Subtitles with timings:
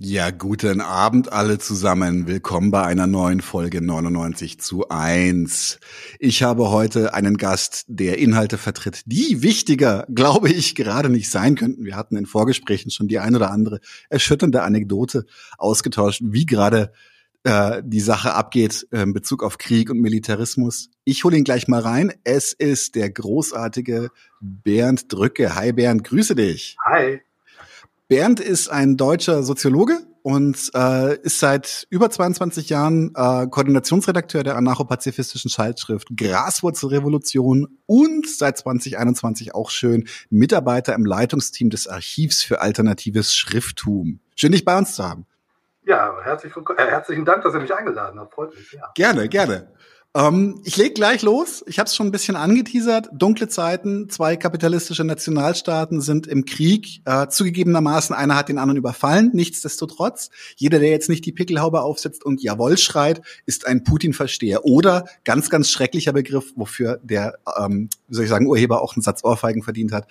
[0.00, 2.28] Ja, guten Abend alle zusammen.
[2.28, 5.80] Willkommen bei einer neuen Folge 99 zu 1.
[6.20, 11.56] Ich habe heute einen Gast, der Inhalte vertritt, die wichtiger, glaube ich, gerade nicht sein
[11.56, 11.84] könnten.
[11.84, 15.24] Wir hatten in Vorgesprächen schon die ein oder andere erschütternde Anekdote
[15.56, 16.92] ausgetauscht, wie gerade
[17.42, 20.90] äh, die Sache abgeht äh, in Bezug auf Krieg und Militarismus.
[21.02, 22.12] Ich hole ihn gleich mal rein.
[22.22, 24.10] Es ist der großartige
[24.40, 25.56] Bernd Drücke.
[25.56, 26.76] Hi Bernd, grüße dich.
[26.84, 27.20] Hi.
[28.08, 34.56] Bernd ist ein deutscher Soziologe und äh, ist seit über 22 Jahren äh, Koordinationsredakteur der
[34.56, 43.36] anarcho-pazifistischen Zeitschrift Graswurzelrevolution und seit 2021 auch schön Mitarbeiter im Leitungsteam des Archivs für alternatives
[43.36, 44.20] Schrifttum.
[44.36, 45.26] Schön, dich bei uns zu haben.
[45.84, 48.32] Ja, herzlich, äh, herzlichen Dank, dass ihr mich eingeladen habt.
[48.32, 48.72] Freut mich.
[48.72, 48.90] Ja.
[48.94, 49.70] Gerne, gerne.
[50.14, 51.62] Ähm, ich leg gleich los.
[51.66, 53.10] Ich habe es schon ein bisschen angeteasert.
[53.12, 57.02] Dunkle Zeiten, zwei kapitalistische Nationalstaaten sind im Krieg.
[57.04, 59.30] Äh, zugegebenermaßen, einer hat den anderen überfallen.
[59.34, 64.64] Nichtsdestotrotz, jeder, der jetzt nicht die Pickelhaube aufsetzt und Jawohl schreit, ist ein Putin-Versteher.
[64.64, 69.02] Oder, ganz, ganz schrecklicher Begriff, wofür der, ähm, wie soll ich sagen, Urheber auch einen
[69.02, 70.08] Satz Ohrfeigen verdient hat,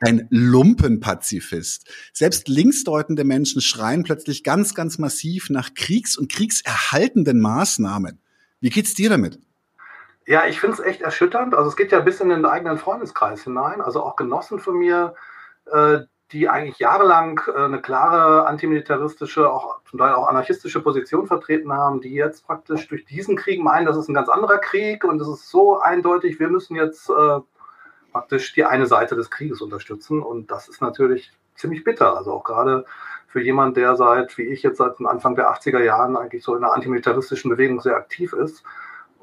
[0.00, 1.84] ein Lumpenpazifist.
[2.12, 8.18] Selbst linksdeutende Menschen schreien plötzlich ganz, ganz massiv nach Kriegs- und kriegserhaltenden Maßnahmen.
[8.60, 9.38] Wie geht's dir damit?
[10.26, 11.54] Ja, ich finde es echt erschütternd.
[11.54, 13.80] Also es geht ja bis in den eigenen Freundeskreis hinein.
[13.80, 15.14] Also auch Genossen von mir,
[15.72, 16.00] äh,
[16.32, 22.02] die eigentlich jahrelang äh, eine klare antimilitaristische, auch zum Teil auch anarchistische Position vertreten haben,
[22.02, 25.28] die jetzt praktisch durch diesen Krieg meinen, das ist ein ganz anderer Krieg und es
[25.28, 27.40] ist so eindeutig, wir müssen jetzt äh,
[28.12, 30.22] praktisch die eine Seite des Krieges unterstützen.
[30.22, 32.16] Und das ist natürlich ziemlich bitter.
[32.16, 32.84] Also auch gerade
[33.28, 36.62] für jemanden, der seit, wie ich jetzt seit Anfang der 80er Jahren eigentlich so in
[36.62, 38.64] der antimilitaristischen Bewegung sehr aktiv ist.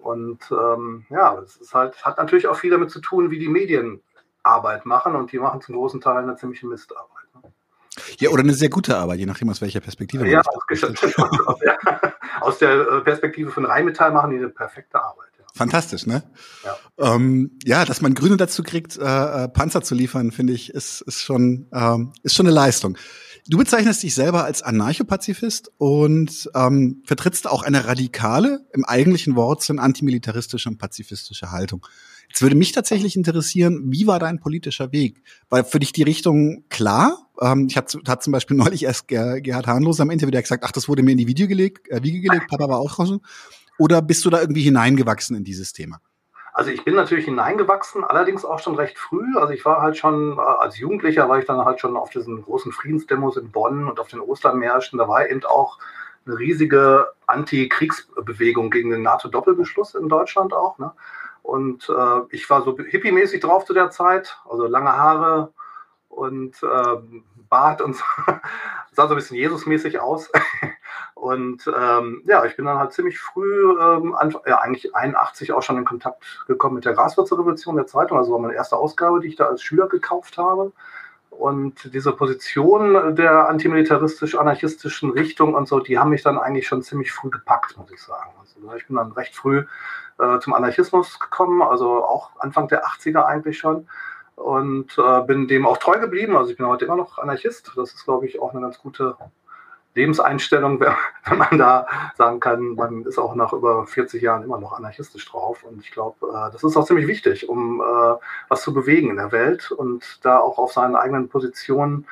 [0.02, 3.50] Und ähm, ja, es ist halt, hat natürlich auch viel damit zu tun, wie die
[3.50, 4.02] Medien
[4.44, 7.26] Arbeit machen und die machen zum großen Teil eine ziemliche Mistarbeit.
[7.34, 7.52] Ne?
[8.20, 10.30] Ja, oder eine sehr gute Arbeit, je nachdem, aus welcher Perspektive.
[10.30, 10.84] Ja, aus,
[12.42, 15.32] aus der äh, Perspektive von Rheinmetall machen die eine perfekte Arbeit.
[15.40, 15.46] Ja.
[15.56, 16.22] Fantastisch, ne?
[16.64, 17.16] Ja.
[17.16, 21.02] Ähm, ja, dass man Grüne dazu kriegt, äh, äh Panzer zu liefern, finde ich, ist,
[21.02, 23.00] ist, schon, ähm, ist schon eine Leistung.
[23.48, 29.78] Du bezeichnest dich selber als Anarchopazifist und ähm, vertrittst auch eine radikale, im eigentlichen Wortsinn
[29.78, 31.86] antimilitaristische und pazifistische Haltung.
[32.28, 35.22] Jetzt würde mich tatsächlich interessieren, wie war dein politischer Weg?
[35.50, 37.30] War für dich die Richtung klar?
[37.40, 40.72] Ähm, ich hatte, hatte zum Beispiel neulich erst Gerhard Hahnlos am Interview, der gesagt, ach,
[40.72, 43.20] das wurde mir in die Video gelegt, äh, Wiege gelegt, Papa war auch draußen.
[43.78, 46.02] Oder bist du da irgendwie hineingewachsen in dieses Thema?
[46.56, 49.36] Also ich bin natürlich hineingewachsen, allerdings auch schon recht früh.
[49.36, 52.44] Also ich war halt schon, äh, als Jugendlicher war ich dann halt schon auf diesen
[52.44, 54.98] großen Friedensdemos in Bonn und auf den Ostermärschen.
[54.98, 55.80] Da war eben auch
[56.26, 60.78] eine riesige Anti-Kriegsbewegung gegen den NATO-Doppelbeschluss in Deutschland auch.
[60.78, 60.94] Ne?
[61.44, 65.52] Und äh, ich war so hippie-mäßig drauf zu der Zeit, also lange Haare
[66.08, 66.98] und äh,
[67.48, 68.04] Bart und so.
[68.92, 70.32] sah so ein bisschen Jesus-mäßig aus.
[71.16, 75.78] Und ähm, ja, ich bin dann halt ziemlich früh, ähm, ja, eigentlich 81 auch schon
[75.78, 78.18] in Kontakt gekommen mit der Graswurzelrevolution der Zeitung.
[78.18, 80.72] Also war meine erste Ausgabe, die ich da als Schüler gekauft habe.
[81.30, 87.12] Und diese Position der antimilitaristisch-anarchistischen Richtung und so, die haben mich dann eigentlich schon ziemlich
[87.12, 88.32] früh gepackt, muss ich sagen.
[88.40, 89.66] Also ich bin dann recht früh
[90.20, 93.88] äh, zum Anarchismus gekommen, also auch Anfang der 80er eigentlich schon.
[94.36, 96.36] Und äh, bin dem auch treu geblieben.
[96.36, 97.72] Also ich bin heute immer noch Anarchist.
[97.76, 99.16] Das ist, glaube ich, auch eine ganz gute
[99.96, 100.80] Lebenseinstellung,
[101.26, 105.26] wenn man da sagen kann, man ist auch nach über 40 Jahren immer noch anarchistisch
[105.26, 105.64] drauf.
[105.64, 108.16] Und ich glaube, äh, das ist auch ziemlich wichtig, um äh,
[108.50, 112.06] was zu bewegen in der Welt und da auch auf seinen eigenen Positionen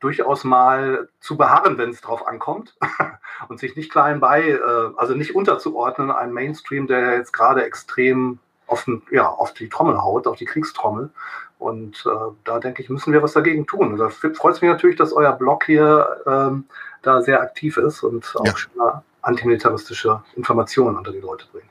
[0.00, 2.76] durchaus mal zu beharren, wenn es drauf ankommt
[3.48, 8.38] und sich nicht klein bei, äh, also nicht unterzuordnen, einem Mainstream, der jetzt gerade extrem
[8.66, 11.10] auf, den, ja, auf die Trommel haut, auf die Kriegstrommel.
[11.58, 12.10] Und äh,
[12.44, 13.96] da denke ich, müssen wir was dagegen tun.
[13.96, 16.64] Da freut es mich natürlich, dass euer Blog hier ähm,
[17.02, 19.02] da sehr aktiv ist und auch ja.
[19.22, 21.64] antimilitaristische Informationen unter die Leute bringt.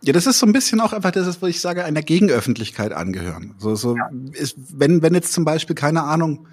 [0.00, 2.92] Ja, das ist so ein bisschen auch einfach, das ist, wo ich sage, einer Gegenöffentlichkeit
[2.92, 3.54] angehören.
[3.58, 4.10] So, so ja.
[4.32, 6.46] ist, wenn, wenn jetzt zum Beispiel, keine Ahnung,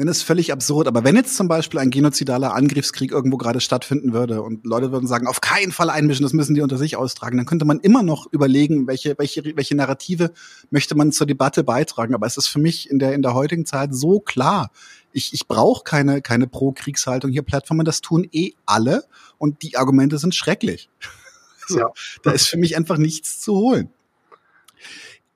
[0.00, 0.88] dann ist völlig absurd.
[0.88, 5.06] Aber wenn jetzt zum Beispiel ein genozidaler Angriffskrieg irgendwo gerade stattfinden würde und Leute würden
[5.06, 8.02] sagen, auf keinen Fall einmischen, das müssen die unter sich austragen, dann könnte man immer
[8.02, 10.32] noch überlegen, welche, welche, welche Narrative
[10.70, 12.14] möchte man zur Debatte beitragen.
[12.14, 14.70] Aber es ist für mich in der, in der heutigen Zeit so klar.
[15.12, 19.04] Ich, ich brauche keine, keine Pro-Kriegshaltung hier Plattformen, das tun eh alle
[19.36, 20.88] und die Argumente sind schrecklich.
[21.68, 21.86] So, ja.
[22.24, 23.90] Da ist für mich einfach nichts zu holen.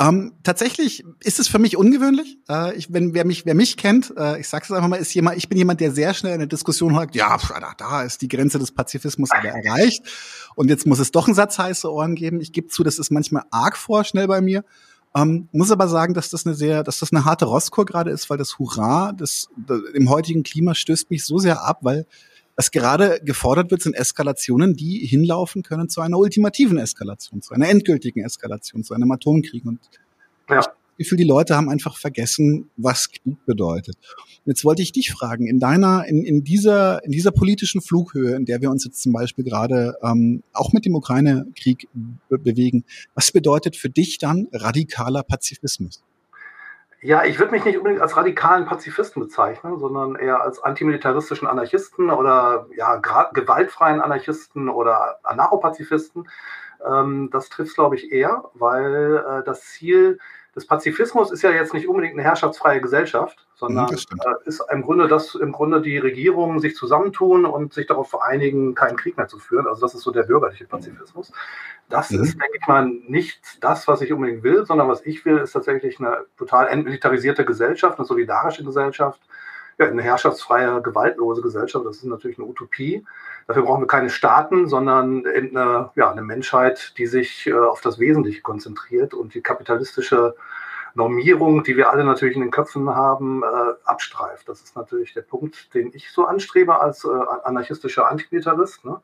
[0.01, 2.39] Ähm, tatsächlich ist es für mich ungewöhnlich.
[2.49, 5.15] Äh, ich, wenn wer mich wer mich kennt, äh, ich sage es einfach mal, ist
[5.15, 8.21] jemand, ich bin jemand, der sehr schnell in der Diskussion sagt, ja, da, da ist
[8.21, 10.03] die Grenze des Pazifismus aber erreicht
[10.57, 12.41] und jetzt muss es doch einen Satz heiße Ohren geben.
[12.41, 14.65] Ich gebe zu, das ist manchmal arg vorschnell bei mir.
[15.17, 18.29] Ähm, muss aber sagen, dass das eine sehr, dass das eine harte Rostkur gerade ist,
[18.31, 22.05] weil das Hurra das, das, im heutigen Klima stößt mich so sehr ab, weil
[22.57, 27.69] Was gerade gefordert wird, sind Eskalationen, die hinlaufen können zu einer ultimativen Eskalation, zu einer
[27.69, 29.65] endgültigen Eskalation, zu einem Atomkrieg.
[29.65, 29.81] Und
[30.49, 30.61] ja.
[30.61, 30.67] ich
[30.97, 33.97] Gefühl, die Leute haben einfach vergessen, was Krieg bedeutet.
[34.45, 38.37] Und jetzt wollte ich dich fragen, in deiner, in, in dieser, in dieser politischen Flughöhe,
[38.37, 41.89] in der wir uns jetzt zum Beispiel gerade ähm, auch mit dem Ukraine-Krieg
[42.29, 42.85] be bewegen,
[43.15, 46.03] was bedeutet für dich dann radikaler Pazifismus?
[47.05, 52.09] Ja, ich würde mich nicht unbedingt als radikalen Pazifisten bezeichnen, sondern eher als antimilitaristischen Anarchisten
[52.09, 56.31] oder ja, gewaltfreien Anarchisten oder Anarchopazifisten.
[56.83, 60.19] Ähm, das trifft, glaube ich, eher, weil äh, das Ziel
[60.55, 63.97] des Pazifismus ist ja jetzt nicht unbedingt eine herrschaftsfreie Gesellschaft, sondern äh,
[64.45, 68.97] ist im Grunde, dass im Grunde die Regierungen sich zusammentun und sich darauf vereinigen, keinen
[68.97, 69.67] Krieg mehr zu führen.
[69.67, 71.33] Also das ist so der bürgerliche Pazifismus.
[71.89, 72.23] Das mhm.
[72.23, 75.53] ist, denke ich mal, nicht das, was ich unbedingt will, sondern was ich will, ist
[75.53, 79.21] tatsächlich eine total entmilitarisierte Gesellschaft, eine solidarische Gesellschaft,
[79.79, 81.85] ja, eine herrschaftsfreie, gewaltlose Gesellschaft.
[81.87, 83.05] Das ist natürlich eine Utopie.
[83.47, 87.99] Dafür brauchen wir keine Staaten, sondern eine, ja, eine Menschheit, die sich äh, auf das
[87.99, 90.35] Wesentliche konzentriert und die kapitalistische
[90.95, 94.49] Normierung, die wir alle natürlich in den Köpfen haben, äh, abstreift.
[94.49, 97.09] Das ist natürlich der Punkt, den ich so anstrebe als äh,
[97.43, 98.85] anarchistischer Antimilitarist.
[98.85, 99.01] Ne?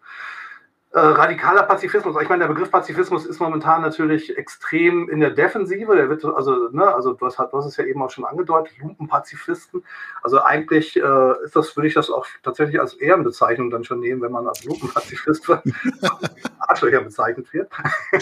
[0.92, 2.16] Äh, radikaler Pazifismus.
[2.20, 5.94] Ich meine, der Begriff Pazifismus ist momentan natürlich extrem in der Defensive.
[5.94, 8.76] Der wird, also, ne, also du hast, du hast es ja eben auch schon angedeutet,
[8.80, 9.84] Lumpenpazifisten.
[10.20, 14.20] Also eigentlich äh, ist das, würde ich das auch tatsächlich als Ehrenbezeichnung dann schon nehmen,
[14.20, 15.48] wenn man als Lumpenpazifist
[16.58, 17.70] Arschlöcher bezeichnet wird.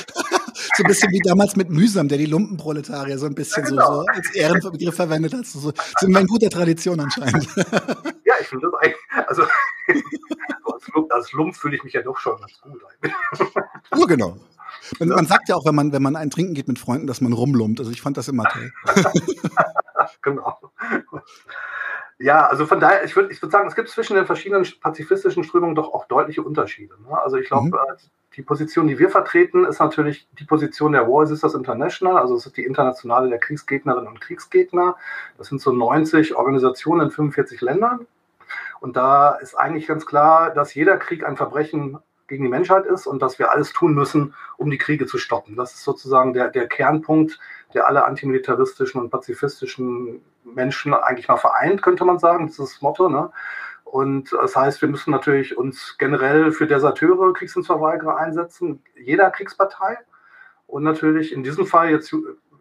[0.52, 3.86] so ein bisschen wie damals mit Mühsam, der die Lumpenproletarier so ein bisschen ja, genau.
[3.86, 5.46] so, so, als Ehrenbegriff verwendet hat.
[5.46, 7.48] So, wir in guter Tradition anscheinend.
[8.26, 9.44] ja, ich finde das eigentlich, also
[9.88, 12.80] als, als Lump fühle ich mich ja doch schon ganz gut.
[13.94, 14.36] Nur genau.
[14.98, 17.20] Man, man, sagt ja auch, wenn man, wenn man ein Trinken geht mit Freunden, dass
[17.20, 17.80] man rumlumpt.
[17.80, 18.72] Also ich fand das immer toll.
[20.22, 20.58] genau.
[22.20, 25.44] Ja, also von daher, ich würde ich würd sagen, es gibt zwischen den verschiedenen pazifistischen
[25.44, 26.94] Strömungen doch auch deutliche Unterschiede.
[27.02, 27.16] Ne?
[27.16, 27.74] Also ich glaube, mhm.
[27.74, 27.96] Äh,
[28.36, 32.46] die Position, die wir vertreten, ist natürlich die Position der War Sisters International, also es
[32.46, 34.96] ist die Internationale der Kriegsgegnerinnen und Kriegsgegner.
[35.38, 38.06] Das sind so 90 Organisationen in 45 Ländern.
[38.80, 41.98] Und da ist eigentlich ganz klar, dass jeder Krieg ein Verbrechen
[42.28, 45.56] gegen die Menschheit ist und dass wir alles tun müssen, um die Kriege zu stoppen.
[45.56, 47.40] Das ist sozusagen der, der Kernpunkt,
[47.74, 52.46] der alle antimilitaristischen und pazifistischen Menschen eigentlich mal vereint, könnte man sagen.
[52.46, 53.08] Das ist das Motto.
[53.08, 53.30] Ne?
[53.84, 59.98] Und das heißt, wir müssen natürlich uns generell für Deserteure, Kriegsdienstverweigerer einsetzen, jeder Kriegspartei.
[60.66, 62.14] Und natürlich in diesem Fall jetzt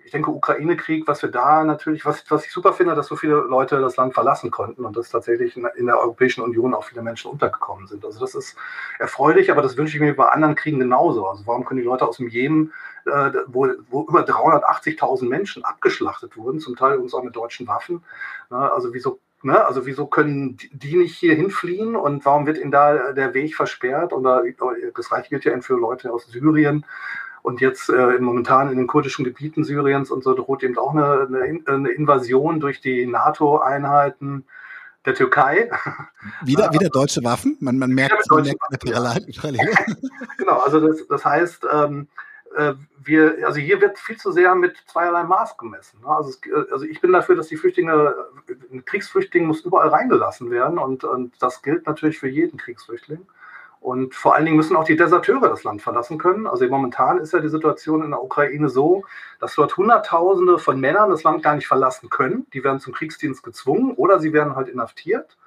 [0.07, 3.35] ich denke, Ukraine-Krieg, was wir da natürlich, was, was ich super finde, dass so viele
[3.35, 7.29] Leute das Land verlassen konnten und dass tatsächlich in, der Europäischen Union auch viele Menschen
[7.29, 8.05] untergekommen sind.
[8.05, 8.55] Also das ist
[8.99, 11.27] erfreulich, aber das wünsche ich mir bei anderen Kriegen genauso.
[11.27, 12.71] Also warum können die Leute aus dem Jemen,
[13.05, 18.01] äh, wo, wo über 380.000 Menschen abgeschlachtet wurden, zum Teil übrigens auch mit deutschen Waffen,
[18.49, 18.71] ne?
[18.71, 19.63] also wieso Ne?
[19.63, 24.11] Also wieso können die nicht hier hinfliehen und warum wird ihnen da der Weg versperrt?
[24.11, 24.41] Oder
[24.95, 26.85] das Reich gilt ja für Leute aus Syrien
[27.47, 31.61] und jetzt äh, momentan in den kurdischen Gebieten Syriens und so droht eben auch eine,
[31.65, 34.43] eine Invasion durch die NATO-Einheiten
[35.05, 35.71] der Türkei.
[36.43, 37.55] Wieder, wieder deutsche Waffen?
[37.61, 39.71] Man, man merkt, man merkt eine Parallele.
[40.37, 42.09] genau, also das, das heißt, ähm,
[42.57, 46.01] äh, wir, also hier wird viel zu sehr mit zweierlei Maß gemessen.
[46.01, 46.07] Ne?
[46.09, 48.13] Also, es, äh, also ich bin dafür, dass die Flüchtlinge,
[48.73, 53.25] ein Kriegsflüchtling muss überall reingelassen werden und, und das gilt natürlich für jeden Kriegsflüchtling.
[53.79, 56.47] Und vor allen Dingen müssen auch die Deserteure das Land verlassen können.
[56.47, 59.03] Also momentan ist ja die Situation in der Ukraine so,
[59.39, 62.47] dass dort Hunderttausende von Männern das Land gar nicht verlassen können.
[62.53, 65.37] Die werden zum Kriegsdienst gezwungen oder sie werden halt inhaftiert.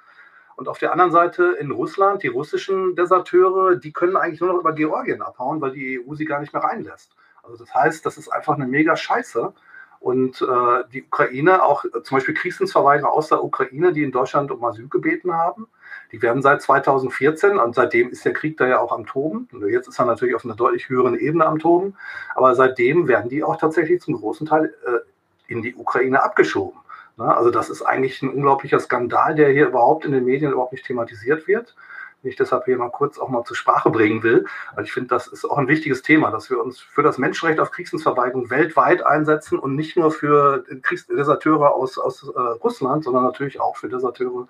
[0.56, 4.60] Und auf der anderen Seite in Russland, die russischen Deserteure, die können eigentlich nur noch
[4.60, 7.12] über Georgien abhauen, weil die EU sie gar nicht mehr reinlässt.
[7.42, 9.54] Also das heißt, das ist einfach eine mega Scheiße.
[10.00, 14.50] Und äh, die Ukraine, auch äh, zum Beispiel Kriegsdienstverweigerer aus der Ukraine, die in Deutschland
[14.50, 15.68] um Asyl gebeten haben,
[16.10, 19.48] die werden seit 2014 und seitdem ist der Krieg da ja auch am Toben.
[19.68, 21.94] Jetzt ist er natürlich auf einer deutlich höheren Ebene am Toben,
[22.34, 26.80] aber seitdem werden die auch tatsächlich zum großen Teil äh, in die Ukraine abgeschoben.
[27.16, 27.36] Ne?
[27.36, 30.86] Also das ist eigentlich ein unglaublicher Skandal, der hier überhaupt in den Medien überhaupt nicht
[30.86, 31.76] thematisiert wird
[32.22, 35.26] ich deshalb hier mal kurz auch mal zur Sprache bringen will, weil ich finde, das
[35.26, 39.58] ist auch ein wichtiges Thema, dass wir uns für das Menschenrecht auf Kriegsdienstverweigerung weltweit einsetzen
[39.58, 44.48] und nicht nur für Kriegsdeserteure aus, aus äh, Russland, sondern natürlich auch für Deserteure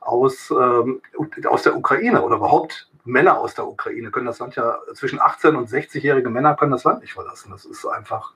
[0.00, 1.02] aus, ähm,
[1.48, 5.56] aus der Ukraine oder überhaupt Männer aus der Ukraine können das Land ja, zwischen 18
[5.56, 7.50] und 60-jährige Männer können das Land nicht verlassen.
[7.50, 8.32] Das ist einfach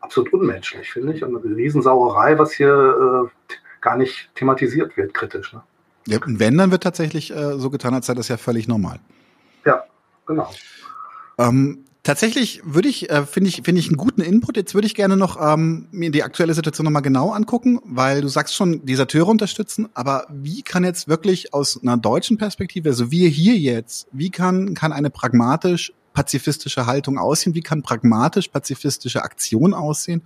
[0.00, 1.22] absolut unmenschlich, finde ich.
[1.24, 5.52] Und eine Riesensauerei, was hier äh, gar nicht thematisiert wird, kritisch.
[5.52, 5.62] Ne?
[6.08, 8.98] Ja, und wenn, dann wird tatsächlich äh, so getan, als sei das ja völlig normal.
[9.64, 9.84] Ja,
[10.26, 10.50] genau.
[11.38, 14.56] Ähm, Tatsächlich würde ich, äh, finde ich, finde ich einen guten Input.
[14.56, 18.28] Jetzt würde ich gerne noch ähm, mir die aktuelle Situation nochmal genau angucken, weil du
[18.28, 23.28] sagst schon, Deserteure unterstützen, aber wie kann jetzt wirklich aus einer deutschen Perspektive, also wir
[23.28, 27.54] hier jetzt, wie kann, kann eine pragmatisch pazifistische Haltung aussehen?
[27.54, 30.22] Wie kann pragmatisch pazifistische Aktion aussehen?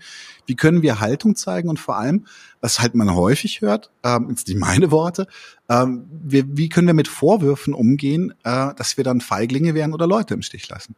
[0.46, 1.68] Wie können wir Haltung zeigen?
[1.68, 2.26] Und vor allem,
[2.60, 5.26] was halt man häufig hört, ähm, jetzt nicht meine Worte,
[5.68, 10.06] ähm, wir, wie können wir mit Vorwürfen umgehen, äh, dass wir dann Feiglinge wären oder
[10.06, 10.94] Leute im Stich lassen?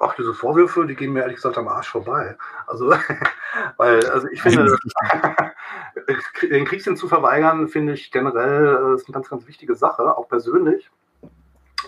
[0.00, 2.36] Ach, diese Vorwürfe, die gehen mir ehrlich gesagt am Arsch vorbei.
[2.66, 2.92] Also,
[3.76, 4.76] weil, also ich finde,
[6.42, 10.28] den Kriegssinn zu verweigern, finde ich generell äh, ist eine ganz, ganz wichtige Sache, auch
[10.28, 10.90] persönlich.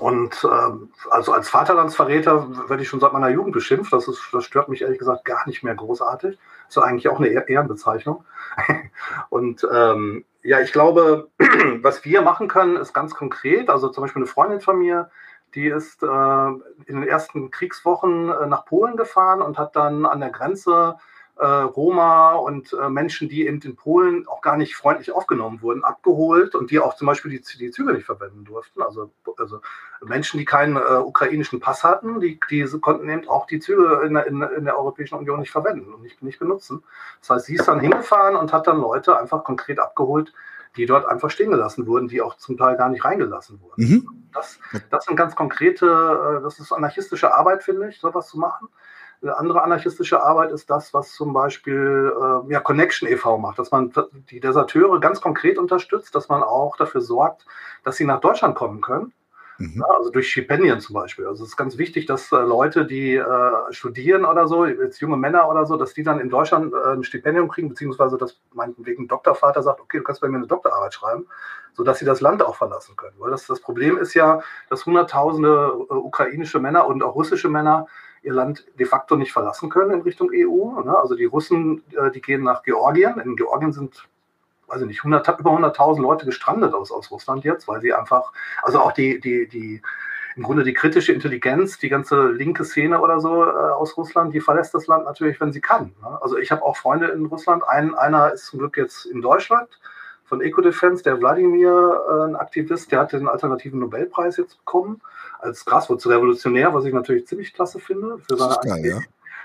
[0.00, 3.92] Und ähm, also als Vaterlandsverräter werde ich schon seit meiner Jugend beschimpft.
[3.92, 6.38] Das, ist, das stört mich ehrlich gesagt gar nicht mehr großartig.
[6.68, 8.24] Ist eigentlich auch eine Ehrenbezeichnung.
[9.30, 11.28] Und ähm, ja, ich glaube,
[11.82, 13.70] was wir machen können, ist ganz konkret.
[13.70, 15.10] Also zum Beispiel eine Freundin von mir,
[15.54, 20.20] die ist äh, in den ersten Kriegswochen äh, nach Polen gefahren und hat dann an
[20.20, 20.96] der Grenze
[21.38, 25.84] äh, Roma und äh, Menschen, die eben in Polen auch gar nicht freundlich aufgenommen wurden,
[25.84, 28.82] abgeholt und die auch zum Beispiel die, die Züge nicht verwenden durften.
[28.82, 29.60] Also, also
[30.02, 34.14] Menschen, die keinen äh, ukrainischen Pass hatten, die, die konnten eben auch die Züge in
[34.14, 36.82] der, in, in der Europäischen Union nicht verwenden und nicht, nicht benutzen.
[37.20, 40.32] Das heißt, sie ist dann hingefahren und hat dann Leute einfach konkret abgeholt,
[40.76, 43.84] die dort einfach stehen gelassen wurden, die auch zum Teil gar nicht reingelassen wurden.
[43.84, 44.08] Mhm.
[44.32, 44.58] Das,
[44.90, 48.68] das sind ganz konkrete, äh, das ist anarchistische Arbeit, finde ich, sowas zu machen.
[49.22, 53.38] Eine andere anarchistische Arbeit ist das, was zum Beispiel äh, ja, Connection e.V.
[53.38, 53.92] macht, dass man
[54.30, 57.44] die Deserteure ganz konkret unterstützt, dass man auch dafür sorgt,
[57.84, 59.12] dass sie nach Deutschland kommen können.
[59.58, 59.80] Mhm.
[59.80, 61.26] Ja, also durch Stipendien zum Beispiel.
[61.26, 63.24] Also es ist ganz wichtig, dass äh, Leute, die äh,
[63.70, 67.02] studieren oder so, jetzt junge Männer oder so, dass die dann in Deutschland äh, ein
[67.02, 70.94] Stipendium kriegen, beziehungsweise dass meinetwegen ein Doktorvater sagt, okay, du kannst bei mir eine Doktorarbeit
[70.94, 71.26] schreiben,
[71.72, 73.16] sodass sie das Land auch verlassen können.
[73.18, 77.88] Weil das, das Problem ist ja, dass hunderttausende äh, ukrainische Männer und auch russische Männer
[78.28, 80.80] ihr Land de facto nicht verlassen können in Richtung EU.
[80.82, 80.96] Ne?
[80.96, 83.18] Also die Russen, äh, die gehen nach Georgien.
[83.18, 84.06] In Georgien sind,
[84.68, 88.32] weiß ich nicht, 100, über 100.000 Leute gestrandet aus, aus Russland jetzt, weil sie einfach,
[88.62, 89.82] also auch die, die, die,
[90.36, 94.40] im Grunde die kritische Intelligenz, die ganze linke Szene oder so äh, aus Russland, die
[94.40, 95.94] verlässt das Land natürlich, wenn sie kann.
[96.02, 96.18] Ne?
[96.20, 97.66] Also ich habe auch Freunde in Russland.
[97.66, 99.68] Ein, einer ist zum Glück jetzt in Deutschland
[100.28, 105.00] von Ecodefense, der Wladimir, äh, ein Aktivist, der hat den alternativen Nobelpreis jetzt bekommen
[105.38, 109.00] als Graswurzelrevolutionär, was ich natürlich ziemlich klasse finde für seine geil, ja.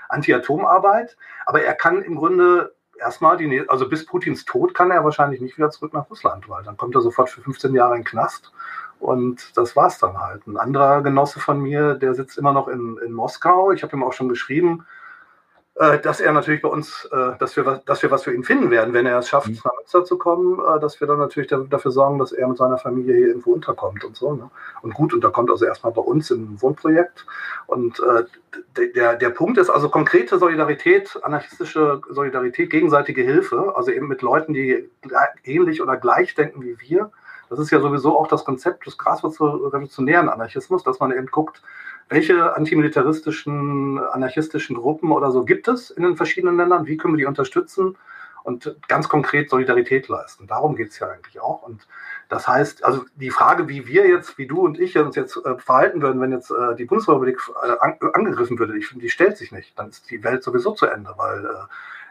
[0.08, 1.16] Anti-Atomarbeit.
[1.46, 5.56] Aber er kann im Grunde erstmal, die, also bis Putins Tod kann er wahrscheinlich nicht
[5.56, 8.52] wieder zurück nach Russland, weil dann kommt er sofort für 15 Jahre in den Knast.
[9.00, 10.46] Und das war's dann halt.
[10.46, 13.72] Ein anderer Genosse von mir, der sitzt immer noch in, in Moskau.
[13.72, 14.86] Ich habe ihm auch schon geschrieben,
[15.74, 18.94] dass er natürlich bei uns, äh, dass, wir, dass wir was für ihn finden werden,
[18.94, 19.58] wenn er es schafft, mhm.
[19.64, 22.78] nach Münster zu kommen, äh, dass wir dann natürlich dafür sorgen, dass er mit seiner
[22.78, 24.34] Familie hier irgendwo unterkommt und so.
[24.34, 24.50] Ne?
[24.82, 27.26] Und gut unterkommt also erstmal bei uns im Wohnprojekt.
[27.66, 28.24] Und äh,
[28.94, 34.54] der, der Punkt ist also konkrete Solidarität, anarchistische Solidarität, gegenseitige Hilfe, also eben mit Leuten,
[34.54, 34.88] die
[35.42, 37.10] ähnlich oder gleich denken wie wir.
[37.50, 41.62] Das ist ja sowieso auch das Konzept des graswurzelrevolutionären Anarchismus, dass man eben guckt,
[42.08, 46.86] welche antimilitaristischen, anarchistischen Gruppen oder so gibt es in den verschiedenen Ländern?
[46.86, 47.96] Wie können wir die unterstützen?
[48.42, 50.46] Und ganz konkret Solidarität leisten.
[50.46, 51.62] Darum geht es ja eigentlich auch.
[51.62, 51.88] Und
[52.28, 55.56] das heißt, also die Frage, wie wir jetzt, wie du und ich uns jetzt äh,
[55.56, 59.50] verhalten würden, wenn jetzt äh, die Bundesrepublik äh, an, angegriffen würde, ich die stellt sich
[59.50, 59.78] nicht.
[59.78, 61.48] Dann ist die Welt sowieso zu Ende, weil äh,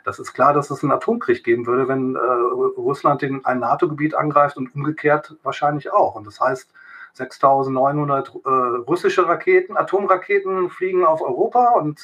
[0.04, 4.16] das ist klar, dass es einen Atomkrieg geben würde, wenn äh, Russland in ein NATO-Gebiet
[4.16, 6.16] angreift und umgekehrt wahrscheinlich auch.
[6.16, 6.70] Und das heißt,
[7.14, 8.50] 6900 äh,
[8.88, 12.00] russische Raketen, Atomraketen fliegen auf Europa und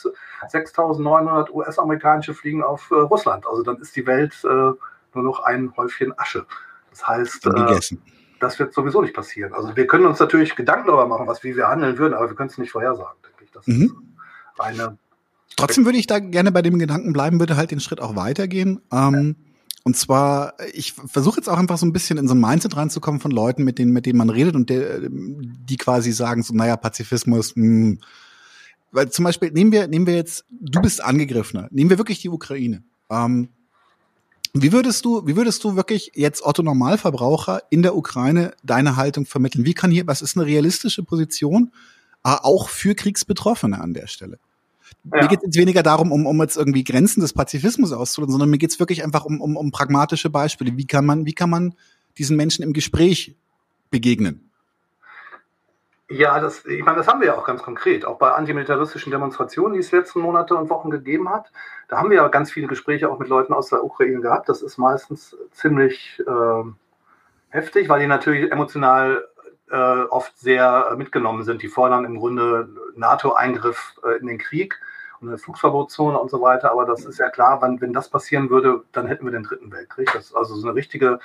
[0.48, 3.46] 6900 US-amerikanische fliegen auf äh, Russland.
[3.48, 4.78] Also dann ist die Welt äh, nur
[5.14, 6.46] noch ein Häufchen Asche.
[6.92, 7.98] Das heißt, äh,
[8.40, 9.54] das wird sowieso nicht passieren.
[9.54, 12.36] Also wir können uns natürlich Gedanken darüber machen, was wie wir handeln würden, aber wir
[12.36, 13.52] können es nicht vorhersagen, denke ich.
[13.52, 13.84] Das mhm.
[13.84, 13.96] ist
[14.60, 14.98] eine
[15.56, 18.82] Trotzdem würde ich da gerne bei dem Gedanken bleiben, würde halt den Schritt auch weitergehen.
[18.92, 19.49] Ähm, ja
[19.84, 23.22] und zwar, ich versuche jetzt auch einfach so ein bisschen in so ein Mindset reinzukommen
[23.22, 26.76] von Leuten, mit denen, mit denen man redet und der, die quasi sagen so, naja,
[26.78, 27.64] Pazifismus, mh.
[27.64, 28.00] Hm.
[28.92, 32.30] weil zum Beispiel nehmen wir, nehmen wir jetzt, du bist Angegriffener, nehmen wir wirklich die
[32.30, 32.84] Ukraine.
[33.10, 33.50] Ähm,
[34.54, 39.26] wie würdest du, wie würdest du wirklich jetzt Otto Normalverbraucher in der Ukraine deine Haltung
[39.26, 39.64] vermitteln?
[39.64, 41.72] Wie kann hier, was ist eine realistische Position,
[42.24, 44.40] äh, auch für Kriegsbetroffene an der Stelle?
[45.04, 45.22] Ja.
[45.22, 48.58] Mir geht es weniger darum, um, um jetzt irgendwie Grenzen des Pazifismus auszuloten, sondern mir
[48.58, 50.78] geht es wirklich einfach um, um, um pragmatische Beispiele.
[50.78, 51.76] Wie kann man, wie kann man
[52.18, 53.36] diesen Menschen im Gespräch
[53.90, 54.50] begegnen?
[56.12, 59.74] Ja, das, ich meine, das haben wir ja auch ganz konkret, auch bei antimilitaristischen Demonstrationen,
[59.74, 61.52] die es letzten Monate und Wochen gegeben hat.
[61.88, 64.50] Da haben wir ja ganz viele Gespräche auch mit Leuten aus der Ukraine gehabt.
[64.50, 66.64] Das ist meistens ziemlich äh,
[67.50, 69.24] heftig, weil die natürlich emotional
[69.72, 71.62] äh, oft sehr mitgenommen sind.
[71.62, 74.80] Die fordern im Grunde NATO-Eingriff äh, in den Krieg
[75.22, 76.72] und eine Flugverbotszone und so weiter.
[76.72, 79.72] Aber das ist ja klar, wenn, wenn das passieren würde, dann hätten wir den dritten
[79.72, 80.12] Weltkrieg.
[80.14, 81.20] Das ist also so eine richtige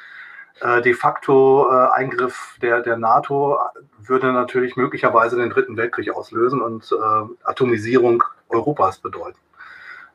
[0.60, 3.58] äh, de facto äh, Eingriff der, der NATO
[3.98, 9.38] würde natürlich möglicherweise den dritten Weltkrieg auslösen und äh, Atomisierung Europas bedeuten.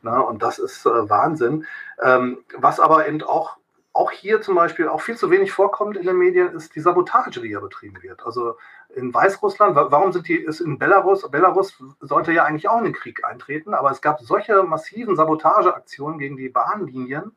[0.02, 1.66] Na, und das ist äh, Wahnsinn.
[2.02, 3.58] Ähm, was aber eben auch,
[4.00, 7.42] auch hier zum Beispiel auch viel zu wenig vorkommt in den Medien, ist die Sabotage,
[7.42, 8.26] die ja betrieben wird.
[8.26, 8.58] Also
[8.96, 12.94] in Weißrussland, warum sind die, ist in Belarus, Belarus sollte ja eigentlich auch in den
[12.94, 17.36] Krieg eintreten, aber es gab solche massiven Sabotageaktionen gegen die Bahnlinien,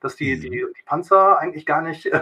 [0.00, 0.40] dass die, mhm.
[0.40, 2.20] die, die Panzer eigentlich gar nicht äh,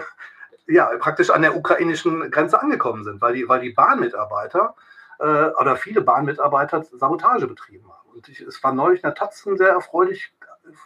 [0.66, 4.74] ja, praktisch an der ukrainischen Grenze angekommen sind, weil die, weil die Bahnmitarbeiter
[5.18, 8.08] äh, oder viele Bahnmitarbeiter Sabotage betrieben haben.
[8.14, 10.32] Und ich, es war neulich in der Taz ein sehr erfreulich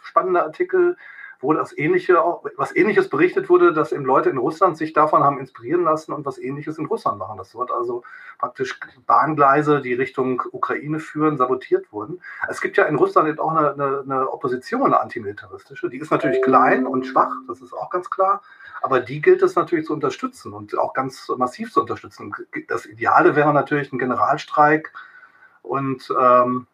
[0.03, 0.97] spannender Artikel,
[1.39, 2.15] wo das Ähnliche,
[2.55, 6.25] was Ähnliches berichtet wurde, dass eben Leute in Russland sich davon haben inspirieren lassen und
[6.25, 7.37] was Ähnliches in Russland machen.
[7.37, 8.03] Das wird also
[8.39, 12.21] praktisch Bahngleise, die Richtung Ukraine führen, sabotiert wurden.
[12.49, 15.89] Es gibt ja in Russland eben auch eine, eine, eine Opposition, eine antimilitaristische.
[15.89, 18.41] Die ist natürlich klein und schwach, das ist auch ganz klar.
[18.81, 22.33] Aber die gilt es natürlich zu unterstützen und auch ganz massiv zu unterstützen.
[22.67, 24.93] Das Ideale wäre natürlich ein Generalstreik
[25.63, 26.67] und ähm,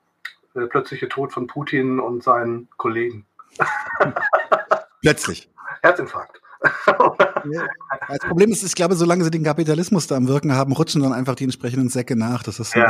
[0.55, 3.25] der plötzliche Tod von Putin und seinen Kollegen.
[5.01, 5.49] Plötzlich.
[5.81, 6.41] Herzinfarkt.
[8.07, 11.13] Das Problem ist, ich glaube, solange sie den Kapitalismus da am Wirken haben, rutschen dann
[11.13, 12.43] einfach die entsprechenden Säcke nach.
[12.43, 12.89] Das ist so ja,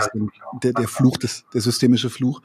[0.62, 2.42] der, der, Fluch, des, der systemische Fluch.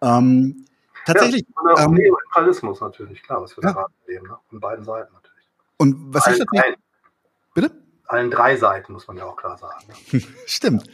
[0.00, 0.64] Ähm,
[1.06, 1.44] tatsächlich.
[1.76, 3.72] Ja, ähm, Neoliberalismus natürlich, klar, was wir ja.
[3.72, 4.36] da erleben, ne?
[4.48, 5.48] von beiden Seiten natürlich.
[5.76, 6.78] Und was allen, ich tatsächlich.
[7.54, 7.70] Bitte?
[8.06, 9.84] Allen drei Seiten, muss man ja auch klar sagen.
[10.12, 10.22] Ne?
[10.46, 10.84] Stimmt.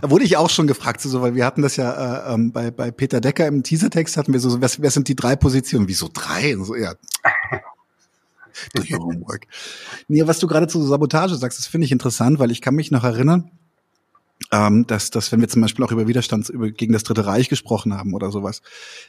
[0.00, 2.70] Da wurde ich auch schon gefragt, so, weil wir hatten das ja äh, ähm, bei,
[2.70, 5.88] bei Peter Decker im Teasertext hatten wir so, was, wer sind die drei Positionen?
[5.88, 6.56] Wieso drei?
[6.56, 6.94] Und so, ja.
[8.74, 9.46] Do your homework.
[10.08, 12.90] Nee, was du gerade zu Sabotage sagst, das finde ich interessant, weil ich kann mich
[12.90, 13.50] noch erinnern,
[14.52, 17.48] ähm, dass, dass wenn wir zum Beispiel auch über Widerstand über, gegen das Dritte Reich
[17.48, 18.62] gesprochen haben oder sowas,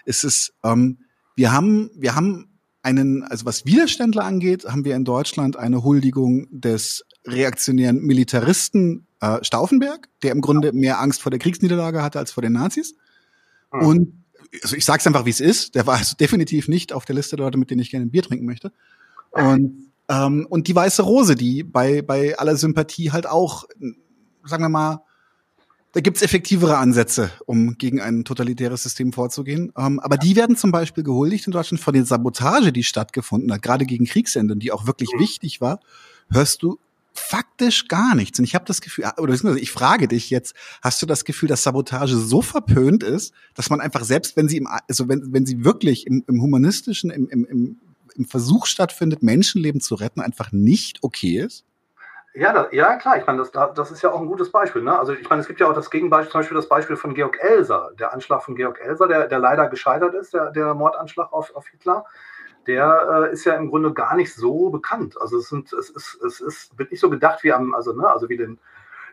[0.06, 0.98] ist es, ähm,
[1.36, 2.48] wir haben, wir haben
[2.82, 9.44] einen, also was Widerständler angeht, haben wir in Deutschland eine Huldigung des reaktionären Militaristen äh,
[9.44, 12.96] Stauffenberg, der im Grunde mehr Angst vor der Kriegsniederlage hatte als vor den Nazis.
[13.72, 13.82] Mhm.
[13.82, 14.24] Und
[14.64, 15.76] also ich sage es einfach, wie es ist.
[15.76, 18.12] Der war also definitiv nicht auf der Liste der Leute, mit denen ich gerne ein
[18.12, 18.72] Bier trinken möchte.
[19.32, 23.66] Und ähm, und die weiße Rose, die bei bei aller Sympathie halt auch,
[24.46, 25.02] sagen wir mal,
[25.92, 29.74] da gibt's effektivere Ansätze, um gegen ein totalitäres System vorzugehen.
[29.78, 33.62] Ähm, aber die werden zum Beispiel gehuldigt in Deutschland von der Sabotage, die stattgefunden hat,
[33.62, 35.20] gerade gegen Kriegsende, die auch wirklich mhm.
[35.20, 35.80] wichtig war,
[36.30, 36.80] hörst du
[37.20, 38.40] faktisch gar nichts.
[38.40, 41.64] Und ich habe das Gefühl, oder ich frage dich jetzt, hast du das Gefühl, dass
[41.64, 45.64] Sabotage so verpönt ist, dass man einfach selbst, wenn sie im, also wenn, wenn sie
[45.64, 47.80] wirklich im, im humanistischen, im, im,
[48.16, 51.64] im Versuch stattfindet, Menschenleben zu retten, einfach nicht okay ist?
[52.34, 53.18] Ja, da, ja, klar.
[53.18, 54.84] Ich meine, das, das ist ja auch ein gutes Beispiel.
[54.84, 54.98] Ne?
[54.98, 57.40] Also ich meine, es gibt ja auch das Gegenbeispiel, zum Beispiel das Beispiel von Georg
[57.42, 61.56] Elser, der Anschlag von Georg Elser, der, der leider gescheitert ist, der, der Mordanschlag auf,
[61.56, 62.06] auf Hitler.
[62.68, 65.20] Der äh, ist ja im Grunde gar nicht so bekannt.
[65.20, 68.08] Also es, sind, es, ist, es ist, wird nicht so gedacht wie am, also, ne,
[68.10, 68.60] also wie den,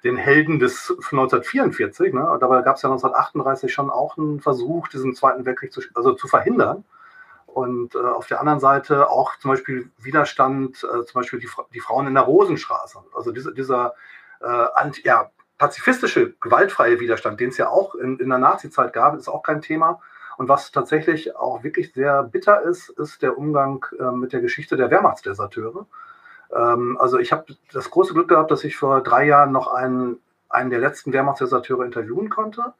[0.02, 2.12] den Helden des 1944.
[2.12, 2.36] Ne?
[2.40, 6.28] Dabei gab es ja 1938 schon auch einen Versuch, diesen Zweiten Weltkrieg zu, also zu
[6.28, 6.84] verhindern.
[7.46, 11.80] Und äh, auf der anderen Seite auch zum Beispiel Widerstand, äh, zum Beispiel die, die,
[11.80, 12.98] Frauen in der Rosenstraße.
[13.14, 13.94] Also diese, dieser
[14.40, 19.16] äh, anti, ja, pazifistische, gewaltfreie Widerstand, den es ja auch in, in der Nazi-Zeit gab,
[19.16, 20.00] ist auch kein Thema.
[20.36, 24.76] Und was tatsächlich auch wirklich sehr bitter ist, ist der Umgang äh, mit der Geschichte
[24.76, 25.86] der Wehrmachtsdeserteure.
[26.52, 30.18] Ähm, also ich habe das große Glück gehabt, dass ich vor drei Jahren noch einen,
[30.48, 32.74] einen der letzten Wehrmachtsdeserteure interviewen konnte.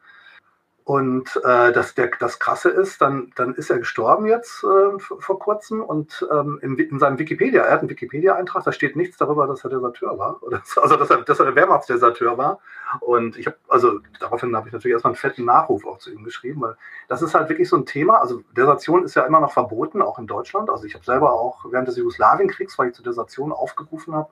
[0.87, 5.38] Und äh, das, der, das Krasse ist, dann, dann ist er gestorben jetzt äh, vor
[5.38, 9.47] kurzem und ähm, in, in seinem Wikipedia, er hat einen Wikipedia-Eintrag, da steht nichts darüber,
[9.47, 10.37] dass er Deserteur war.
[10.42, 12.59] Oder, also dass er, dass er der Wehrmachtsdeserteur war.
[13.01, 16.23] Und ich habe, also daraufhin habe ich natürlich erstmal einen fetten Nachruf auch zu ihm
[16.23, 16.77] geschrieben, weil
[17.09, 18.20] das ist halt wirklich so ein Thema.
[18.20, 20.68] Also Desertion ist ja immer noch verboten, auch in Deutschland.
[20.68, 24.29] Also ich habe selber auch während des Jugoslawienkriegs, weil ich zur Desertion aufgerufen habe,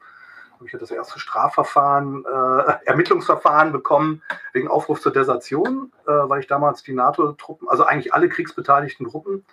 [0.62, 4.22] habe ich das erste Strafverfahren, äh, Ermittlungsverfahren bekommen
[4.53, 9.44] wegen Aufruf zur Desertion, äh, weil ich damals die NATO-Truppen, also eigentlich alle kriegsbeteiligten Gruppen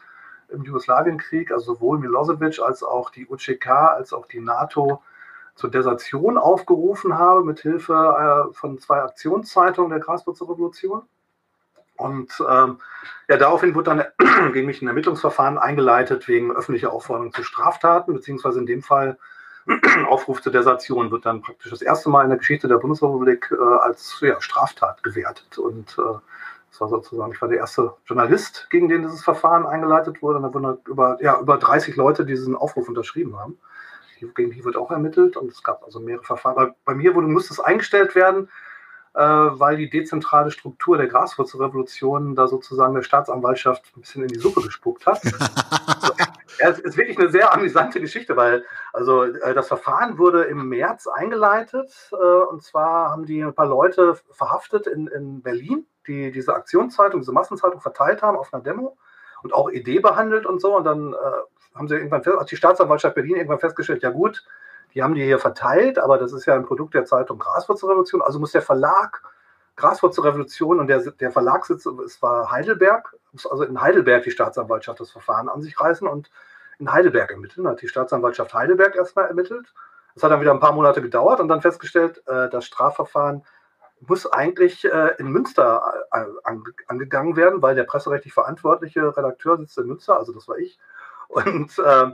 [0.49, 5.01] im Jugoslawienkrieg, also sowohl Milosevic als auch die UCK, als auch die NATO
[5.55, 11.01] zur Desertion aufgerufen habe, mit Hilfe äh, von zwei Aktionszeitungen der Graswurzer Revolution.
[11.97, 12.77] Und ähm,
[13.27, 18.59] ja, daraufhin wurde dann gegen mich ein Ermittlungsverfahren eingeleitet wegen öffentlicher Aufforderung zu Straftaten, beziehungsweise
[18.59, 19.17] in dem Fall
[20.07, 23.77] Aufruf zur Desertion wird dann praktisch das erste Mal in der Geschichte der Bundesrepublik äh,
[23.81, 25.57] als ja, Straftat gewertet.
[25.57, 26.19] Und äh,
[26.71, 30.37] das war sozusagen, ich war der erste Journalist, gegen den dieses Verfahren eingeleitet wurde.
[30.37, 33.57] Und da wurden über, ja, über 30 Leute, die diesen Aufruf unterschrieben haben.
[34.19, 36.55] gegen die wird auch ermittelt und es gab also mehrere Verfahren.
[36.55, 38.49] Bei, bei mir wurde, musste es eingestellt werden,
[39.13, 44.39] äh, weil die dezentrale Struktur der Graswurzelrevolution da sozusagen der Staatsanwaltschaft ein bisschen in die
[44.39, 45.21] Suppe gespuckt hat.
[46.61, 50.69] also, es ist wirklich eine sehr amüsante Geschichte, weil also äh, das Verfahren wurde im
[50.69, 56.31] März eingeleitet äh, und zwar haben die ein paar Leute verhaftet in, in Berlin, die
[56.31, 58.97] diese Aktionszeitung, diese Massenzeitung verteilt haben auf einer Demo
[59.43, 60.75] und auch Idee behandelt und so.
[60.75, 64.45] Und dann äh, haben sie irgendwann fest, hat die Staatsanwaltschaft Berlin irgendwann festgestellt, ja gut,
[64.93, 68.39] die haben die hier verteilt, aber das ist ja ein Produkt der Zeitung Graswurzelrevolution, also
[68.39, 69.21] muss der Verlag
[69.75, 75.11] Graswurzelrevolution und der, der Verlagssitz es war Heidelberg, muss also in Heidelberg die Staatsanwaltschaft das
[75.11, 76.29] Verfahren an sich reißen und
[76.79, 77.67] in Heidelberg ermitteln.
[77.67, 79.73] Hat die Staatsanwaltschaft Heidelberg erstmal ermittelt.
[80.15, 83.43] Das hat dann wieder ein paar Monate gedauert und dann festgestellt, äh, das Strafverfahren
[84.01, 86.23] muss eigentlich äh, in Münster äh,
[86.87, 90.79] angegangen werden, weil der presserechtlich verantwortliche Redakteur sitzt in Münster, also das war ich.
[91.27, 92.11] Und äh,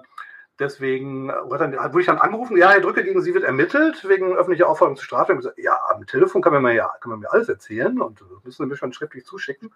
[0.60, 4.98] deswegen wurde, ich dann angerufen, ja, Herr Drücke, gegen Sie wird ermittelt wegen öffentlicher Aufforderung
[4.98, 5.40] zur Strafe.
[5.58, 8.70] Ja, am Telefon kann man mir ja kann man mir alles erzählen und müssen Sie
[8.70, 9.74] mir schon schriftlich zuschicken.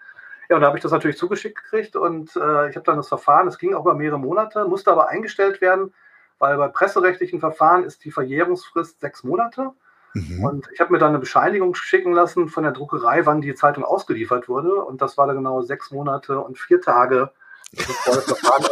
[0.49, 3.07] Ja, und da habe ich das natürlich zugeschickt gekriegt und äh, ich habe dann das
[3.07, 5.93] Verfahren, es ging auch über mehrere Monate, musste aber eingestellt werden,
[6.39, 9.71] weil bei presserechtlichen Verfahren ist die Verjährungsfrist sechs Monate.
[10.15, 10.43] Mhm.
[10.43, 13.83] Und ich habe mir dann eine Bescheinigung schicken lassen von der Druckerei, wann die Zeitung
[13.83, 14.73] ausgeliefert wurde.
[14.83, 17.31] Und das war dann genau sechs Monate und vier Tage
[17.71, 18.65] das Verfahren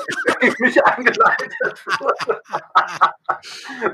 [0.60, 1.54] mich eingeleitet
[1.86, 2.42] wurde.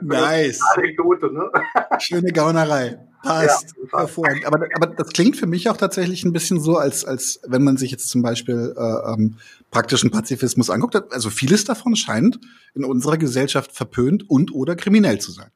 [0.02, 0.60] nice.
[0.76, 1.52] Anekdote, ne?
[2.00, 3.00] Schöne Gaunerei.
[3.24, 3.74] Passt.
[3.92, 4.46] Ja, hervorragend.
[4.46, 7.78] Aber, aber das klingt für mich auch tatsächlich ein bisschen so, als, als wenn man
[7.78, 9.38] sich jetzt zum Beispiel äh, ähm,
[9.72, 10.96] praktischen Pazifismus anguckt.
[11.14, 12.40] Also vieles davon scheint
[12.76, 15.50] in unserer Gesellschaft verpönt und oder kriminell zu sein.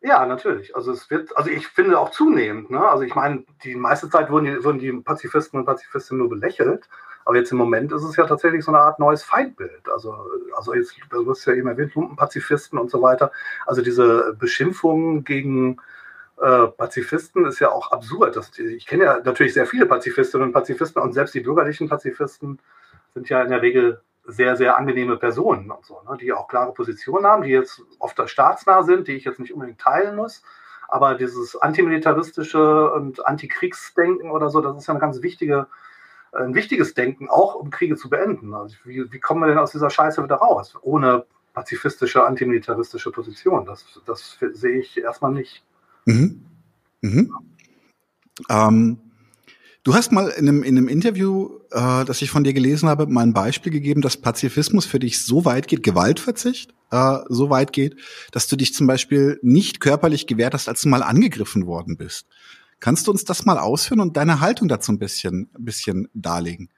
[0.00, 0.76] Ja, natürlich.
[0.76, 2.80] Also es wird, also ich finde auch zunehmend, ne?
[2.80, 6.88] Also ich meine, die meiste Zeit wurden die, wurden die Pazifisten und Pazifistinnen nur belächelt.
[7.28, 9.86] Aber jetzt im Moment ist es ja tatsächlich so eine Art neues Feindbild.
[9.92, 10.16] Also,
[10.56, 13.32] also jetzt, du hast ja eben erwähnt, Lumpenpazifisten und so weiter.
[13.66, 15.76] Also diese Beschimpfungen gegen
[16.40, 18.34] äh, Pazifisten ist ja auch absurd.
[18.34, 22.60] Das, ich kenne ja natürlich sehr viele Pazifistinnen und Pazifisten und selbst die bürgerlichen Pazifisten
[23.12, 26.72] sind ja in der Regel sehr, sehr angenehme Personen und so, ne, die auch klare
[26.72, 30.42] Positionen haben, die jetzt oft staatsnah sind, die ich jetzt nicht unbedingt teilen muss.
[30.88, 35.66] Aber dieses antimilitaristische und Antikriegsdenken oder so, das ist ja eine ganz wichtige
[36.32, 38.54] ein wichtiges Denken, auch um Kriege zu beenden.
[38.54, 40.74] Also wie, wie kommen wir denn aus dieser Scheiße wieder raus?
[40.82, 43.66] Ohne pazifistische, antimilitaristische Position.
[43.66, 45.62] Das, das sehe ich erstmal nicht.
[46.04, 46.42] Mhm.
[47.00, 47.32] Mhm.
[48.48, 48.98] Ähm,
[49.82, 53.06] du hast mal in einem, in einem Interview, äh, das ich von dir gelesen habe,
[53.06, 57.72] mal ein Beispiel gegeben, dass Pazifismus für dich so weit geht, Gewaltverzicht äh, so weit
[57.72, 57.96] geht,
[58.32, 62.26] dass du dich zum Beispiel nicht körperlich gewehrt hast, als du mal angegriffen worden bist.
[62.80, 66.70] Kannst du uns das mal ausführen und deine Haltung dazu ein bisschen, ein bisschen darlegen?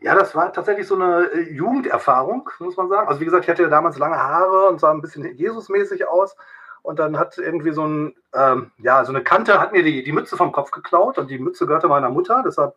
[0.00, 3.08] Ja, das war tatsächlich so eine äh, Jugenderfahrung, muss man sagen.
[3.08, 6.36] Also wie gesagt, ich hatte ja damals lange Haare und sah ein bisschen Jesusmäßig aus.
[6.82, 10.12] Und dann hat irgendwie so ein, ähm, ja, so eine Kante hat mir die, die
[10.12, 12.42] Mütze vom Kopf geklaut und die Mütze gehörte meiner Mutter.
[12.44, 12.74] Deshalb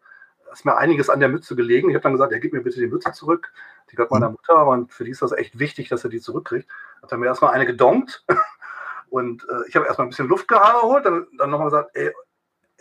[0.54, 1.90] ist mir einiges an der Mütze gelegen.
[1.90, 3.52] Ich habe dann gesagt, ja, gib mir bitte die Mütze zurück.
[3.92, 6.70] Die gehört meiner Mutter und für die ist das echt wichtig, dass er die zurückkriegt.
[7.02, 8.26] Hat er mir erstmal eine gedonkt
[9.10, 12.14] und äh, ich habe erstmal ein bisschen Luft geholt, dann, dann nochmal gesagt, ey,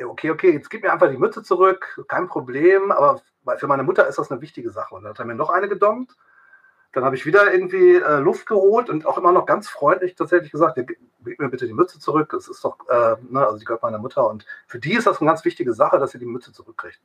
[0.04, 3.22] okay, okay, jetzt gib mir einfach die Mütze zurück, kein Problem, aber
[3.56, 4.94] für meine Mutter ist das eine wichtige Sache.
[4.94, 6.16] Und dann hat er mir noch eine gedonkt.
[6.92, 10.50] Dann habe ich wieder irgendwie äh, Luft geholt und auch immer noch ganz freundlich tatsächlich
[10.50, 12.30] gesagt, gib mir bitte die Mütze zurück.
[12.32, 14.28] Das ist doch, äh, ne, also die gehört meiner Mutter.
[14.28, 17.00] Und für die ist das eine ganz wichtige Sache, dass sie die Mütze zurückkriegt.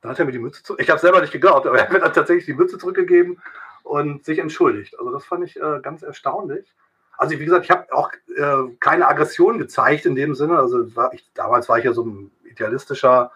[0.00, 0.80] Dann hat er mir die Mütze zurück.
[0.80, 3.42] Ich habe selber nicht geglaubt, aber er hat mir dann tatsächlich die Mütze zurückgegeben
[3.82, 4.98] und sich entschuldigt.
[4.98, 6.74] Also das fand ich äh, ganz erstaunlich.
[7.18, 10.58] Also wie gesagt, ich habe auch äh, keine Aggression gezeigt in dem Sinne.
[10.58, 13.30] Also war ich, damals war ich ja so ein idealistischer,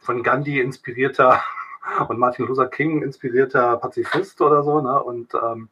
[0.00, 1.42] von Gandhi inspirierter
[2.08, 4.80] und Martin Luther King inspirierter Pazifist oder so.
[4.80, 5.02] Ne?
[5.02, 5.68] Und ähm,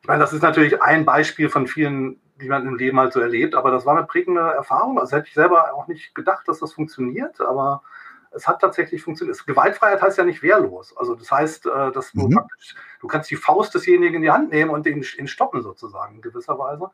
[0.00, 3.20] ich meine, das ist natürlich ein Beispiel von vielen, die man im Leben halt so
[3.20, 4.98] erlebt, aber das war eine prägende Erfahrung.
[4.98, 7.82] Also hätte ich selber auch nicht gedacht, dass das funktioniert, aber
[8.30, 9.46] es hat tatsächlich funktioniert.
[9.46, 10.96] Gewaltfreiheit heißt ja nicht wehrlos.
[10.96, 12.34] Also das heißt, äh, dass du mhm.
[12.34, 16.16] praktisch, du kannst die Faust desjenigen in die Hand nehmen und ihn, ihn stoppen sozusagen
[16.16, 16.90] in gewisser Weise.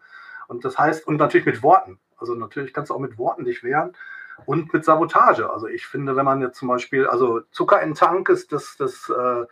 [0.49, 1.99] Und das heißt, und natürlich mit Worten.
[2.19, 3.93] Also natürlich kannst du auch mit Worten dich wehren
[4.47, 5.51] und mit Sabotage.
[5.51, 9.09] Also ich finde, wenn man jetzt zum Beispiel, also Zucker in Tank ist das, das
[9.09, 9.45] äh,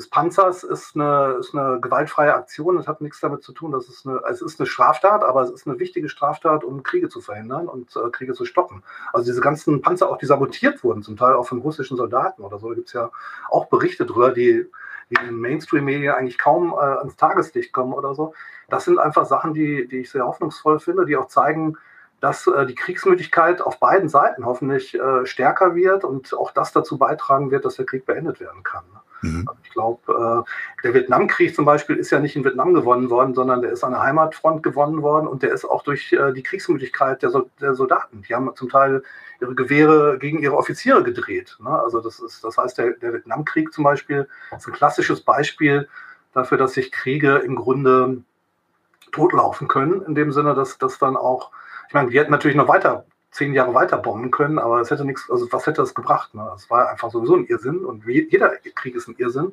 [0.00, 2.76] des Panzers ist eine, ist eine gewaltfreie Aktion.
[2.76, 3.70] Das hat nichts damit zu tun.
[3.70, 7.10] Das ist eine, es ist eine Straftat, aber es ist eine wichtige Straftat, um Kriege
[7.10, 8.82] zu verhindern und äh, Kriege zu stoppen.
[9.12, 12.58] Also diese ganzen Panzer, auch die sabotiert wurden, zum Teil auch von russischen Soldaten oder
[12.58, 13.10] so, da gibt es ja
[13.50, 14.66] auch Berichte drüber, die,
[15.10, 18.32] die in Mainstream-Medien eigentlich kaum äh, ans Tageslicht kommen oder so.
[18.70, 21.76] Das sind einfach Sachen, die, die ich sehr hoffnungsvoll finde, die auch zeigen,
[22.20, 26.96] dass äh, die Kriegsmüdigkeit auf beiden Seiten hoffentlich äh, stärker wird und auch das dazu
[26.96, 28.84] beitragen wird, dass der Krieg beendet werden kann.
[28.94, 29.00] Ne?
[29.22, 29.48] Mhm.
[29.64, 33.62] Ich glaube, äh, der Vietnamkrieg zum Beispiel ist ja nicht in Vietnam gewonnen worden, sondern
[33.62, 37.22] der ist an der Heimatfront gewonnen worden und der ist auch durch äh, die Kriegsmüdigkeit
[37.22, 38.22] der, Soldaten.
[38.28, 39.02] Die haben zum Teil
[39.40, 41.56] ihre Gewehre gegen ihre Offiziere gedreht.
[41.60, 41.70] Ne?
[41.70, 45.88] Also das ist, das heißt, der, der Vietnamkrieg zum Beispiel ist ein klassisches Beispiel
[46.32, 48.22] dafür, dass sich Kriege im Grunde
[49.12, 51.50] totlaufen können, in dem Sinne, dass das dann auch,
[51.88, 55.04] ich meine, wir hätten natürlich noch weiter zehn Jahre weiter bomben können, aber es hätte
[55.04, 56.34] nichts, also was hätte das gebracht?
[56.34, 56.46] Ne?
[56.52, 59.52] Das war einfach sowieso ein Irrsinn und jeder Krieg ist ein Irrsinn.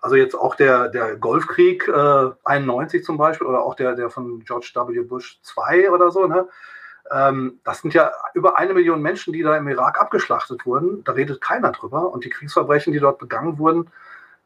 [0.00, 4.40] Also jetzt auch der, der Golfkrieg äh, 91 zum Beispiel oder auch der, der von
[4.44, 5.00] George W.
[5.00, 6.46] Bush 2 oder so, ne?
[7.10, 11.04] Ähm, das sind ja über eine Million Menschen, die da im Irak abgeschlachtet wurden.
[11.04, 12.10] Da redet keiner drüber.
[12.10, 13.90] Und die Kriegsverbrechen, die dort begangen wurden,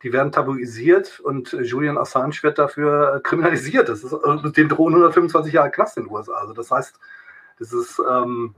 [0.03, 3.89] die werden tabuisiert und Julian Assange wird dafür kriminalisiert.
[3.89, 6.35] Das ist, äh, dem drohen 125 Jahre Knast in den USA.
[6.35, 6.99] Also das heißt,
[7.61, 8.55] ist ähm,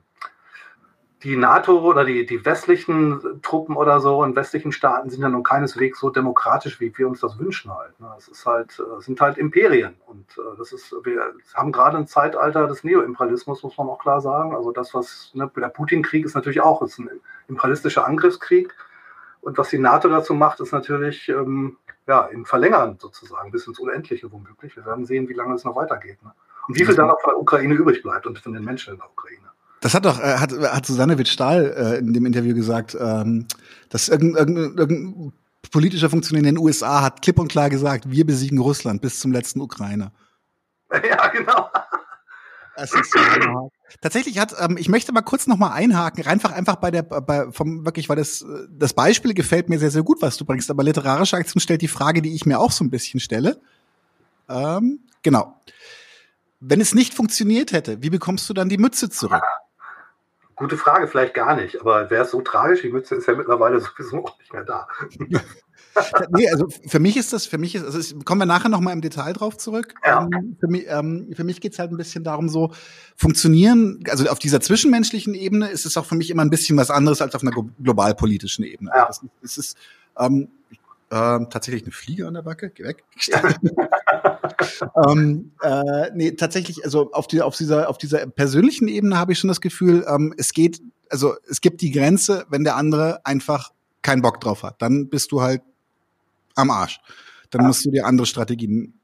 [1.23, 5.43] die NATO oder die, die westlichen Truppen oder so in westlichen Staaten sind ja nun
[5.43, 7.99] keineswegs so demokratisch, wie wir uns das wünschen halt.
[8.01, 8.11] Ne?
[8.17, 12.07] Es ist halt, äh, sind halt Imperien und äh, das ist, wir haben gerade ein
[12.07, 14.55] Zeitalter des Neoimperialismus, muss man auch klar sagen.
[14.55, 17.11] Also das, was ne, der Putin-Krieg ist natürlich auch ist ein
[17.49, 18.75] imperialistischer Angriffskrieg
[19.43, 23.79] und was die NATO dazu macht, ist natürlich ähm, ja, in Verlängern sozusagen bis ins
[23.79, 24.75] Unendliche womöglich.
[24.75, 26.23] Wir werden sehen, wie lange es noch weitergeht.
[26.23, 26.33] Ne?
[26.69, 28.99] Und wie viel dann noch von der Ukraine übrig bleibt und von den Menschen in
[28.99, 29.51] der Ukraine.
[29.81, 33.47] Das hat doch, äh, hat, hat Susanne Witt-Stahl äh, in dem Interview gesagt, ähm,
[33.89, 35.33] dass irgendein, irgendein, irgendein
[35.71, 39.33] politischer Funktionär in den USA hat klipp und klar gesagt, wir besiegen Russland bis zum
[39.33, 40.13] letzten Ukrainer.
[41.09, 41.71] Ja, genau.
[42.77, 43.71] Das ist so
[44.01, 47.51] Tatsächlich hat, ähm, ich möchte mal kurz noch mal einhaken, einfach einfach bei der, bei,
[47.53, 50.71] vom wirklich, weil das das Beispiel gefällt mir sehr sehr gut, was du bringst.
[50.71, 53.61] Aber literarische Aktion stellt die Frage, die ich mir auch so ein bisschen stelle.
[54.49, 55.61] Ähm, genau.
[56.61, 59.43] Wenn es nicht funktioniert hätte, wie bekommst du dann die Mütze zurück?
[60.57, 61.81] Gute Frage, vielleicht gar nicht.
[61.81, 62.83] Aber wäre es so tragisch?
[62.83, 64.87] Die Mütze ist ja mittlerweile sowieso auch nicht mehr da.
[66.31, 68.81] nee, also für mich ist das, für mich ist, also es, kommen wir nachher noch
[68.81, 69.95] mal im Detail drauf zurück.
[70.05, 70.29] Ja.
[70.31, 72.73] Ähm, für mich, ähm, für mich geht's halt ein bisschen darum, so
[73.17, 76.91] funktionieren, also auf dieser zwischenmenschlichen Ebene ist es auch für mich immer ein bisschen was
[76.91, 78.91] anderes als auf einer globalpolitischen Ebene.
[78.95, 79.07] Ja.
[79.07, 79.79] Das, das ist,
[80.19, 80.49] ähm,
[81.11, 83.05] ähm, tatsächlich eine Fliege an der Backe, geh weg.
[85.09, 89.39] ähm, äh, nee, tatsächlich, also auf, die, auf, dieser, auf dieser persönlichen Ebene habe ich
[89.39, 93.73] schon das Gefühl, ähm, es geht, also es gibt die Grenze, wenn der andere einfach
[94.03, 94.81] keinen Bock drauf hat.
[94.81, 95.63] Dann bist du halt
[96.55, 97.01] am Arsch.
[97.51, 97.67] Dann ja.
[97.67, 98.95] musst du dir andere Strategien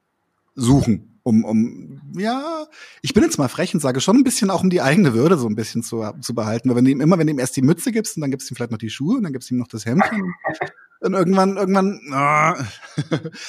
[0.55, 2.67] suchen um, um, ja,
[3.03, 5.37] ich bin jetzt mal frech und sage schon ein bisschen auch um die eigene Würde
[5.37, 6.69] so ein bisschen zu, zu behalten.
[6.69, 8.49] Weil wenn du ihm immer, wenn du ihm erst die Mütze gibst und dann gibst
[8.49, 10.35] du ihm vielleicht noch die Schuhe und dann gibst du ihm noch das Hemdchen.
[11.01, 12.13] und irgendwann, irgendwann, oh.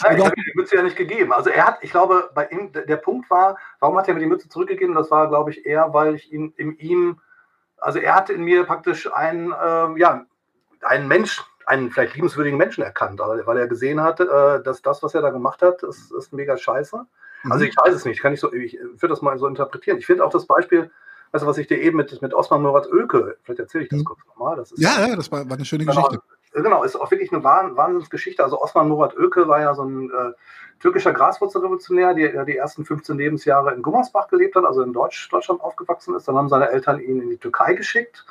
[0.03, 1.31] Nein, ich habe die Mütze ja nicht gegeben.
[1.31, 4.25] Also er hat, ich glaube, bei ihm, der Punkt war, warum hat er mir die
[4.25, 4.95] Mütze zurückgegeben?
[4.95, 7.19] Das war, glaube ich, eher, weil ich ihn in ihm,
[7.77, 10.25] also er hatte in mir praktisch einen, äh, ja,
[10.81, 15.13] einen Mensch, einen vielleicht liebenswürdigen Menschen erkannt, weil er gesehen hatte, äh, dass das, was
[15.15, 17.05] er da gemacht hat, ist, ist mega scheiße.
[17.43, 17.69] Also mhm.
[17.69, 19.97] ich weiß es nicht, kann ich so, ich würde das mal so interpretieren.
[19.97, 20.91] Ich finde auch das Beispiel,
[21.31, 24.05] also was ich dir eben mit, mit Osman Murat Ölke, vielleicht erzähle ich das mhm.
[24.05, 24.55] kurz nochmal.
[24.55, 26.19] Das ist ja, ja, das war, war eine schöne genau, Geschichte.
[26.25, 26.36] Genau,
[26.83, 28.43] ist auch wirklich eine Wahnsinnsgeschichte.
[28.43, 30.33] Also Osman Murat Ölke war ja so ein äh,
[30.79, 35.61] türkischer Graswurzelrevolutionär, der die ersten 15 Lebensjahre in Gummersbach gelebt hat, also in Deutsch, Deutschland
[35.61, 36.27] aufgewachsen ist.
[36.27, 38.25] Dann haben seine Eltern ihn in die Türkei geschickt.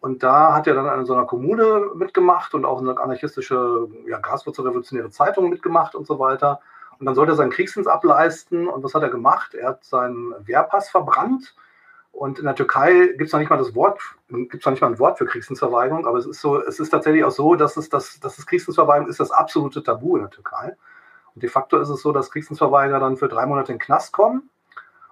[0.00, 4.18] Und da hat er dann in so einer Kommune mitgemacht und auch eine anarchistische ja,
[4.18, 6.60] Graswurzelrevolutionäre Zeitung mitgemacht und so weiter.
[6.98, 8.68] Und dann sollte er seinen Kriegsdienst ableisten.
[8.68, 9.54] Und was hat er gemacht?
[9.54, 11.54] Er hat seinen Wehrpass verbrannt.
[12.14, 14.86] Und in der Türkei gibt es noch nicht mal das Wort, gibt noch nicht mal
[14.86, 17.88] ein Wort für Kriegsdienstverweigerung, aber es ist so, es ist tatsächlich auch so, dass es
[17.88, 20.76] das, dass das Kriegsdienstverweigerung ist das absolute Tabu in der Türkei.
[21.34, 24.12] Und de facto ist es so, dass Kriegsdienstverweigerer dann für drei Monate in den Knast
[24.12, 24.48] kommen.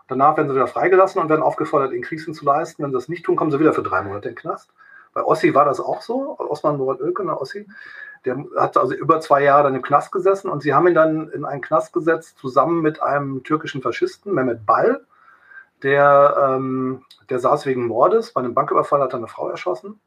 [0.06, 2.82] Danach werden sie wieder freigelassen und werden aufgefordert, den Kriegsdienst zu leisten.
[2.82, 4.70] Wenn sie das nicht tun, kommen sie wieder für drei Monate in den Knast.
[5.12, 7.66] Bei Ossi war das auch so, Osman Murat Ölke, ne, Ossi.
[8.24, 11.28] Der hat also über zwei Jahre dann im Knast gesessen und sie haben ihn dann
[11.30, 15.04] in einen Knast gesetzt, zusammen mit einem türkischen Faschisten, Mehmet Ball.
[15.82, 18.32] Der, ähm, der saß wegen Mordes.
[18.32, 20.00] Bei einem Banküberfall hat er eine Frau erschossen.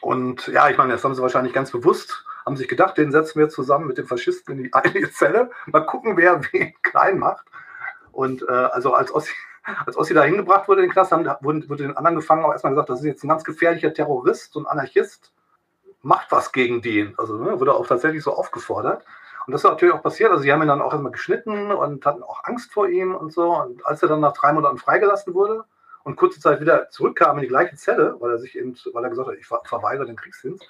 [0.00, 3.38] Und ja, ich meine, das haben sie wahrscheinlich ganz bewusst, haben sich gedacht, den setzen
[3.38, 5.50] wir zusammen mit dem Faschisten in die eine Zelle.
[5.66, 7.46] Mal gucken, wer wen klein macht.
[8.12, 9.32] Und äh, also als Ossi,
[9.86, 12.52] als Ossi da hingebracht wurde in den Knast, haben, wurde, wurde den anderen Gefangenen auch
[12.52, 15.32] erstmal gesagt, das ist jetzt ein ganz gefährlicher Terrorist und Anarchist
[16.02, 17.18] macht was gegen den.
[17.18, 19.04] Also ne, wurde auch tatsächlich so aufgefordert.
[19.46, 20.30] Und das ist natürlich auch passiert.
[20.30, 23.32] Also, sie haben ihn dann auch erstmal geschnitten und hatten auch Angst vor ihm und
[23.32, 23.54] so.
[23.56, 25.64] Und als er dann nach drei Monaten freigelassen wurde
[26.02, 29.10] und kurze Zeit wieder zurückkam in die gleiche Zelle, weil er sich eben, weil er
[29.10, 30.64] gesagt hat, ich ver verweigere den Kriegsdienst,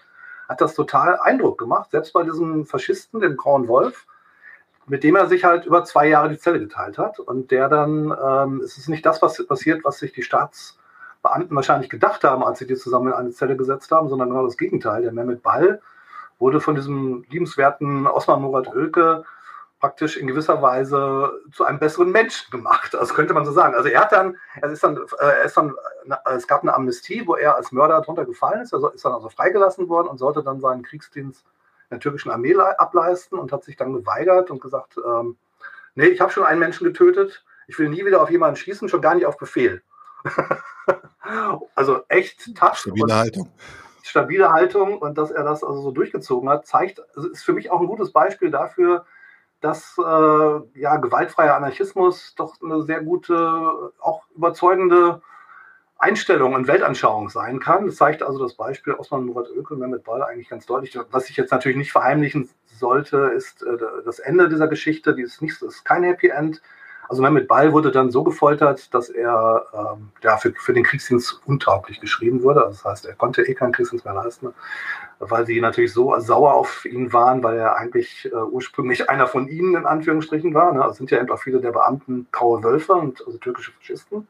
[0.49, 1.91] hat das total Eindruck gemacht.
[1.91, 4.07] Selbst bei diesem Faschisten, dem Grauen Wolf,
[4.87, 7.19] mit dem er sich halt über zwei Jahre die Zelle geteilt hat.
[7.19, 10.79] Und der dann, ähm, es ist nicht das, was passiert, was sich die Staats-
[11.25, 14.45] Beamten wahrscheinlich gedacht haben, als sie die zusammen in eine Zelle gesetzt haben, sondern genau
[14.45, 15.03] das Gegenteil.
[15.03, 15.81] Der Mehmet Ball
[16.39, 19.25] wurde von diesem liebenswerten Osman Murat Oelke
[19.85, 22.95] praktisch in gewisser Weise zu einem besseren Menschen gemacht.
[22.95, 23.75] Das könnte man so sagen.
[23.75, 25.75] Also er hat dann, er ist dann, äh, er ist dann,
[26.35, 28.73] es gab eine Amnestie, wo er als Mörder drunter gefallen ist.
[28.73, 31.45] Er ist dann also freigelassen worden und sollte dann seinen Kriegsdienst
[31.91, 35.37] in der türkischen Armee ableisten und hat sich dann geweigert und gesagt, ähm,
[35.95, 39.03] nee, ich habe schon einen Menschen getötet, ich will nie wieder auf jemanden schießen, schon
[39.03, 39.83] gar nicht auf Befehl.
[41.75, 42.79] also echt tough.
[42.79, 43.53] Stabile Haltung.
[44.05, 47.71] Stabile Haltung und dass er das also so durchgezogen hat, zeigt, also ist für mich
[47.71, 49.07] auch ein gutes Beispiel dafür,
[49.61, 55.23] dass äh, ja, gewaltfreier Anarchismus doch eine sehr gute, auch überzeugende
[55.97, 57.87] Einstellung und Weltanschauung sein kann.
[57.87, 60.99] Das zeigt also das Beispiel Osman Murat Ökel mit Ball eigentlich ganz deutlich.
[61.11, 65.15] Was ich jetzt natürlich nicht verheimlichen sollte, ist äh, das Ende dieser Geschichte.
[65.15, 66.61] Die ist, nicht, ist kein Happy End.
[67.09, 71.41] Also Mehmet Ball wurde dann so gefoltert, dass er ähm, ja, für, für den Kriegsdienst
[71.47, 72.65] untauglich geschrieben wurde.
[72.65, 74.55] Also das heißt, er konnte eh keinen Kriegsdienst mehr leisten,
[75.19, 79.49] weil sie natürlich so sauer auf ihn waren, weil er eigentlich äh, ursprünglich einer von
[79.49, 80.73] ihnen in Anführungsstrichen war.
[80.73, 80.83] Ne?
[80.83, 84.29] Also sind ja eben auch viele der Beamten graue Wölfe und also türkische Faschisten.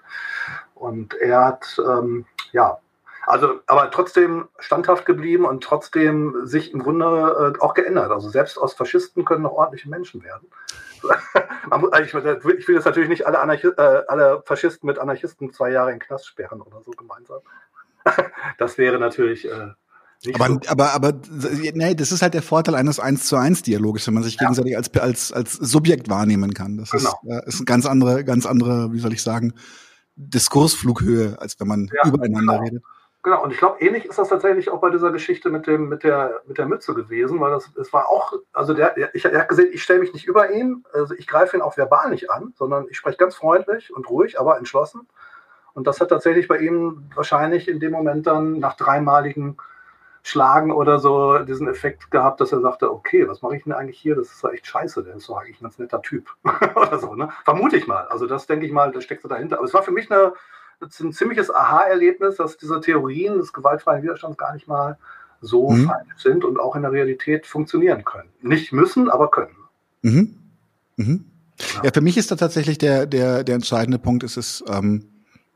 [0.74, 2.78] Und er hat ähm, ja
[3.26, 8.10] also, aber trotzdem standhaft geblieben und trotzdem sich im Grunde äh, auch geändert.
[8.10, 10.46] Also selbst aus Faschisten können noch ordentliche Menschen werden.
[12.02, 15.90] ich, ich, will jetzt natürlich nicht alle, Anarchi äh, alle Faschisten mit Anarchisten zwei Jahre
[15.90, 17.40] in den Knast sperren oder so gemeinsam.
[18.58, 19.46] das wäre natürlich.
[19.46, 19.72] Äh,
[20.32, 20.60] aber, so.
[20.68, 21.12] aber, aber,
[21.74, 24.40] nee, das ist halt der Vorteil eines 1 zu 1 Dialoges, wenn man sich ja.
[24.40, 26.78] gegenseitig als, als, als Subjekt wahrnehmen kann.
[26.78, 27.18] Das genau.
[27.22, 29.52] ist, äh, ist eine ganz andere, ganz andere, wie soll ich sagen,
[30.16, 32.64] Diskursflughöhe, als wenn man ja, übereinander genau.
[32.64, 32.82] redet.
[33.24, 36.04] Genau, und ich glaube, ähnlich ist das tatsächlich auch bei dieser Geschichte mit, dem, mit,
[36.04, 39.48] der, mit der Mütze gewesen, weil das, es war auch, also der, ich, er hat
[39.48, 42.52] gesehen, ich stelle mich nicht über ihn, also ich greife ihn auch verbal nicht an,
[42.54, 45.08] sondern ich spreche ganz freundlich und ruhig, aber entschlossen.
[45.72, 49.56] Und das hat tatsächlich bei ihm wahrscheinlich in dem Moment dann nach dreimaligen
[50.22, 53.98] Schlagen oder so diesen Effekt gehabt, dass er sagte, okay, was mache ich denn eigentlich
[53.98, 54.16] hier?
[54.16, 56.28] Das ist ja echt scheiße, der ist doch eigentlich ein ganz netter Typ.
[56.76, 57.30] oder so, ne?
[57.44, 58.06] Vermute ich mal.
[58.08, 59.56] Also das denke ich mal, das steckt so dahinter.
[59.56, 60.34] Aber es war für mich eine
[60.80, 64.98] ein ziemliches Aha-Erlebnis, dass diese Theorien des gewaltfreien Widerstands gar nicht mal
[65.40, 65.86] so mhm.
[65.86, 68.28] falsch sind und auch in der Realität funktionieren können.
[68.40, 69.56] Nicht müssen, aber können.
[70.02, 70.36] Mhm.
[70.96, 71.24] Mhm.
[71.76, 71.84] Ja.
[71.84, 71.90] ja.
[71.92, 75.06] für mich ist da tatsächlich der, der, der entscheidende Punkt, ist es, ähm,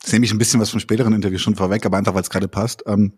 [0.00, 2.30] das nehme ich ein bisschen was vom späteren Interview schon vorweg, aber einfach, weil es
[2.30, 2.84] gerade passt.
[2.86, 3.14] Ähm,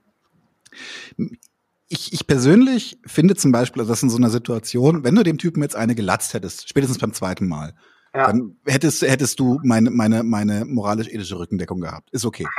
[1.89, 5.39] ich, ich persönlich finde zum Beispiel, also das in so einer Situation, wenn du dem
[5.39, 7.75] Typen jetzt eine gelatzt hättest, spätestens beim zweiten Mal,
[8.15, 8.27] ja.
[8.27, 12.11] Dann hättest, hättest du meine, meine, meine moralisch-ethische Rückendeckung gehabt.
[12.11, 12.47] Ist okay.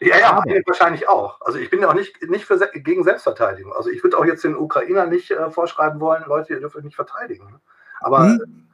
[0.00, 0.44] Ja, ja, Aber.
[0.66, 1.40] wahrscheinlich auch.
[1.40, 3.72] Also ich bin ja auch nicht, nicht für, gegen Selbstverteidigung.
[3.72, 6.84] Also ich würde auch jetzt den Ukrainern nicht äh, vorschreiben wollen, Leute, ihr dürft euch
[6.84, 7.60] nicht verteidigen.
[8.00, 8.66] Aber hm.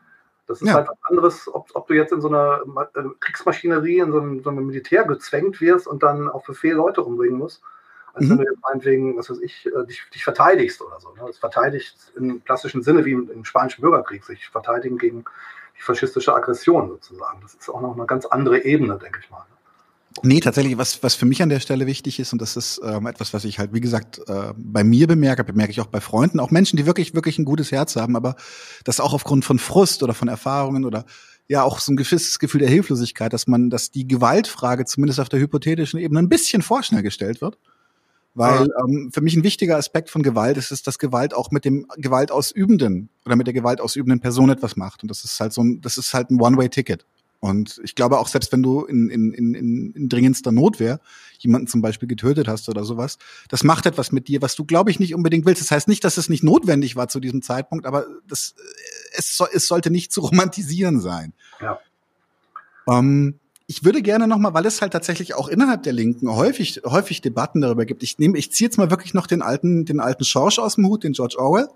[0.46, 0.74] das ist ja.
[0.74, 2.62] halt was anderes, ob, ob du jetzt in so einer
[2.94, 7.02] äh, Kriegsmaschinerie, in so einem, so einem Militär gezwängt wirst und dann auf Befehl Leute
[7.02, 7.62] umbringen musst,
[8.14, 8.30] als mhm.
[8.30, 11.12] wenn du jetzt meinetwegen, was weiß ich, äh, dich, dich verteidigst oder so.
[11.12, 11.22] Ne?
[11.26, 15.24] Das verteidigt im klassischen Sinne wie im, im Spanischen Bürgerkrieg, sich verteidigen gegen
[15.80, 17.40] die faschistische Aggression sozusagen.
[17.40, 19.44] Das ist auch noch eine ganz andere Ebene, denke ich mal.
[20.22, 23.06] Nee, tatsächlich, was, was für mich an der Stelle wichtig ist, und das ist ähm,
[23.06, 26.40] etwas, was ich halt, wie gesagt, äh, bei mir bemerke, bemerke ich auch bei Freunden,
[26.40, 28.34] auch Menschen, die wirklich, wirklich ein gutes Herz haben, aber
[28.84, 31.04] das auch aufgrund von Frust oder von Erfahrungen oder
[31.48, 35.28] ja auch so ein gewisses Gefühl der Hilflosigkeit, dass man, dass die Gewaltfrage zumindest auf
[35.28, 37.56] der hypothetischen Ebene ein bisschen vorschnell gestellt wird.
[38.34, 38.84] Weil ja.
[38.84, 41.86] ähm, für mich ein wichtiger Aspekt von Gewalt ist, ist, dass Gewalt auch mit dem
[41.96, 45.02] Gewaltausübenden oder mit der gewaltausübenden Person etwas macht.
[45.02, 47.04] Und das ist halt so ein, das ist halt ein One-Way-Ticket.
[47.40, 51.00] Und ich glaube auch, selbst wenn du in, in, in, in dringendster Notwehr
[51.38, 53.16] jemanden zum Beispiel getötet hast oder sowas,
[53.48, 55.62] das macht etwas mit dir, was du, glaube ich, nicht unbedingt willst.
[55.62, 58.54] Das heißt nicht, dass es nicht notwendig war zu diesem Zeitpunkt, aber das,
[59.16, 61.32] es, so, es sollte nicht zu romantisieren sein.
[61.62, 61.80] Ja.
[62.86, 63.40] Ähm,
[63.70, 67.20] ich würde gerne noch mal, weil es halt tatsächlich auch innerhalb der Linken häufig häufig
[67.20, 68.02] Debatten darüber gibt.
[68.02, 70.88] Ich nehme, ich ziehe jetzt mal wirklich noch den alten den alten Schorsch aus dem
[70.88, 71.68] Hut, den George Orwell,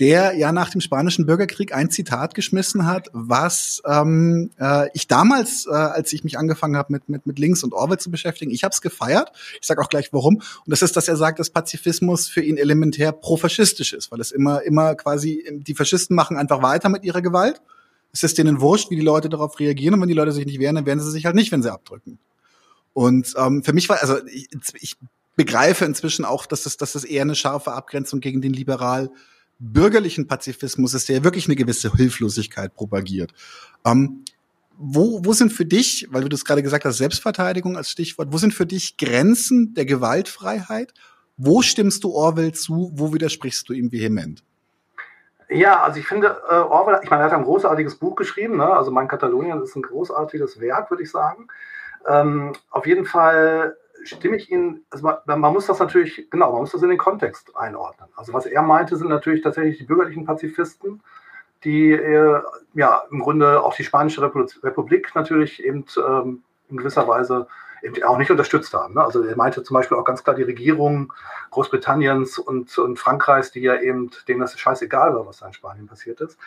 [0.00, 5.66] der ja nach dem spanischen Bürgerkrieg ein Zitat geschmissen hat, was ähm, äh, ich damals,
[5.66, 8.64] äh, als ich mich angefangen habe mit mit mit Links und Orwell zu beschäftigen, ich
[8.64, 9.30] habe es gefeiert.
[9.60, 10.38] Ich sage auch gleich warum.
[10.38, 14.32] Und das ist, dass er sagt, dass Pazifismus für ihn elementär profaschistisch ist, weil es
[14.32, 17.62] immer immer quasi die Faschisten machen einfach weiter mit ihrer Gewalt
[18.12, 19.94] es ist denen wurscht, wie die Leute darauf reagieren.
[19.94, 21.72] Und wenn die Leute sich nicht wehren, dann wehren sie sich halt nicht, wenn sie
[21.72, 22.18] abdrücken.
[22.92, 24.48] Und ähm, für mich war, also ich,
[24.80, 24.96] ich
[25.34, 29.10] begreife inzwischen auch, dass das, dass das eher eine scharfe Abgrenzung gegen den liberal
[29.58, 33.32] bürgerlichen Pazifismus ist, der wirklich eine gewisse Hilflosigkeit propagiert.
[33.84, 34.24] Ähm,
[34.76, 38.38] wo, wo sind für dich, weil du das gerade gesagt hast, Selbstverteidigung als Stichwort, wo
[38.38, 40.92] sind für dich Grenzen der Gewaltfreiheit?
[41.36, 42.90] Wo stimmst du Orwell zu?
[42.94, 44.42] Wo widersprichst du ihm vehement?
[45.52, 48.66] Ja, also ich finde, äh, Orwell, ich meine, er hat ein großartiges Buch geschrieben, ne?
[48.66, 51.48] also mein Katalonien ist ein großartiges Werk, würde ich sagen.
[52.08, 56.62] Ähm, auf jeden Fall stimme ich Ihnen, also man, man, muss das natürlich, genau, man
[56.62, 58.08] muss das in den Kontext einordnen.
[58.16, 61.02] Also was er meinte, sind natürlich tatsächlich die bürgerlichen Pazifisten,
[61.64, 62.40] die äh,
[62.74, 67.46] ja im Grunde auch die Spanische Republik natürlich eben ähm, in gewisser Weise eben
[68.04, 68.94] auch nicht unterstützt haben.
[68.94, 69.04] Ne?
[69.04, 71.12] Also er meinte zum Beispiel auch ganz klar die Regierung
[71.50, 75.86] Großbritanniens und, und Frankreichs, die ja eben, denen das scheißegal war, was da in Spanien
[75.86, 76.38] passiert ist.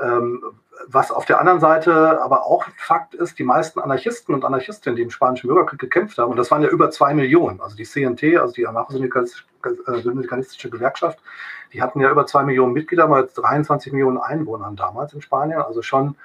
[0.00, 0.42] Ähm,
[0.88, 5.02] was auf der anderen Seite aber auch Fakt ist, die meisten Anarchisten und Anarchistinnen, die
[5.02, 8.38] im Spanischen Bürgerkrieg gekämpft haben, und das waren ja über zwei Millionen, also die CNT,
[8.38, 11.20] also die anarcho-syndikalistische Gewerkschaft,
[11.72, 15.80] die hatten ja über zwei Millionen Mitglieder, mal 23 Millionen Einwohnern damals in Spanien, also
[15.80, 16.16] schon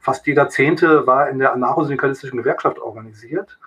[0.00, 3.58] fast jeder Zehnte war in der anarcho-syndikalistischen Gewerkschaft organisiert.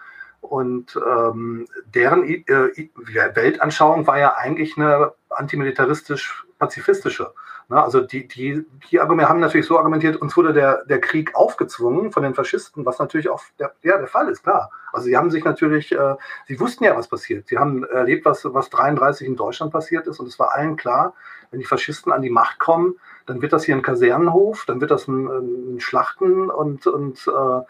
[0.42, 7.34] Und ähm, deren äh, Weltanschauung war ja eigentlich eine antimilitaristisch-pazifistische.
[7.70, 7.82] Ne?
[7.82, 12.24] Also die, die, die haben natürlich so argumentiert, uns wurde der, der Krieg aufgezwungen von
[12.24, 14.72] den Faschisten, was natürlich auch der, ja, der Fall ist, klar.
[14.92, 16.16] Also sie haben sich natürlich, äh,
[16.48, 17.48] sie wussten ja, was passiert.
[17.48, 21.14] Sie haben erlebt, was, was 33 in Deutschland passiert ist und es war allen klar,
[21.52, 22.96] wenn die Faschisten an die Macht kommen,
[23.30, 25.28] dann wird das hier ein Kasernenhof, dann wird das ein,
[25.76, 27.62] ein Schlachten und, und äh,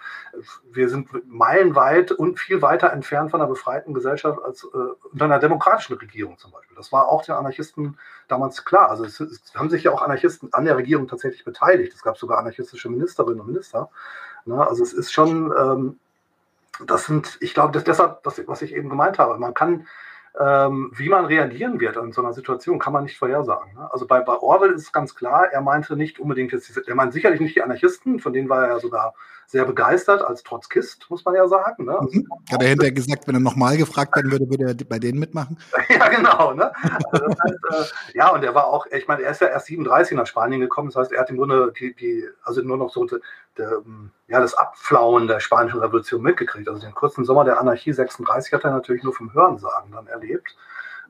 [0.71, 4.77] wir sind meilenweit und viel weiter entfernt von einer befreiten Gesellschaft als äh,
[5.11, 6.77] unter einer demokratischen Regierung zum Beispiel.
[6.77, 7.97] Das war auch den Anarchisten
[8.29, 8.89] damals klar.
[8.89, 11.93] Also es, es haben sich ja auch Anarchisten an der Regierung tatsächlich beteiligt.
[11.93, 13.89] Es gab sogar anarchistische Ministerinnen und Minister.
[14.45, 14.65] Ne?
[14.65, 15.99] Also es ist schon, ähm,
[16.85, 19.87] das sind, ich glaube, das, deshalb, was ich eben gemeint habe, man kann
[20.39, 23.73] ähm, wie man reagieren wird in so einer Situation, kann man nicht vorhersagen.
[23.73, 23.91] Ne?
[23.91, 27.13] Also bei, bei Orwell ist es ganz klar, er meinte nicht unbedingt jetzt, er meint
[27.13, 29.13] sicherlich nicht die Anarchisten, von denen war er ja sogar
[29.49, 31.85] sehr begeistert als Trotzkist, muss man ja sagen.
[31.85, 31.97] Ne?
[31.97, 32.27] Also, mhm.
[32.51, 35.57] Hat er hinterher gesagt, wenn er nochmal gefragt werden würde, würde er bei denen mitmachen?
[35.89, 36.53] ja, genau.
[36.53, 36.71] Ne?
[37.11, 39.65] Also das heißt, äh, ja, und er war auch, ich meine, er ist ja erst
[39.65, 42.91] 37 nach Spanien gekommen, das heißt, er hat im Grunde die, die also nur noch
[42.91, 43.07] so
[43.57, 46.67] der, ähm, ja, das Abflauen der Spanischen Revolution mitgekriegt.
[46.69, 50.55] Also den kurzen Sommer der Anarchie 36 hat er natürlich nur vom Hörensagen dann erlebt.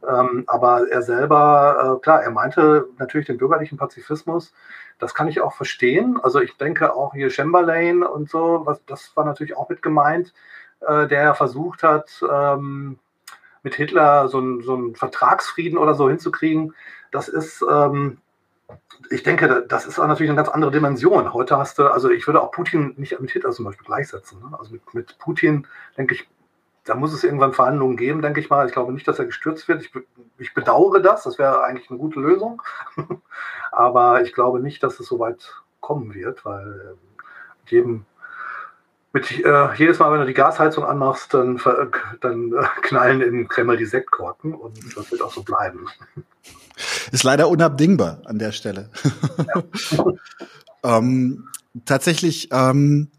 [0.07, 4.53] Ähm, aber er selber, äh, klar, er meinte natürlich den bürgerlichen Pazifismus.
[4.97, 6.19] Das kann ich auch verstehen.
[6.21, 10.33] Also ich denke auch hier Chamberlain und so, was, das war natürlich auch mit gemeint,
[10.81, 12.99] äh, der versucht hat, ähm,
[13.63, 16.73] mit Hitler so einen so Vertragsfrieden oder so hinzukriegen.
[17.11, 18.19] Das ist, ähm,
[19.09, 21.33] ich denke, das ist auch natürlich eine ganz andere Dimension.
[21.33, 24.39] Heute hast du, also ich würde auch Putin nicht mit Hitler zum Beispiel gleichsetzen.
[24.39, 24.57] Ne?
[24.57, 26.29] Also mit, mit Putin, denke ich,
[26.89, 28.65] da muss es irgendwann Verhandlungen geben, denke ich mal.
[28.65, 29.83] Ich glaube nicht, dass er gestürzt wird.
[29.83, 29.91] Ich,
[30.39, 31.23] ich bedauere das.
[31.23, 32.63] Das wäre eigentlich eine gute Lösung.
[33.71, 36.95] Aber ich glaube nicht, dass es so weit kommen wird, weil
[37.61, 38.05] mit jedem,
[39.13, 41.61] mit, äh, jedes Mal, wenn du die Gasheizung anmachst, dann,
[42.21, 45.85] dann äh, knallen im Kreml die Sektkorken und das wird auch so bleiben.
[47.11, 48.89] Ist leider unabdingbar an der Stelle.
[49.37, 50.03] Ja.
[50.97, 51.49] ähm,
[51.85, 53.11] tatsächlich, ähm,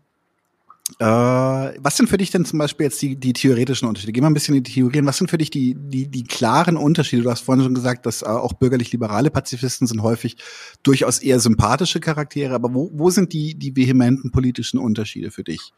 [1.01, 4.13] äh, was sind für dich denn zum Beispiel jetzt die, die theoretischen Unterschiede?
[4.13, 5.07] Gehen wir ein bisschen in die Theorien.
[5.07, 7.23] Was sind für dich die, die, die klaren Unterschiede?
[7.23, 10.37] Du hast vorhin schon gesagt, dass äh, auch bürgerlich-liberale Pazifisten sind häufig
[10.83, 12.55] durchaus eher sympathische Charaktere.
[12.55, 15.73] Aber wo, wo sind die, die vehementen politischen Unterschiede für dich?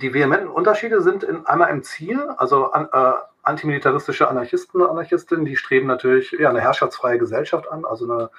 [0.00, 5.44] Die vehementen Unterschiede sind in, einmal im Ziel, also an, äh, antimilitaristische Anarchisten und Anarchistinnen,
[5.44, 8.30] die streben natürlich ja, eine herrschaftsfreie Gesellschaft an, also eine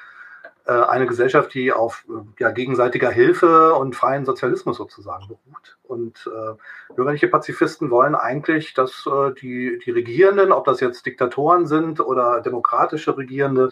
[0.71, 5.77] eine Gesellschaft, die auf äh, ja, gegenseitiger Hilfe und freien Sozialismus sozusagen beruht.
[5.83, 11.67] Und äh, bürgerliche Pazifisten wollen eigentlich, dass äh, die, die Regierenden, ob das jetzt Diktatoren
[11.67, 13.69] sind oder demokratische Regierende,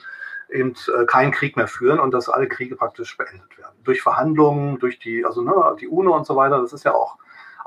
[0.49, 3.75] eben äh, keinen Krieg mehr führen und dass alle Kriege praktisch beendet werden.
[3.83, 7.17] Durch Verhandlungen, durch die, also ne, die UNO und so weiter, das ist ja auch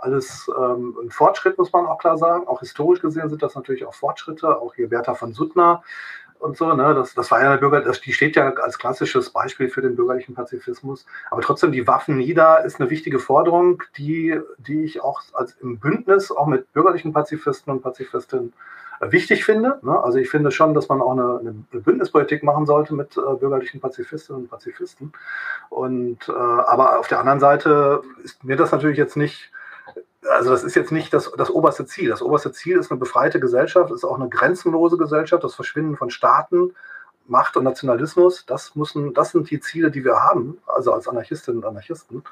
[0.05, 2.47] alles ähm, ein Fortschritt, muss man auch klar sagen.
[2.47, 4.61] Auch historisch gesehen sind das natürlich auch Fortschritte.
[4.61, 5.83] Auch hier Bertha von Suttner
[6.39, 6.95] und so, ne?
[6.95, 9.97] Das, das war ja eine Bürger, das, die steht ja als klassisches Beispiel für den
[9.97, 11.07] bürgerlichen Pazifismus.
[11.31, 15.79] Aber trotzdem, die Waffen nieder ist eine wichtige Forderung, die, die ich auch als im
[15.79, 18.53] Bündnis auch mit bürgerlichen Pazifisten und Pazifistinnen
[19.01, 19.79] äh, wichtig finde.
[19.83, 20.03] Ne?
[20.03, 23.81] Also ich finde schon, dass man auch eine, eine Bündnispolitik machen sollte mit äh, bürgerlichen
[23.81, 25.13] Pazifistinnen und Pazifisten.
[25.71, 29.51] Und äh, aber auf der anderen Seite ist mir das natürlich jetzt nicht
[30.31, 32.11] also das ist jetzt nicht das, das oberste Ziel.
[32.11, 36.11] Das oberste Ziel ist eine befreite Gesellschaft, ist auch eine grenzenlose Gesellschaft, das Verschwinden von
[36.11, 36.75] Staaten,
[37.27, 38.45] Macht und Nationalismus.
[38.47, 42.23] Das, müssen, das sind die Ziele, die wir haben, also als Anarchistinnen und Anarchisten.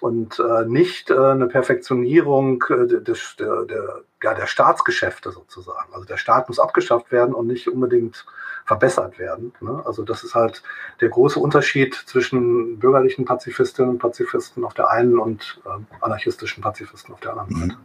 [0.00, 5.92] Und äh, nicht äh, eine Perfektionierung äh, des, der, der, ja, der Staatsgeschäfte sozusagen.
[5.92, 8.24] Also der Staat muss abgeschafft werden und nicht unbedingt
[8.66, 9.52] verbessert werden.
[9.60, 9.82] Ne?
[9.86, 10.62] Also das ist halt
[11.00, 17.14] der große Unterschied zwischen bürgerlichen Pazifistinnen und Pazifisten auf der einen und äh, anarchistischen Pazifisten
[17.14, 17.60] auf der anderen mhm.
[17.60, 17.76] Seite.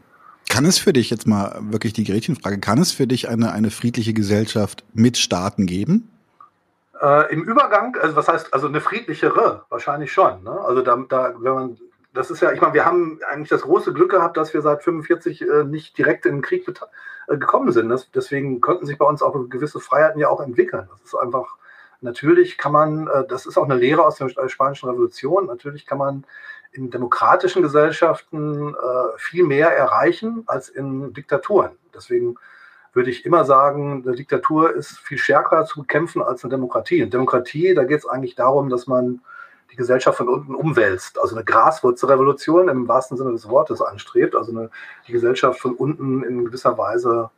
[0.49, 3.71] Kann es für dich jetzt mal wirklich die Gretchenfrage, kann es für dich eine, eine
[3.71, 6.09] friedliche Gesellschaft mit Staaten geben?
[7.01, 10.43] Äh, Im Übergang, also was heißt, also eine friedlichere, wahrscheinlich schon.
[10.43, 10.51] Ne?
[10.51, 11.77] Also da, da, wenn man
[12.13, 14.83] das ist ja, ich meine, wir haben eigentlich das große Glück gehabt, dass wir seit
[14.83, 17.89] 45 äh, nicht direkt in den Krieg äh, gekommen sind.
[17.89, 20.89] Das, deswegen konnten sich bei uns auch gewisse Freiheiten ja auch entwickeln.
[20.91, 21.55] Das ist einfach,
[22.01, 25.97] natürlich kann man, äh, das ist auch eine Lehre aus der Spanischen Revolution, natürlich kann
[25.97, 26.25] man
[26.73, 31.71] in demokratischen Gesellschaften äh, viel mehr erreichen als in Diktaturen.
[31.93, 32.35] Deswegen
[32.93, 36.99] würde ich immer sagen, eine Diktatur ist viel stärker zu bekämpfen als eine Demokratie.
[36.99, 39.21] In Demokratie, da geht es eigentlich darum, dass man
[39.71, 44.51] die Gesellschaft von unten umwälzt, also eine Graswurzelrevolution im wahrsten Sinne des Wortes anstrebt, also
[44.51, 44.69] eine,
[45.07, 47.29] die Gesellschaft von unten in gewisser Weise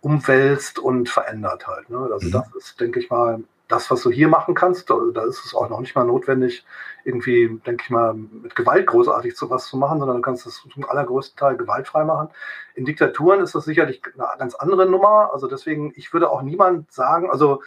[0.00, 1.88] umwälzt und verändert halt.
[1.90, 2.08] Ne?
[2.12, 2.32] Also mhm.
[2.32, 5.68] das ist, denke ich mal, das, was du hier machen kannst, da ist es auch
[5.68, 6.64] noch nicht mal notwendig,
[7.04, 10.62] irgendwie, denke ich mal, mit Gewalt großartig zu was zu machen, sondern du kannst das
[10.72, 12.28] zum allergrößten Teil gewaltfrei machen.
[12.74, 15.30] In Diktaturen ist das sicherlich eine ganz andere Nummer.
[15.32, 17.62] Also deswegen, ich würde auch niemand sagen, also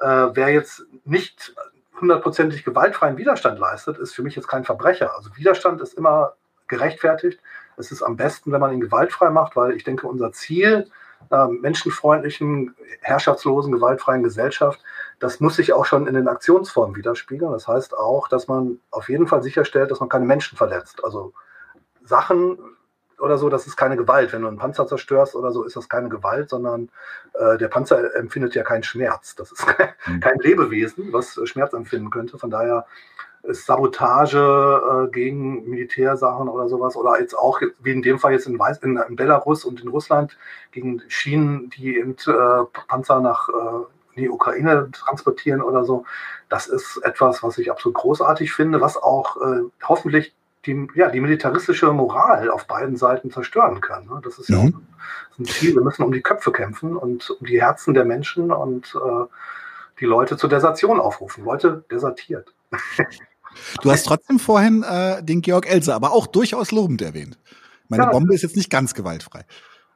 [0.00, 1.54] äh, wer jetzt nicht
[2.00, 5.16] hundertprozentig gewaltfreien Widerstand leistet, ist für mich jetzt kein Verbrecher.
[5.16, 6.34] Also Widerstand ist immer
[6.68, 7.40] gerechtfertigt.
[7.76, 10.90] Es ist am besten, wenn man ihn gewaltfrei macht, weil ich denke, unser Ziel
[11.30, 14.80] äh, menschenfreundlichen, herrschaftslosen, gewaltfreien Gesellschaft,
[15.18, 17.52] das muss sich auch schon in den Aktionsformen widerspiegeln.
[17.52, 21.04] Das heißt auch, dass man auf jeden Fall sicherstellt, dass man keine Menschen verletzt.
[21.04, 21.32] Also
[22.04, 22.58] Sachen
[23.20, 24.32] oder so, das ist keine Gewalt.
[24.32, 26.88] Wenn du einen Panzer zerstörst oder so, ist das keine Gewalt, sondern
[27.34, 29.34] äh, der Panzer empfindet ja keinen Schmerz.
[29.36, 30.20] Das ist kein, mhm.
[30.20, 32.38] kein Lebewesen, was Schmerz empfinden könnte.
[32.38, 32.86] Von daher
[33.42, 38.46] ist Sabotage äh, gegen Militärsachen oder sowas oder jetzt auch, wie in dem Fall jetzt
[38.46, 40.36] in, Weiß, in, in Belarus und in Russland,
[40.72, 43.84] gegen Schienen, die eben, äh, Panzer nach äh,
[44.16, 46.04] die Ukraine transportieren oder so.
[46.48, 50.34] Das ist etwas, was ich absolut großartig finde, was auch äh, hoffentlich
[50.66, 54.06] die, ja, die militaristische Moral auf beiden Seiten zerstören kann.
[54.06, 54.20] Ne?
[54.22, 54.74] Das ist ja mhm.
[55.32, 55.74] auch ein Ziel.
[55.74, 59.24] Wir müssen um die Köpfe kämpfen und um die Herzen der Menschen und äh,
[60.00, 61.44] die Leute zur Desertion aufrufen.
[61.44, 62.54] Leute, desertiert.
[63.82, 67.38] Du hast trotzdem vorhin äh, den Georg Elser, aber auch durchaus lobend erwähnt.
[67.88, 69.44] Meine ja, Bombe ist jetzt nicht ganz gewaltfrei.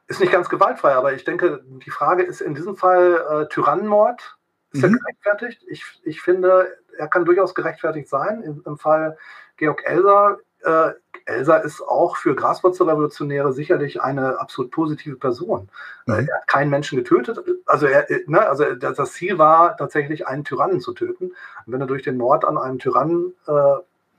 [0.07, 4.37] Ist nicht ganz gewaltfrei, aber ich denke, die Frage ist in diesem Fall äh, Tyrannenmord.
[4.73, 4.95] Ist mhm.
[4.95, 5.63] er gerechtfertigt?
[5.69, 8.41] Ich, ich finde, er kann durchaus gerechtfertigt sein.
[8.43, 9.17] Im, im Fall
[9.57, 10.93] Georg Elser äh,
[11.25, 15.69] Elsa ist auch für Graswurzelrevolutionäre sicherlich eine absolut positive Person.
[16.05, 16.13] Mhm.
[16.13, 17.39] Er hat keinen Menschen getötet.
[17.65, 21.25] Also, er, ne, also das Ziel war tatsächlich, einen Tyrannen zu töten.
[21.65, 23.51] Und wenn du durch den Mord an einem Tyrannen äh,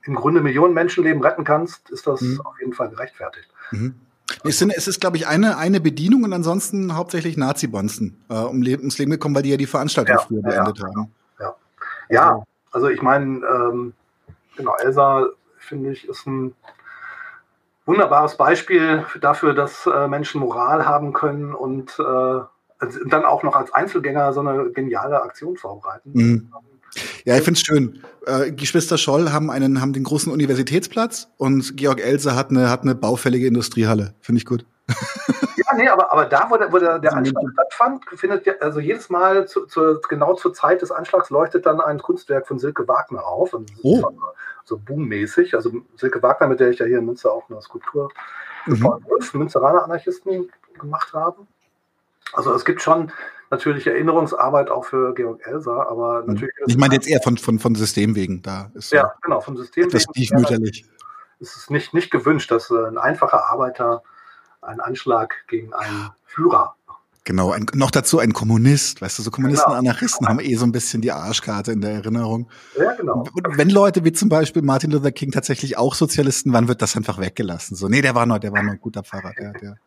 [0.03, 2.41] im Grunde Millionen Menschenleben retten kannst, ist das mhm.
[2.41, 3.49] auf jeden Fall gerechtfertigt.
[3.71, 3.95] Mhm.
[4.43, 8.61] Es, sind, es ist, glaube ich, eine, eine Bedienung und ansonsten hauptsächlich Nazi-Bonzen äh, um
[8.61, 11.11] Leben, ums Leben gekommen, weil die ja die Veranstaltung ja, früher beendet ja, haben.
[11.39, 11.55] Ja,
[12.09, 12.29] ja.
[12.31, 13.93] Also, also ich meine, ähm,
[14.57, 15.27] genau, Elsa
[15.67, 16.55] finde ich, ist ein
[17.85, 22.39] wunderbares Beispiel dafür, dass äh, Menschen Moral haben können und äh,
[23.07, 26.11] dann auch noch als Einzelgänger so eine geniale Aktion vorbereiten.
[26.13, 26.53] Mhm.
[27.25, 28.03] Ja, ich finde es schön.
[28.27, 32.81] Äh, Geschwister Scholl haben einen, haben den großen Universitätsplatz und Georg Else hat eine, hat
[32.81, 34.13] eine baufällige Industriehalle.
[34.19, 34.65] Finde ich gut.
[34.89, 38.79] Ja, nee, aber, aber da, wo der, wo der, der Anschlag stattfand, findet ja, also
[38.79, 42.87] jedes Mal zu, zu, genau zur Zeit des Anschlags leuchtet dann ein Kunstwerk von Silke
[42.87, 43.53] Wagner auf.
[43.83, 44.03] Oh.
[44.63, 45.55] So boommäßig.
[45.55, 48.09] Also Silke Wagner, mit der ich ja hier in Münster auch eine Skulptur
[48.65, 48.83] mhm.
[48.83, 50.49] Wolf, Münsteraner Anarchisten
[50.79, 51.47] gemacht habe.
[52.33, 53.11] Also es gibt schon
[53.51, 56.33] natürlich Erinnerungsarbeit auch für Georg Elser, aber mhm.
[56.33, 56.55] natürlich.
[56.67, 58.41] Ich meine jetzt eher von, von, von System wegen.
[58.41, 59.99] Da ist ja, genau, vom System wegen.
[59.99, 60.85] stiefmütterlich.
[61.39, 64.01] Es ist nicht, nicht gewünscht, dass äh, ein einfacher Arbeiter
[64.61, 66.75] einen Anschlag gegen einen Führer
[67.27, 69.79] Genau, ein, noch dazu ein Kommunist, weißt du, so Kommunisten, genau.
[69.79, 72.49] Anarchisten haben eh so ein bisschen die Arschkarte in der Erinnerung.
[72.79, 73.25] Ja, genau.
[73.33, 76.95] Und wenn Leute wie zum Beispiel Martin Luther King tatsächlich auch Sozialisten waren, wird das
[76.95, 77.75] einfach weggelassen.
[77.75, 79.77] So, nee, der war noch, der war noch ein guter Pfarrer, der, der.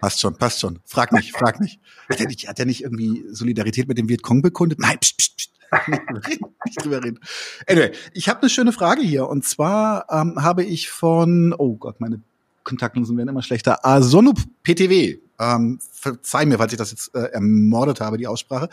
[0.00, 0.80] Passt schon, passt schon.
[0.84, 1.80] Frag nicht, frag nicht.
[2.08, 4.78] Hat er nicht, nicht irgendwie Solidarität mit dem Vietcong bekundet?
[4.80, 5.50] Nein, pst, pst, pst.
[6.64, 7.20] nicht drüber reden.
[7.66, 12.00] Anyway, ich habe eine schöne Frage hier und zwar ähm, habe ich von, oh Gott,
[12.00, 12.20] meine
[12.64, 13.84] Kontaktlinsen werden immer schlechter.
[13.84, 18.68] Asonup PTW ähm, verzeih mir, falls ich das jetzt äh, ermordet habe, die Aussprache,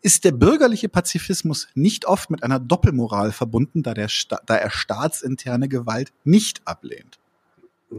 [0.00, 4.70] ist der bürgerliche Pazifismus nicht oft mit einer Doppelmoral verbunden, da, der Sta da er
[4.70, 7.18] staatsinterne Gewalt nicht ablehnt?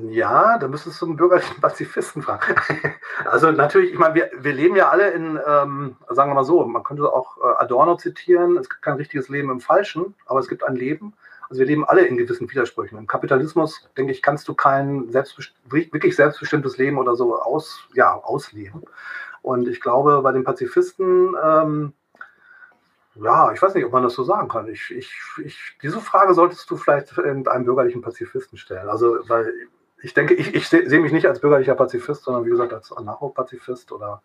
[0.10, 2.56] Ja, da müsstest du einen bürgerlichen Pazifisten fragen.
[3.26, 6.66] also natürlich, ich meine, wir, wir leben ja alle in, ähm, sagen wir mal so,
[6.66, 10.48] man könnte auch äh, Adorno zitieren, es gibt kein richtiges Leben im Falschen, aber es
[10.48, 11.14] gibt ein Leben.
[11.50, 12.98] Also wir leben alle in gewissen Widersprüchen.
[12.98, 18.16] Im Kapitalismus, denke ich, kannst du kein selbstbest wirklich selbstbestimmtes Leben oder so aus, ja,
[18.16, 18.84] ausleben.
[19.44, 21.94] Und ich glaube, bei den Pazifisten, ähm,
[23.14, 24.68] ja, ich weiß nicht, ob man das so sagen kann.
[24.68, 28.90] Ich, ich, ich, diese Frage solltest du vielleicht einem bürgerlichen Pazifisten stellen.
[28.90, 29.54] Also, weil
[30.06, 32.92] ich denke, ich, ich sehe seh mich nicht als bürgerlicher Pazifist, sondern wie gesagt als
[32.92, 34.22] Anarcho-Pazifist oder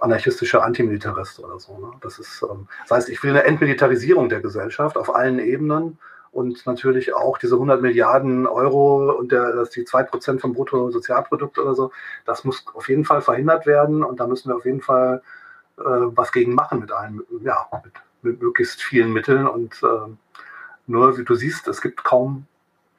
[0.00, 1.78] anarchistischer Antimilitarist oder so.
[1.78, 1.90] Ne?
[2.00, 5.98] Das ist, ähm, das heißt, ich will eine Entmilitarisierung der Gesellschaft auf allen Ebenen
[6.30, 11.58] und natürlich auch diese 100 Milliarden Euro und der, das die zwei Prozent vom Bruttosozialprodukt
[11.58, 11.92] oder so,
[12.24, 15.22] das muss auf jeden Fall verhindert werden und da müssen wir auf jeden Fall
[15.76, 17.92] äh, was gegen machen mit einem, ja, mit,
[18.22, 20.10] mit möglichst vielen Mitteln und äh,
[20.86, 22.46] nur, wie du siehst, es gibt kaum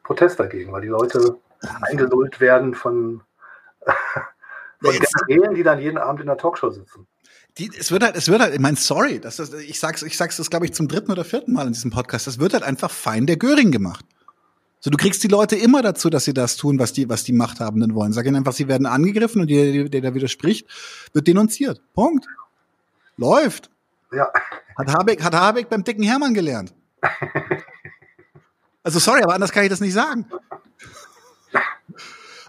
[0.03, 1.38] Protest dagegen, weil die Leute
[1.82, 3.22] eingelullt werden von,
[4.82, 7.07] von Generälen, die dann jeden Abend in der Talkshow sitzen.
[7.57, 10.18] Die, es wird halt, es wird halt, ich meine, sorry, das, das, ich sag's, ich
[10.18, 12.26] sag's das, glaube ich, zum dritten oder vierten Mal in diesem Podcast.
[12.26, 14.05] Das wird halt einfach fein der Göring gemacht.
[14.80, 17.32] So, du kriegst die Leute immer dazu, dass sie das tun, was die, was die
[17.32, 18.11] Machthabenden wollen.
[18.11, 20.68] Sag ihnen einfach, sie werden angegriffen und der, der da widerspricht,
[21.14, 21.82] wird denunziert.
[21.93, 22.26] Punkt.
[23.16, 23.70] Läuft.
[24.11, 24.32] Ja.
[24.76, 26.74] Hat Habeck, hat Habeck beim dicken Hermann gelernt.
[28.86, 30.26] Also sorry, aber anders kann ich das nicht sagen.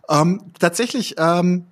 [0.09, 1.67] Ähm, tatsächlich, ähm,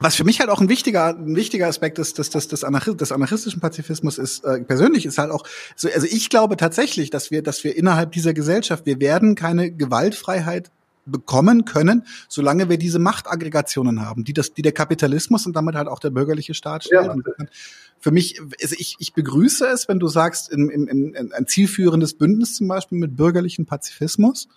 [0.00, 2.96] was für mich halt auch ein wichtiger, ein wichtiger Aspekt ist, des, des, des, Anarch
[2.96, 7.30] des anarchistischen Pazifismus ist, äh, persönlich ist halt auch, so, also ich glaube tatsächlich, dass
[7.30, 10.70] wir, dass wir innerhalb dieser Gesellschaft, wir werden keine Gewaltfreiheit
[11.10, 15.88] bekommen können, solange wir diese Machtaggregationen haben, die das, die der Kapitalismus und damit halt
[15.88, 17.06] auch der bürgerliche Staat stellt.
[17.06, 17.14] Ja,
[18.00, 22.14] für mich, also ich, ich begrüße es, wenn du sagst, in, in, in, ein zielführendes
[22.14, 24.48] Bündnis zum Beispiel mit bürgerlichen Pazifismus.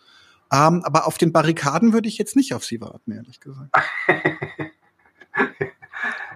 [0.52, 3.70] Ähm, aber auf den Barrikaden würde ich jetzt nicht auf sie warten, ehrlich gesagt.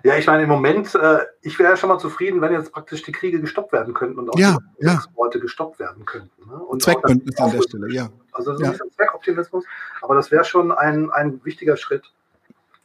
[0.05, 3.01] Ja, ich meine, im Moment, äh, ich wäre ja schon mal zufrieden, wenn jetzt praktisch
[3.01, 5.41] die Kriege gestoppt werden könnten und auch ja, die Exporte ja.
[5.41, 6.47] gestoppt werden könnten.
[6.47, 6.53] Ne?
[6.53, 8.09] Und Zweckbündnis an der Stelle, ja.
[8.31, 8.67] Also so ja.
[8.67, 9.65] ein bisschen Zweckoptimismus,
[10.03, 12.03] aber das wäre schon ein, ein wichtiger Schritt.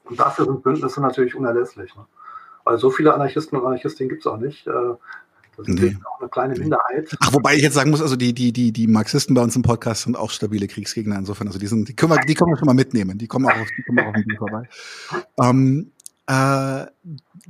[0.04, 1.94] Und dafür sind Bündnisse natürlich unerlässlich.
[1.94, 2.06] Ne?
[2.64, 4.66] Weil so viele Anarchisten und Anarchistinnen gibt es auch nicht.
[4.66, 4.94] Äh,
[5.56, 5.96] das ist nee.
[6.04, 7.16] auch eine kleine Minderheit.
[7.20, 9.62] Ach, wobei ich jetzt sagen muss, also die, die, die, die Marxisten bei uns im
[9.62, 11.46] Podcast sind auch stabile Kriegsgegner insofern.
[11.46, 13.18] Also die sind, die können wir, die können wir schon mal mitnehmen.
[13.18, 14.68] Die kommen auch auf, die kommen auch auf den vorbei.
[15.42, 15.92] Ähm,
[16.30, 16.86] äh,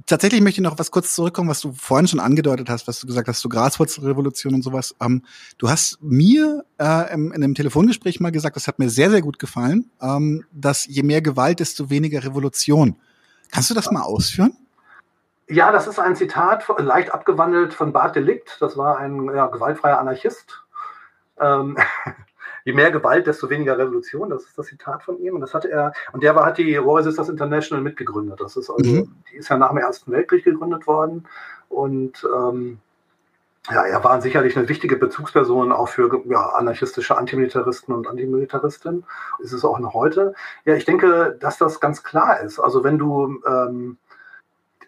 [0.07, 3.07] tatsächlich möchte ich noch was kurz zurückkommen, was du vorhin schon angedeutet hast, was du
[3.07, 4.95] gesagt hast, so Graswurzelrevolution und sowas.
[5.01, 5.23] Ähm,
[5.59, 9.21] du hast mir äh, im, in einem Telefongespräch mal gesagt, das hat mir sehr, sehr
[9.21, 12.97] gut gefallen, ähm, dass je mehr Gewalt, desto weniger Revolution.
[13.51, 14.53] Kannst du das mal ausführen?
[15.51, 18.59] Ja, das ist ein Zitat, leicht abgewandelt von Bart Delikt.
[18.61, 20.63] Das war ein ja, gewaltfreier Anarchist.
[21.41, 21.77] Ähm,
[22.65, 24.31] je mehr Gewalt, desto weniger Revolution.
[24.31, 25.35] Das ist das Zitat von ihm.
[25.35, 28.41] Und das hatte er, und der war, hat die War Resistance International mitgegründet.
[28.41, 29.13] Das ist also, mhm.
[29.29, 31.27] die ist ja nach dem Ersten Weltkrieg gegründet worden.
[31.69, 32.79] Und ähm,
[33.73, 39.05] ja, er war sicherlich eine wichtige Bezugsperson auch für ja, anarchistische Antimilitaristen und Antimilitaristen.
[39.41, 40.33] Ist es auch noch heute.
[40.65, 42.61] Ja, ich denke, dass das ganz klar ist.
[42.61, 43.99] Also wenn du ähm,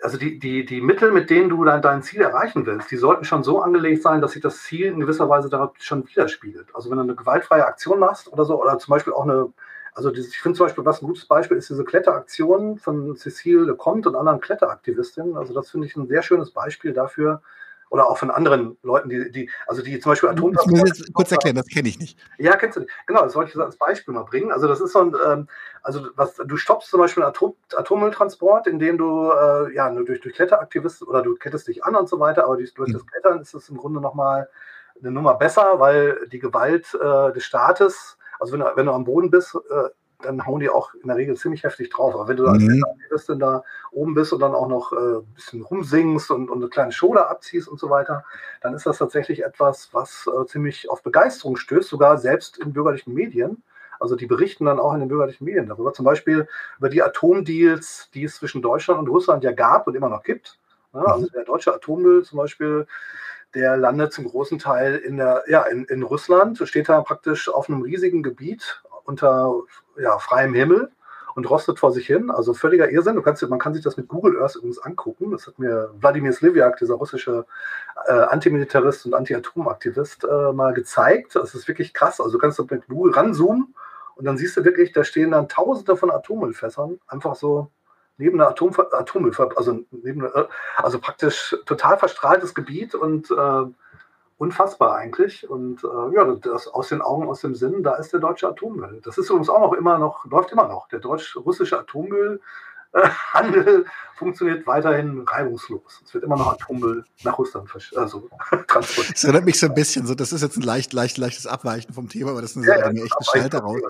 [0.03, 3.25] also die, die, die Mittel, mit denen du dann dein Ziel erreichen willst, die sollten
[3.25, 6.75] schon so angelegt sein, dass sich das Ziel in gewisser Weise darauf schon widerspiegelt.
[6.75, 9.53] Also wenn du eine gewaltfreie Aktion machst oder so, oder zum Beispiel auch eine,
[9.95, 14.09] also ich finde zum Beispiel, was ein gutes Beispiel ist, diese Kletteraktion von Cecile Lecomte
[14.09, 15.37] und anderen Kletteraktivistinnen.
[15.37, 17.43] Also das finde ich ein sehr schönes Beispiel dafür,
[17.93, 20.67] oder auch von anderen Leuten, die, die also die zum Beispiel Atomkraft.
[20.67, 22.19] Ich muss jetzt kurz erklären, das kenne ich nicht.
[22.39, 22.93] Ja, kennst du nicht.
[23.07, 24.51] Genau, das wollte ich als Beispiel mal bringen.
[24.51, 25.47] Also das ist so ein, ähm,
[25.83, 30.23] also was, du stoppst zum Beispiel einen Atom, Atommülltransport, indem du äh, ja nur durch,
[30.23, 32.95] durch Kletteraktivisten oder du kettest dich an und so weiter, aber durch, durch mhm.
[32.95, 34.49] das Klettern ist es im Grunde nochmal
[34.99, 39.05] eine Nummer besser, weil die Gewalt äh, des Staates, also wenn du, wenn du am
[39.05, 39.91] Boden bist, äh,
[40.23, 42.15] dann hauen die auch in der Regel ziemlich heftig drauf.
[42.15, 42.83] Aber wenn du mhm.
[43.27, 46.69] dann da oben bist und dann auch noch äh, ein bisschen rumsingst und, und eine
[46.69, 48.25] kleine Show da abziehst und so weiter,
[48.61, 53.15] dann ist das tatsächlich etwas, was äh, ziemlich auf Begeisterung stößt, sogar selbst in bürgerlichen
[53.15, 53.63] Medien.
[54.01, 56.49] Also die berichten dann auch in den bürgerlichen Medien darüber, zum Beispiel
[56.79, 60.59] über die Atomdeals, die es zwischen Deutschland und Russland ja gab und immer noch gibt.
[60.93, 61.07] Ja, mhm.
[61.07, 62.87] also der deutsche Atommüll zum Beispiel,
[63.55, 67.69] der landet zum großen Teil in, der, ja, in, in Russland, steht da praktisch auf
[67.69, 69.55] einem riesigen Gebiet unter
[69.99, 70.91] ja, freiem Himmel
[71.35, 72.31] und rostet vor sich hin.
[72.31, 73.17] Also völliger Irrsinn.
[73.17, 75.31] Du kannst, man kann sich das mit Google Earth übrigens angucken.
[75.31, 77.47] Das hat mir Wladimir Sliviak, dieser russische
[78.07, 81.35] äh, Antimilitarist und Anti-Atom-Aktivist, äh, mal gezeigt.
[81.35, 82.21] Das ist wirklich krass.
[82.21, 83.75] Also du kannst mit Google ranzoomen
[84.17, 87.71] und dann siehst du wirklich, da stehen dann Tausende von Atommüllfässern einfach so
[88.19, 93.65] neben einer Atom Atommüll, also neben eine, also praktisch total verstrahltes Gebiet und äh,
[94.43, 95.49] unfassbar eigentlich.
[95.49, 99.01] Und äh, ja, das aus den Augen, aus dem Sinn, da ist der deutsche Atommüll.
[99.05, 100.89] Das ist übrigens auch noch immer noch, läuft immer noch.
[100.89, 102.41] Der deutsch-russische Atommüll
[103.33, 103.87] Handel
[104.17, 106.03] funktioniert weiterhin reibungslos.
[106.05, 108.29] Es wird immer noch Atommüll nach Russland also,
[108.69, 109.17] transportiert.
[109.17, 111.93] Das erinnert mich so ein bisschen, so, das ist jetzt ein leicht, leicht, leichtes Abweichen
[111.93, 113.81] vom Thema, aber das ist eine ja, die mir echt einen Schalter raus.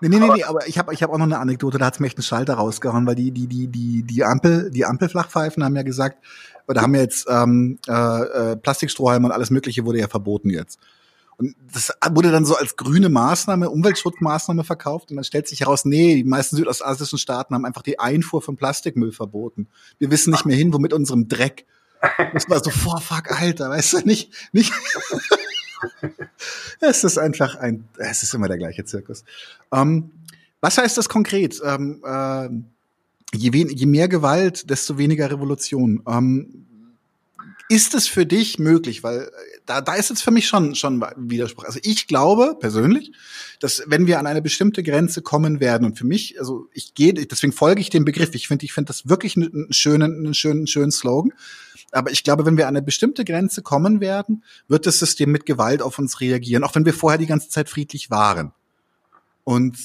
[0.00, 1.94] Nee, nee, nee, nee, aber ich habe ich hab auch noch eine Anekdote, da hat
[1.94, 5.64] es mir echt einen Schalter rausgehauen, weil die, die, die, die, die Ampel, die Ampelflachpfeifen
[5.64, 6.18] haben ja gesagt,
[6.68, 7.92] oder haben ja jetzt ähm, äh,
[8.52, 10.78] äh, Plastikstrohhalme und alles Mögliche wurde ja verboten jetzt.
[11.36, 15.10] Und das wurde dann so als grüne Maßnahme, Umweltschutzmaßnahme verkauft.
[15.10, 18.56] Und dann stellt sich heraus, nee, die meisten südostasischen Staaten haben einfach die Einfuhr von
[18.56, 19.68] Plastikmüll verboten.
[19.98, 21.66] Wir wissen nicht mehr hin, wo mit unserem Dreck.
[22.32, 24.72] Das war so, vor fuck, Alter, weißt du, nicht, nicht.
[26.80, 29.24] es ist einfach ein, es ist immer der gleiche Zirkus.
[29.72, 30.10] Ähm,
[30.60, 31.60] was heißt das konkret?
[31.64, 32.48] Ähm, äh,
[33.36, 36.02] je, je, mehr Gewalt, desto weniger Revolution.
[36.06, 36.66] Ähm,
[37.72, 39.02] ist es für dich möglich?
[39.02, 39.30] Weil äh,
[39.64, 41.64] da, da ist jetzt für mich schon, schon Widerspruch.
[41.64, 43.12] Also ich glaube persönlich,
[43.60, 47.14] dass wenn wir an eine bestimmte Grenze kommen werden und für mich, also ich gehe,
[47.14, 48.34] deswegen folge ich dem Begriff.
[48.34, 51.32] Ich finde, ich finde das wirklich einen schönen, einen schönen, schönen Slogan.
[51.92, 55.46] Aber ich glaube, wenn wir an eine bestimmte Grenze kommen werden, wird das System mit
[55.46, 58.52] Gewalt auf uns reagieren, auch wenn wir vorher die ganze Zeit friedlich waren.
[59.44, 59.78] Und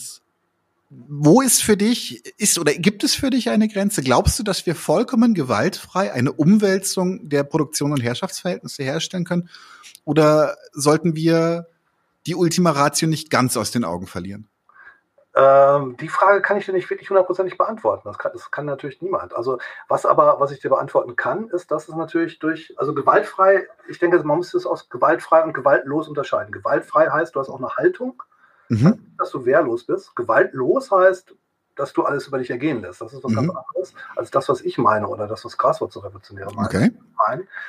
[0.90, 4.02] wo ist für dich, ist oder gibt es für dich eine Grenze?
[4.02, 9.50] Glaubst du, dass wir vollkommen gewaltfrei eine Umwälzung der Produktion und Herrschaftsverhältnisse herstellen können?
[10.06, 11.68] Oder sollten wir
[12.26, 14.48] die Ultima Ratio nicht ganz aus den Augen verlieren?
[15.36, 18.04] Ähm, die Frage kann ich dir nicht wirklich hundertprozentig beantworten.
[18.06, 19.36] Das kann, das kann natürlich niemand.
[19.36, 19.60] Also
[19.90, 24.00] was aber, was ich dir beantworten kann, ist, dass es natürlich durch, also gewaltfrei, ich
[24.00, 26.52] denke, man muss es aus gewaltfrei und gewaltlos unterscheiden.
[26.52, 28.24] Gewaltfrei heißt, du hast auch eine Haltung,
[28.70, 29.14] mhm.
[29.18, 30.16] dass du wehrlos bist.
[30.16, 31.36] Gewaltlos heißt,
[31.78, 33.02] dass du alles über dich ergehen lässt.
[33.02, 33.36] Das ist was mhm.
[33.36, 36.68] ganz anderes als das, was ich meine oder das, was Graswurz so revolutionäre meint.
[36.68, 36.92] Okay.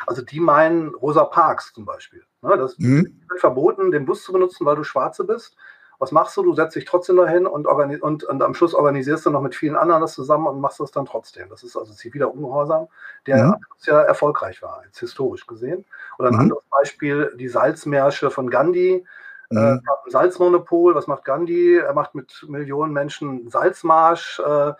[0.07, 2.23] Also die meinen Rosa Parks zum Beispiel.
[2.43, 3.21] Ne, das mhm.
[3.29, 5.57] wird verboten, den Bus zu benutzen, weil du Schwarze bist.
[6.01, 6.45] Was machst du?
[6.45, 9.75] Du setzt dich trotzdem dahin und, und, und am Schluss organisierst du noch mit vielen
[9.75, 11.49] anderen das zusammen und machst das dann trotzdem.
[11.49, 12.87] Das ist also ziviler Ungehorsam,
[13.27, 13.57] der mhm.
[13.81, 15.85] ja erfolgreich war, jetzt historisch gesehen.
[16.19, 16.41] Oder ein mhm.
[16.41, 19.05] anderes Beispiel, die Salzmärsche von Gandhi,
[19.51, 19.81] mhm.
[20.07, 21.77] Äh, Salzmonopol, was macht Gandhi?
[21.77, 24.73] Er macht mit Millionen Menschen Salzmarsch, äh,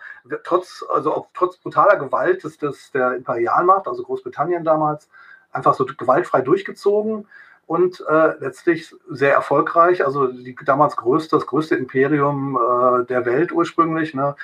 [0.43, 5.09] trotz, also trotz brutaler Gewalt ist das der Imperialmacht, also Großbritannien damals,
[5.51, 7.27] einfach so gewaltfrei durchgezogen
[7.65, 10.05] und äh, letztlich sehr erfolgreich.
[10.05, 14.35] Also die damals größte, das größte Imperium äh, der Welt ursprünglich, ne,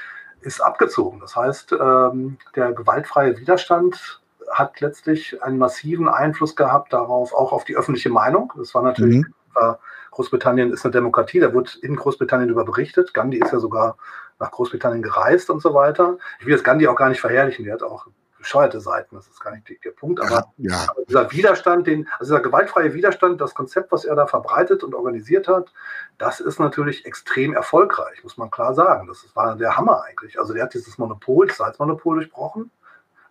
[0.41, 1.19] ist abgezogen.
[1.19, 4.21] Das heißt, ähm, der gewaltfreie Widerstand
[4.51, 8.53] hat letztlich einen massiven Einfluss gehabt darauf, auch auf die öffentliche Meinung.
[8.57, 9.33] Das war natürlich mhm.
[9.55, 9.73] äh,
[10.15, 13.13] Großbritannien ist eine Demokratie, da wird in Großbritannien darüber berichtet.
[13.13, 13.97] Gandhi ist ja sogar
[14.39, 16.17] nach Großbritannien gereist und so weiter.
[16.39, 18.07] Ich will jetzt Gandhi auch gar nicht verherrlichen, der hat auch
[18.37, 20.21] bescheuerte Seiten, das ist gar nicht der Punkt.
[20.21, 20.85] Aber, ja.
[20.87, 24.95] aber, dieser Widerstand, den, also dieser gewaltfreie Widerstand, das Konzept, was er da verbreitet und
[24.95, 25.73] organisiert hat,
[26.17, 29.07] das ist natürlich extrem erfolgreich, muss man klar sagen.
[29.07, 30.39] Das war der Hammer eigentlich.
[30.39, 32.71] Also der hat dieses Monopol, das Salzmonopol durchbrochen,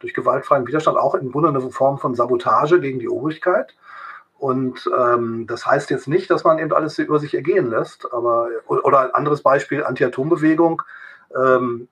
[0.00, 3.74] durch gewaltfreien Widerstand, auch im Grunde eine Form von Sabotage gegen die Obrigkeit.
[4.38, 8.48] Und ähm, das heißt jetzt nicht, dass man eben alles über sich ergehen lässt, aber
[8.66, 10.82] oder ein anderes Beispiel, Anti-Atom-Bewegung.
[11.34, 11.88] Ähm,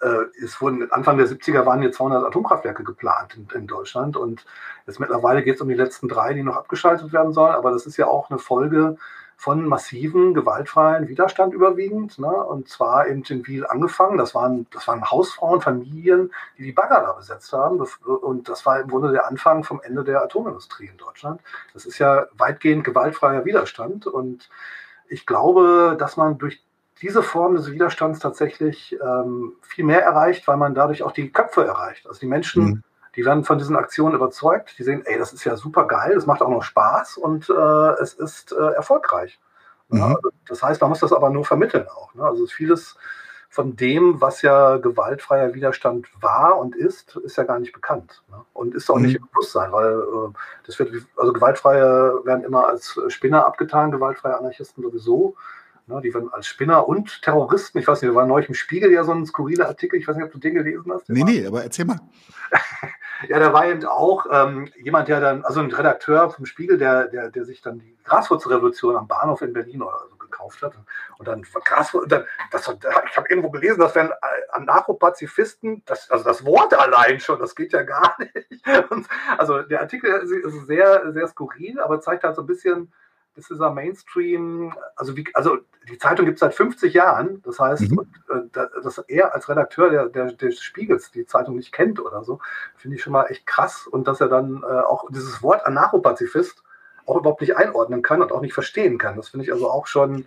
[0.00, 4.44] äh, es wurden Anfang der 70er waren hier 200 Atomkraftwerke geplant in, in Deutschland und
[4.86, 7.54] jetzt mittlerweile geht es um die letzten drei, die noch abgeschaltet werden sollen.
[7.54, 8.96] Aber das ist ja auch eine Folge
[9.36, 12.18] von massiven, gewaltfreien Widerstand überwiegend.
[12.18, 12.28] Ne?
[12.28, 14.18] Und zwar eben in Wiel angefangen.
[14.18, 17.80] Das waren, das waren Hausfrauen, Familien, die die Bagger da besetzt haben.
[18.06, 21.40] Und das war im Grunde der Anfang vom Ende der Atomindustrie in Deutschland.
[21.72, 24.06] Das ist ja weitgehend gewaltfreier Widerstand.
[24.06, 24.48] Und
[25.08, 26.62] ich glaube, dass man durch
[27.02, 31.64] diese Form des Widerstands tatsächlich ähm, viel mehr erreicht, weil man dadurch auch die Köpfe
[31.64, 32.06] erreicht.
[32.06, 32.64] Also die Menschen.
[32.64, 32.82] Mhm
[33.16, 34.78] die werden von diesen Aktionen überzeugt.
[34.78, 38.02] Die sehen, ey, das ist ja super geil, es macht auch noch Spaß und äh,
[38.02, 39.38] es ist äh, erfolgreich.
[39.88, 39.98] Mhm.
[39.98, 40.16] Ja,
[40.48, 42.14] das heißt, man muss das aber nur vermitteln auch.
[42.14, 42.24] Ne?
[42.24, 42.96] Also vieles
[43.48, 48.22] von dem, was ja gewaltfreier Widerstand war und ist, ist ja gar nicht bekannt.
[48.28, 48.44] Ne?
[48.52, 49.02] Und ist auch mhm.
[49.02, 50.32] nicht im Bewusstsein, weil äh,
[50.66, 55.36] das wird, also gewaltfreie werden immer als Spinner abgetan, gewaltfreie Anarchisten sowieso.
[55.86, 58.90] Ne, die werden als Spinner und Terroristen, ich weiß nicht, da war neulich im Spiegel
[58.90, 61.10] ja so ein skurriler Artikel, ich weiß nicht, ob du den gelesen hast.
[61.10, 62.00] Nee, nee, aber erzähl mal.
[63.28, 67.08] ja, da war eben auch ähm, jemand, der dann, also ein Redakteur vom Spiegel, der,
[67.08, 70.72] der, der sich dann die Graswurzelrevolution am Bahnhof in Berlin oder so gekauft hat.
[71.18, 72.62] Und dann Graswurzel, dann, das,
[73.10, 74.12] ich habe irgendwo gelesen, dass wenn äh,
[74.52, 78.90] Anarcho-Pazifisten, das, also das Wort allein schon, das geht ja gar nicht.
[78.90, 79.06] Und,
[79.36, 82.90] also der Artikel ist sehr, sehr skurril, aber zeigt halt so ein bisschen,
[83.36, 85.58] ist dieser Mainstream, also, wie, also
[85.88, 87.98] die Zeitung gibt es seit 50 Jahren, das heißt, mhm.
[87.98, 92.24] und, äh, dass er als Redakteur der, der, des Spiegels die Zeitung nicht kennt oder
[92.24, 92.40] so,
[92.76, 96.62] finde ich schon mal echt krass und dass er dann äh, auch dieses Wort Anarcho-Pazifist
[97.06, 99.16] auch überhaupt nicht einordnen kann und auch nicht verstehen kann.
[99.16, 100.26] Das finde ich also auch schon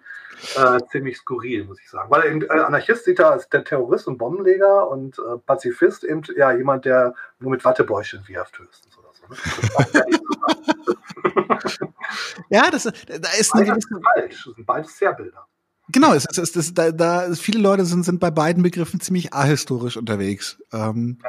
[0.56, 2.10] äh, ziemlich skurril, muss ich sagen.
[2.12, 6.52] Weil äh, Anarchist sieht er als der Terrorist und Bombenleger und äh, Pazifist eben ja
[6.52, 9.07] jemand, der nur mit Wattebäuschen wirft höchstens oder?
[12.50, 13.90] ja, das, da ist eine gewisse...
[14.16, 14.46] falsch.
[14.46, 15.46] Das sind beides Zerrbilder.
[15.90, 19.96] Genau, es, es, es, da, da, viele Leute sind, sind bei beiden Begriffen ziemlich ahistorisch
[19.96, 20.62] unterwegs.
[20.74, 21.20] Ähm,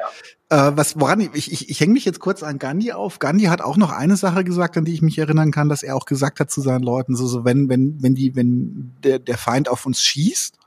[0.50, 0.70] ja.
[0.70, 3.20] äh, was, woran ich, ich, ich hänge mich jetzt kurz an Gandhi auf.
[3.20, 5.94] Gandhi hat auch noch eine Sache gesagt, an die ich mich erinnern kann, dass er
[5.94, 9.38] auch gesagt hat zu seinen Leuten, so, so wenn, wenn, wenn die, wenn der, der
[9.38, 10.57] Feind auf uns schießt,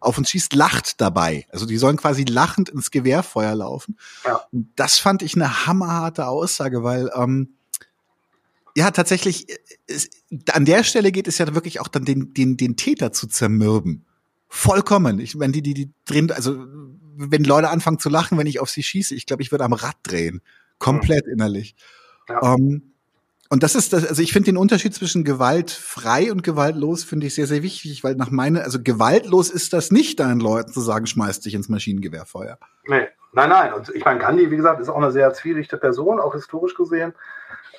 [0.00, 1.46] auf uns schießt, lacht dabei.
[1.50, 3.98] Also die sollen quasi lachend ins Gewehrfeuer laufen.
[4.24, 4.40] Ja.
[4.50, 7.54] Das fand ich eine hammerharte Aussage, weil ähm,
[8.76, 9.46] Ja, tatsächlich,
[9.86, 10.08] es,
[10.52, 14.06] an der Stelle geht es ja wirklich auch dann den, den, den Täter zu zermürben.
[14.48, 15.20] Vollkommen.
[15.20, 16.66] Ich, wenn die, die, die drin, also
[17.16, 19.72] wenn Leute anfangen zu lachen, wenn ich auf sie schieße, ich glaube, ich würde am
[19.72, 20.40] Rad drehen.
[20.78, 21.32] Komplett mhm.
[21.34, 21.74] innerlich.
[22.28, 22.54] Ja.
[22.54, 22.94] Ähm,
[23.52, 27.34] und das ist das, also ich finde den Unterschied zwischen gewaltfrei und gewaltlos finde ich
[27.34, 31.06] sehr, sehr wichtig, weil nach meiner, also gewaltlos ist das nicht, deinen Leuten zu sagen,
[31.06, 32.58] schmeiß dich ins Maschinengewehrfeuer.
[32.86, 33.74] Nee, nein, nein.
[33.74, 37.12] Und ich meine, Gandhi, wie gesagt, ist auch eine sehr zwielichte Person, auch historisch gesehen.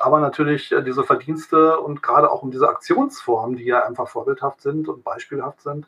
[0.01, 4.61] Aber natürlich äh, diese Verdienste und gerade auch um diese Aktionsformen, die ja einfach vorbildhaft
[4.61, 5.87] sind und beispielhaft sind,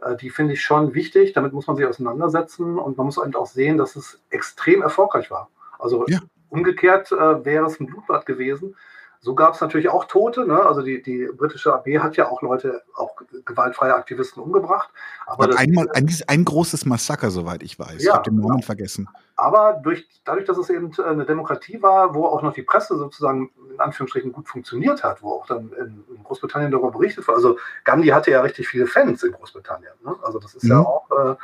[0.00, 1.32] äh, die finde ich schon wichtig.
[1.32, 5.28] Damit muss man sich auseinandersetzen und man muss eben auch sehen, dass es extrem erfolgreich
[5.32, 5.48] war.
[5.80, 6.20] Also ja.
[6.50, 8.76] umgekehrt äh, wäre es ein Blutbad gewesen.
[9.24, 10.46] So gab es natürlich auch Tote.
[10.46, 10.60] Ne?
[10.62, 13.16] Also die, die britische Armee hat ja auch Leute, auch
[13.46, 14.90] gewaltfreie Aktivisten umgebracht.
[15.24, 18.02] Aber das, einmal, ein, ein großes Massaker, soweit ich weiß.
[18.02, 18.66] Ja, ich habe den Namen genau.
[18.66, 19.08] vergessen.
[19.36, 23.50] Aber durch, dadurch, dass es eben eine Demokratie war, wo auch noch die Presse sozusagen
[23.72, 27.38] in Anführungsstrichen gut funktioniert hat, wo auch dann in, in Großbritannien darüber berichtet wurde.
[27.38, 29.92] Also Gandhi hatte ja richtig viele Fans in Großbritannien.
[30.04, 30.14] Ne?
[30.22, 30.70] Also das ist mhm.
[30.70, 31.36] ja auch, äh,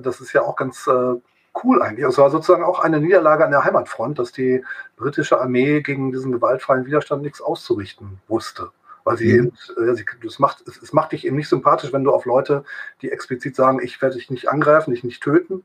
[0.00, 1.14] das ist ja auch ganz äh,
[1.62, 2.06] cool eigentlich.
[2.06, 4.64] Es war sozusagen auch eine Niederlage an der Heimatfront, dass die
[4.96, 8.70] britische Armee gegen diesen gewaltfreien Widerstand nichts auszurichten wusste.
[9.04, 9.52] Weil sie mhm.
[9.76, 12.24] eben, äh, sie, das macht, es, es, macht dich eben nicht sympathisch, wenn du auf
[12.24, 12.64] Leute,
[13.00, 15.64] die explizit sagen, ich werde dich nicht angreifen, dich nicht töten,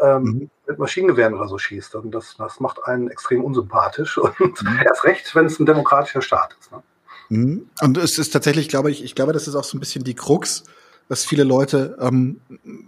[0.00, 0.50] ähm, mhm.
[0.66, 1.94] mit Maschinengewehren oder so schießt.
[1.94, 4.18] Und das, das macht einen extrem unsympathisch.
[4.18, 4.80] Und mhm.
[4.84, 6.72] erst recht, wenn es ein demokratischer Staat ist.
[6.72, 6.82] Ne?
[7.28, 7.70] Mhm.
[7.80, 10.14] Und es ist tatsächlich, glaube ich, ich glaube, das ist auch so ein bisschen die
[10.14, 10.64] Krux
[11.08, 12.40] was viele Leute ähm,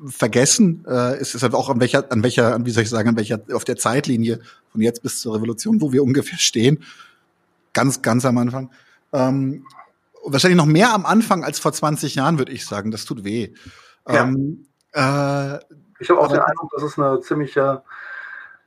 [0.06, 3.16] vergessen, äh, ist, ist halt auch an welcher, an welcher, wie soll ich sagen, an
[3.16, 4.40] welcher, auf der Zeitlinie
[4.70, 6.82] von jetzt bis zur Revolution, wo wir ungefähr stehen.
[7.72, 8.70] Ganz, ganz am Anfang.
[9.12, 9.66] Ähm,
[10.24, 12.90] wahrscheinlich noch mehr am Anfang als vor 20 Jahren, würde ich sagen.
[12.90, 13.52] Das tut weh.
[14.08, 14.22] Ja.
[14.22, 15.58] Ähm, äh,
[15.98, 17.82] ich habe auch den Eindruck, das ist eine ziemliche,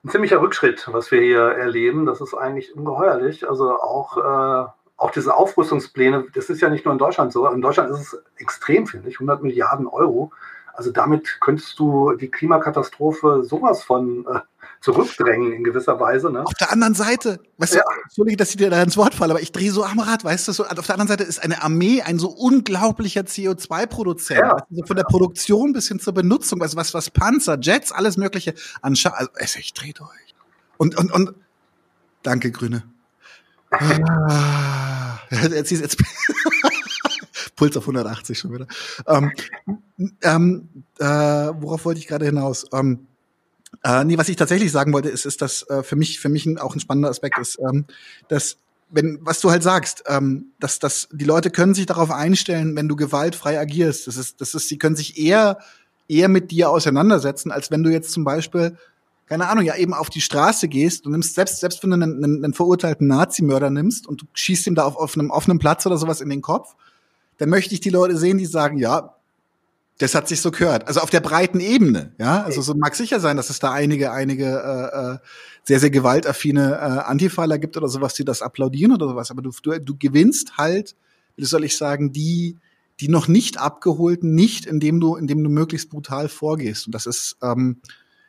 [0.03, 2.05] ein ziemlicher Rückschritt, was wir hier erleben.
[2.05, 3.47] Das ist eigentlich ungeheuerlich.
[3.49, 7.47] Also auch äh, auch diese Aufrüstungspläne, das ist ja nicht nur in Deutschland so.
[7.47, 10.31] In Deutschland ist es extrem, finde ich, 100 Milliarden Euro.
[10.73, 14.39] Also damit könntest du die Klimakatastrophe sowas von äh,
[14.79, 16.31] zurückdrängen in gewisser Weise.
[16.31, 16.43] Ne?
[16.43, 17.81] Auf der anderen Seite, weißt ja.
[17.81, 20.23] du, Entschuldige, dass ich dir da ins Wort falle, aber ich drehe so am Rad,
[20.23, 24.39] weißt du, so, auf der anderen Seite ist eine Armee ein so unglaublicher CO2-Produzent.
[24.39, 24.57] Ja.
[24.69, 28.53] Also von der Produktion bis hin zur Benutzung, was, was, was Panzer, Jets, alles mögliche
[28.81, 29.13] anschaut.
[29.35, 30.35] Also, ich drehe durch.
[30.77, 31.33] Und, und, und,
[32.21, 32.83] danke, Grüne.
[33.71, 34.83] Ah,
[35.51, 35.97] jetzt, jetzt
[37.55, 38.67] Puls auf 180 schon wieder.
[39.07, 39.31] Ähm,
[40.21, 40.69] ähm,
[40.99, 42.65] äh, worauf wollte ich gerade hinaus?
[42.71, 43.07] Ähm,
[43.83, 46.45] äh, nee, was ich tatsächlich sagen wollte, ist, ist dass äh, für mich für mich
[46.45, 47.85] ein, auch ein spannender Aspekt ist, ähm,
[48.27, 48.57] dass
[48.89, 52.87] wenn was du halt sagst, ähm, dass dass die Leute können sich darauf einstellen, wenn
[52.87, 54.07] du gewaltfrei agierst.
[54.07, 55.57] Das ist das ist, sie können sich eher
[56.07, 58.77] eher mit dir auseinandersetzen, als wenn du jetzt zum Beispiel
[59.27, 62.23] keine Ahnung, ja eben auf die Straße gehst und nimmst selbst, selbst wenn du einen,
[62.23, 65.85] einen, einen verurteilten Nazimörder nimmst und du schießt ihm da auf, auf einem offenen Platz
[65.85, 66.75] oder sowas in den Kopf,
[67.37, 69.15] dann möchte ich die Leute sehen, die sagen, ja,
[69.97, 70.87] das hat sich so gehört.
[70.87, 72.43] Also auf der breiten Ebene, ja.
[72.43, 75.17] Also so mag sicher sein, dass es da einige, einige äh, äh,
[75.63, 79.31] sehr, sehr gewaltaffine äh, Antifaler gibt oder sowas, die das applaudieren oder sowas.
[79.31, 80.95] Aber du, du, du gewinnst halt,
[81.35, 82.57] wie soll ich sagen, die,
[82.99, 86.85] die noch nicht abgeholten, nicht, indem du, indem du möglichst brutal vorgehst.
[86.85, 87.81] Und das ist, ähm,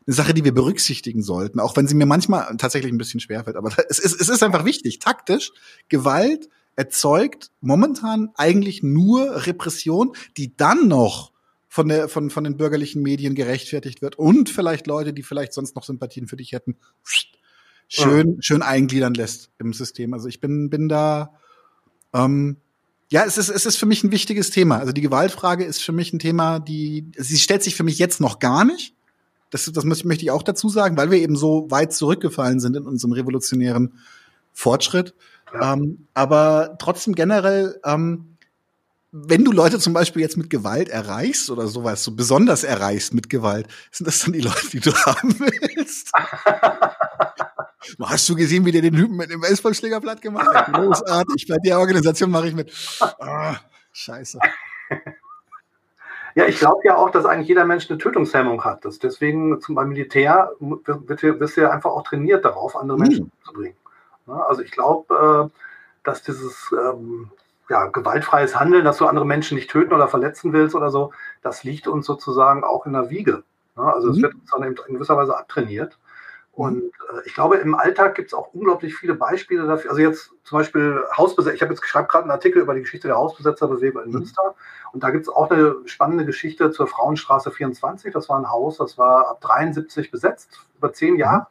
[0.08, 3.56] eine Sache, die wir berücksichtigen sollten, auch wenn sie mir manchmal tatsächlich ein bisschen schwerfällt.
[3.56, 4.98] Aber es ist, es ist einfach wichtig.
[4.98, 5.52] Taktisch,
[5.88, 11.32] Gewalt erzeugt momentan eigentlich nur Repression, die dann noch
[11.68, 15.76] von, der, von, von den bürgerlichen Medien gerechtfertigt wird und vielleicht Leute, die vielleicht sonst
[15.76, 16.76] noch Sympathien für dich hätten,
[17.86, 18.36] schön, ja.
[18.40, 20.14] schön eingliedern lässt im System.
[20.14, 21.34] Also ich bin, bin da,
[22.14, 22.56] ähm,
[23.10, 24.78] ja, es ist, es ist für mich ein wichtiges Thema.
[24.78, 28.22] Also die Gewaltfrage ist für mich ein Thema, die, sie stellt sich für mich jetzt
[28.22, 28.94] noch gar nicht.
[29.50, 32.86] Das, das möchte ich auch dazu sagen, weil wir eben so weit zurückgefallen sind in
[32.86, 33.94] unserem revolutionären
[34.52, 35.14] Fortschritt.
[35.52, 35.74] Ja.
[35.74, 38.36] Ähm, aber trotzdem generell, ähm,
[39.10, 43.30] wenn du Leute zum Beispiel jetzt mit Gewalt erreichst oder sowas, so besonders erreichst mit
[43.30, 46.12] Gewalt, sind das dann die Leute, die du haben willst?
[48.00, 50.72] Hast du gesehen, wie der den Typen mit dem Baseballschläger platt gemacht hat?
[50.72, 51.46] Großartig.
[51.48, 52.70] Bei der Organisation mache ich mit.
[53.00, 53.56] Ah,
[53.92, 54.38] scheiße.
[56.38, 58.84] Ja, ich glaube ja auch, dass eigentlich jeder Mensch eine Tötungshemmung hat.
[58.84, 63.02] Das deswegen zum beim Militär wird, wirst du ja einfach auch trainiert darauf, andere mhm.
[63.02, 63.76] Menschen zu bringen.
[64.28, 65.58] Also ich glaube, äh,
[66.04, 67.32] dass dieses ähm,
[67.68, 71.12] ja, gewaltfreies Handeln, dass du andere Menschen nicht töten oder verletzen willst oder so,
[71.42, 73.42] das liegt uns sozusagen auch in der Wiege.
[73.74, 74.22] Also es mhm.
[74.22, 75.98] wird uns dann in gewisser Weise abtrainiert.
[76.58, 79.92] Und äh, ich glaube, im Alltag gibt es auch unglaublich viele Beispiele dafür.
[79.92, 81.54] Also jetzt zum Beispiel Hausbesetzer.
[81.54, 84.14] Ich habe jetzt schreibe gerade einen Artikel über die Geschichte der Hausbesetzerbewegung in mhm.
[84.16, 84.56] Münster.
[84.92, 88.12] Und da gibt es auch eine spannende Geschichte zur Frauenstraße 24.
[88.12, 91.20] Das war ein Haus, das war ab 73 besetzt, über zehn mhm.
[91.20, 91.46] Jahre.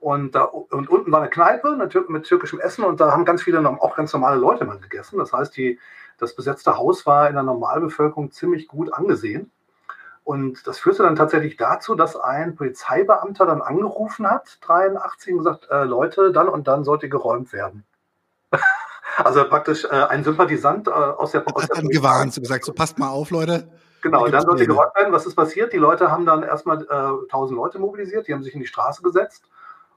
[0.00, 1.76] Und, da, und unten war eine Kneipe
[2.08, 5.16] mit türkischem Essen und da haben ganz viele auch ganz normale Leute mal gegessen.
[5.16, 5.78] Das heißt, die,
[6.18, 9.52] das besetzte Haus war in der Normalbevölkerung ziemlich gut angesehen.
[10.24, 15.68] Und das führte dann tatsächlich dazu, dass ein Polizeibeamter dann angerufen hat, 83, und gesagt,
[15.70, 17.84] äh, Leute, dann und dann sollte geräumt werden.
[19.18, 21.74] also praktisch äh, ein Sympathisant äh, aus der Polizei.
[21.74, 23.68] Hat dann gewarnt, so gesagt, so passt mal auf, Leute.
[24.00, 25.12] Genau, da dann sollte geräumt werden.
[25.12, 25.72] Was ist passiert?
[25.72, 29.02] Die Leute haben dann erstmal äh, 1000 Leute mobilisiert, die haben sich in die Straße
[29.02, 29.44] gesetzt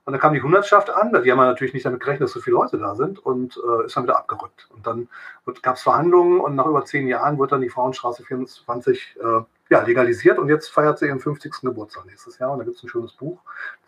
[0.08, 2.56] und dann kam die Hundertschaft an, die haben natürlich nicht damit gerechnet, dass so viele
[2.56, 4.70] Leute da sind und äh, ist dann wieder abgerückt.
[4.74, 5.10] Und dann
[5.62, 9.82] gab es Verhandlungen und nach über zehn Jahren wird dann die Frauenstraße 24 äh, ja,
[9.82, 11.52] legalisiert und jetzt feiert sie ihren 50.
[11.62, 13.40] Geburtstag nächstes Jahr und da gibt es ein schönes Buch.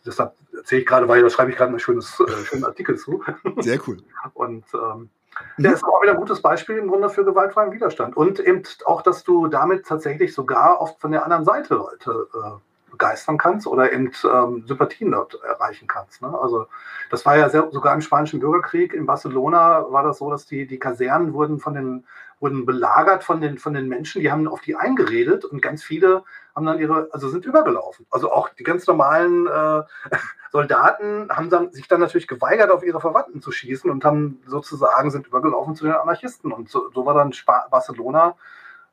[0.05, 3.23] Deshalb erzähle ich gerade, weil da schreibe ich gerade einen schönes, äh, schönen Artikel zu.
[3.59, 3.97] Sehr cool.
[4.33, 5.09] Und ähm,
[5.57, 8.17] der ist auch wieder ein gutes Beispiel im Grunde für gewaltfreien Widerstand.
[8.17, 12.91] Und eben auch, dass du damit tatsächlich sogar oft von der anderen Seite Leute äh,
[12.91, 16.21] begeistern kannst oder eben ähm, Sympathien dort erreichen kannst.
[16.21, 16.37] Ne?
[16.39, 16.67] Also
[17.09, 20.67] das war ja sehr, sogar im Spanischen Bürgerkrieg in Barcelona war das so, dass die,
[20.67, 22.05] die Kasernen wurden von den
[22.39, 26.23] wurden belagert von den, von den Menschen, die haben auf die eingeredet und ganz viele
[26.55, 28.05] haben dann ihre, also sind übergelaufen.
[28.09, 29.83] Also auch die ganz normalen äh,
[30.51, 35.11] Soldaten haben dann, sich dann natürlich geweigert, auf ihre Verwandten zu schießen und haben sozusagen
[35.11, 36.51] sind übergelaufen zu den Anarchisten.
[36.51, 38.35] Und so, so war dann Spa Barcelona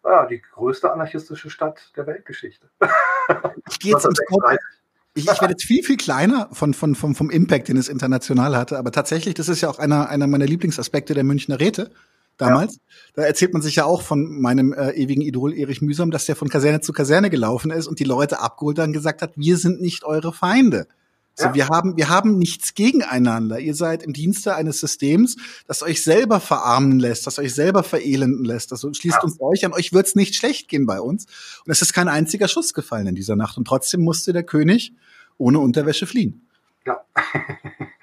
[0.05, 2.69] ja, die größte anarchistische Stadt der Weltgeschichte.
[3.69, 4.07] Ich gehe jetzt
[5.15, 8.57] ich, ich werde jetzt viel, viel kleiner von, von, vom, vom Impact, den es international
[8.57, 8.79] hatte.
[8.79, 11.91] Aber tatsächlich, das ist ja auch einer, einer meiner Lieblingsaspekte der Münchner Räte
[12.37, 12.75] damals.
[12.75, 12.81] Ja.
[13.15, 16.37] Da erzählt man sich ja auch von meinem äh, ewigen Idol Erich Mühsam, dass der
[16.37, 19.57] von Kaserne zu Kaserne gelaufen ist und die Leute abgeholt hat und gesagt hat, wir
[19.57, 20.87] sind nicht eure Feinde.
[21.39, 21.55] So, ja.
[21.55, 23.59] wir haben, wir haben nichts gegeneinander.
[23.59, 28.47] Ihr seid im Dienste eines Systems, das euch selber verarmen lässt, das euch selber verelenden
[28.47, 28.73] lässt.
[28.73, 29.23] Also schließt ja.
[29.23, 31.27] uns euch an, euch wird's nicht schlecht gehen bei uns.
[31.67, 33.59] Und es ist kein einziger Schuss gefallen in dieser Nacht.
[33.59, 34.95] Und trotzdem musste der König
[35.37, 36.49] ohne Unterwäsche fliehen.
[36.87, 37.05] Ja.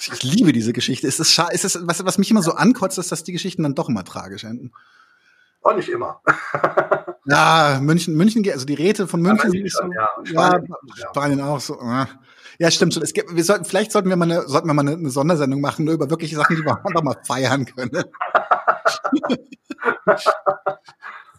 [0.00, 1.06] ich liebe diese Geschichte.
[1.06, 3.74] Es ist, es ist was, was mich immer so ankotzt, ist, dass die Geschichten dann
[3.74, 4.72] doch immer tragisch enden.
[5.62, 6.22] Auch nicht immer.
[7.26, 9.52] ja, München, München, also die Räte von München.
[9.52, 11.74] Ja, so, ja, Spanien, ja, Spanien auch so.
[11.80, 12.06] Äh.
[12.58, 13.02] Ja, stimmt schon.
[13.02, 15.84] Es gibt, wir sollten, vielleicht sollten wir mal eine, sollten wir mal eine, Sondersendung machen,
[15.84, 17.90] nur über wirkliche Sachen, die wir einfach mal feiern können.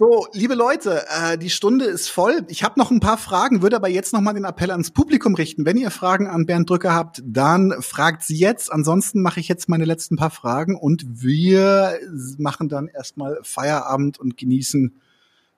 [0.02, 2.44] So, liebe Leute, äh, die Stunde ist voll.
[2.48, 5.36] Ich habe noch ein paar Fragen, würde aber jetzt noch mal den Appell ans Publikum
[5.36, 5.64] richten.
[5.64, 8.74] Wenn ihr Fragen an Bernd Drücker habt, dann fragt sie jetzt.
[8.74, 12.00] Ansonsten mache ich jetzt meine letzten paar Fragen und wir
[12.40, 15.00] machen dann erstmal Feierabend und genießen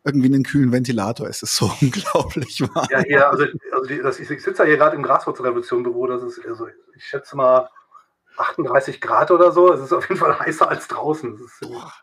[0.03, 1.29] irgendwie einen kühlen Ventilator.
[1.29, 2.87] Es ist so unglaublich warm.
[2.91, 6.07] Ja, hier, also, also die, das, ich, sitze ja hier gerade im Graswurzelrevolution-Büro.
[6.07, 6.67] Das ist, also
[6.97, 7.69] ich schätze mal
[8.35, 9.71] 38 Grad oder so.
[9.71, 11.39] Es ist auf jeden Fall heißer als draußen.
[11.61, 11.93] Boah,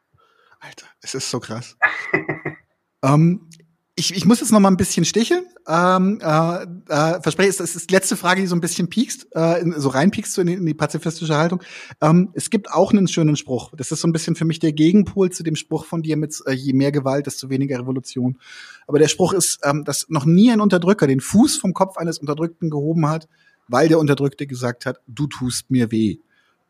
[0.60, 1.76] Alter, es ist so krass.
[3.02, 3.48] ähm,
[3.96, 5.44] ich, ich muss jetzt noch mal ein bisschen sticheln.
[5.68, 9.62] Ähm, äh, äh, verspreche, es ist die letzte Frage, die so ein bisschen piekst, äh,
[9.76, 11.62] so reinpiekst so in, in die pazifistische Haltung.
[12.00, 13.72] Ähm, es gibt auch einen schönen Spruch.
[13.76, 16.40] Das ist so ein bisschen für mich der Gegenpol zu dem Spruch von dir mit
[16.46, 18.38] äh, je mehr Gewalt, desto weniger Revolution.
[18.86, 22.18] Aber der Spruch ist, ähm, dass noch nie ein Unterdrücker den Fuß vom Kopf eines
[22.18, 23.28] Unterdrückten gehoben hat,
[23.68, 26.18] weil der Unterdrückte gesagt hat, du tust mir weh.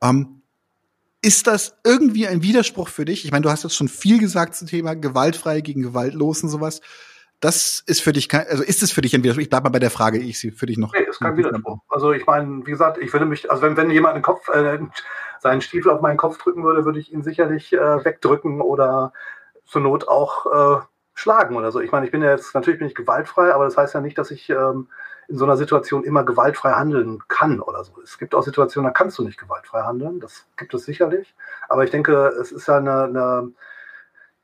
[0.03, 0.39] Ähm,
[1.22, 3.24] ist das irgendwie ein Widerspruch für dich?
[3.24, 6.80] Ich meine, du hast jetzt schon viel gesagt zum Thema gewaltfrei gegen gewaltlos und sowas.
[7.40, 9.42] Das ist für dich kein, also ist es für dich ein Widerspruch?
[9.42, 10.92] Ich bleibe mal bei der Frage, ich sie für dich noch.
[10.92, 11.78] Nee, ist kein Widerspruch.
[11.88, 14.78] Also ich meine, wie gesagt, ich würde mich, also wenn, wenn jemand den Kopf, äh,
[15.40, 19.12] seinen Stiefel auf meinen Kopf drücken würde, würde ich ihn sicherlich äh, wegdrücken oder
[19.64, 21.80] zur Not auch äh, schlagen oder so.
[21.80, 24.18] Ich meine, ich bin ja jetzt, natürlich bin ich gewaltfrei, aber das heißt ja nicht,
[24.18, 24.88] dass ich ähm,
[25.30, 27.92] in so einer Situation immer gewaltfrei handeln kann oder so.
[28.02, 30.20] Es gibt auch Situationen, da kannst du nicht gewaltfrei handeln.
[30.20, 31.34] Das gibt es sicherlich.
[31.68, 33.52] Aber ich denke, es ist ja eine, eine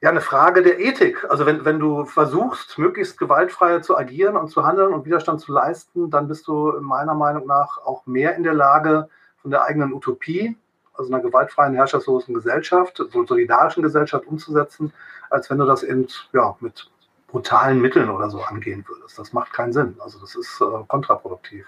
[0.00, 1.24] ja, eine Frage der Ethik.
[1.28, 5.52] Also wenn, wenn du versuchst, möglichst gewaltfrei zu agieren und zu handeln und Widerstand zu
[5.52, 9.08] leisten, dann bist du meiner Meinung nach auch mehr in der Lage,
[9.42, 10.56] von der eigenen Utopie,
[10.94, 14.92] also einer gewaltfreien, herrschaftslosen Gesellschaft, so solidarischen Gesellschaft umzusetzen,
[15.30, 16.90] als wenn du das eben ja, mit
[17.26, 19.18] brutalen Mitteln oder so angehen würdest.
[19.18, 19.96] Das macht keinen Sinn.
[19.98, 21.66] Also das ist äh, kontraproduktiv.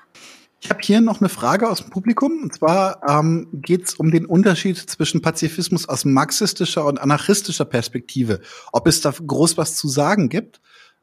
[0.61, 2.43] Ich habe hier noch eine Frage aus dem Publikum.
[2.43, 8.41] Und zwar ähm, geht es um den Unterschied zwischen Pazifismus aus marxistischer und anarchistischer Perspektive.
[8.73, 10.61] Ob es da groß was zu sagen gibt.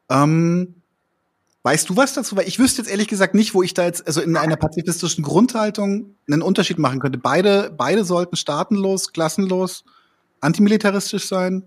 [0.10, 0.82] Ähm,
[1.64, 2.36] weißt du was dazu?
[2.36, 5.24] Weil ich wüsste jetzt ehrlich gesagt nicht, wo ich da jetzt, also in einer pazifistischen
[5.24, 7.18] Grundhaltung einen Unterschied machen könnte.
[7.18, 9.86] Beide, beide sollten staatenlos, klassenlos,
[10.42, 11.64] antimilitaristisch sein.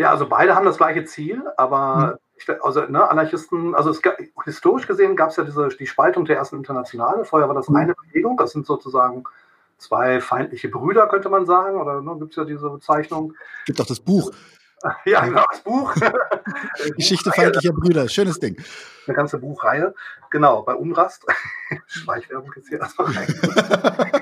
[0.00, 2.56] Ja, also beide haben das gleiche Ziel, aber hm.
[2.62, 4.00] also ne, Anarchisten, also es,
[4.46, 7.26] historisch gesehen gab es ja diese, die Spaltung der ersten Internationale.
[7.26, 7.76] Vorher war das hm.
[7.76, 9.24] eine Bewegung, das sind sozusagen
[9.76, 13.34] zwei feindliche Brüder, könnte man sagen, oder ne, gibt es ja diese Bezeichnung.
[13.66, 14.32] Gibt auch das Buch.
[15.04, 15.94] Ja, genau, das Buch.
[16.96, 18.56] Geschichte feindlicher Brüder, schönes Ding.
[19.06, 19.94] Eine ganze Buchreihe.
[20.30, 21.26] Genau, bei Unrast.
[21.86, 24.19] Schleichwerbung jetzt hier erstmal rein.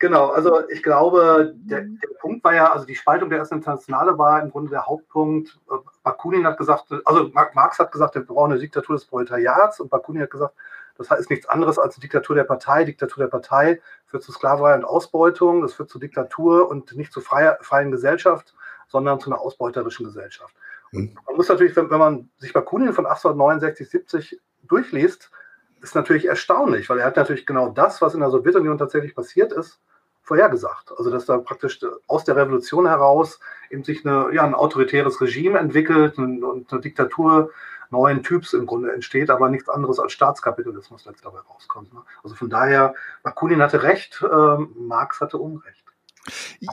[0.00, 4.16] Genau, also ich glaube, der, der, Punkt war ja, also die Spaltung der ersten Internationale
[4.16, 5.58] war im Grunde der Hauptpunkt.
[5.70, 5.74] Äh,
[6.04, 10.22] Bakunin hat gesagt, also Marx hat gesagt, wir brauchen eine Diktatur des Proletariats und Bakunin
[10.22, 10.54] hat gesagt,
[10.98, 12.84] das ist nichts anderes als eine Diktatur der Partei.
[12.84, 17.20] Diktatur der Partei führt zu Sklaverei und Ausbeutung, das führt zu Diktatur und nicht zu
[17.20, 18.54] freier, freien Gesellschaft,
[18.88, 20.54] sondern zu einer ausbeuterischen Gesellschaft.
[20.92, 21.16] Mhm.
[21.26, 25.30] Man muss natürlich, wenn, wenn man sich Bakunin von 1869, 70 durchliest,
[25.80, 29.52] ist natürlich erstaunlich, weil er hat natürlich genau das, was in der Sowjetunion tatsächlich passiert
[29.52, 29.80] ist,
[30.28, 30.92] vorhergesagt.
[30.96, 35.58] Also dass da praktisch aus der Revolution heraus eben sich eine, ja, ein autoritäres Regime
[35.58, 37.50] entwickelt und eine Diktatur
[37.90, 41.92] neuen Typs im Grunde entsteht, aber nichts anderes als Staatskapitalismus jetzt dabei rauskommt.
[41.94, 42.00] Ne?
[42.22, 45.84] Also von daher, Bakunin hatte recht, äh, Marx hatte Unrecht.
[46.60, 46.68] Ich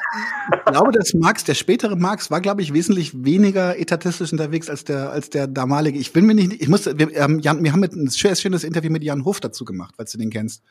[0.66, 5.12] glaube, dass Marx, der spätere Marx, war, glaube ich, wesentlich weniger etatistisch unterwegs als der,
[5.12, 5.98] als der damalige.
[5.98, 9.04] Ich will mir nicht, ich muss, wir, ähm, Jan, wir haben ein schönes Interview mit
[9.04, 10.62] Jan Hof dazu gemacht, falls du den kennst.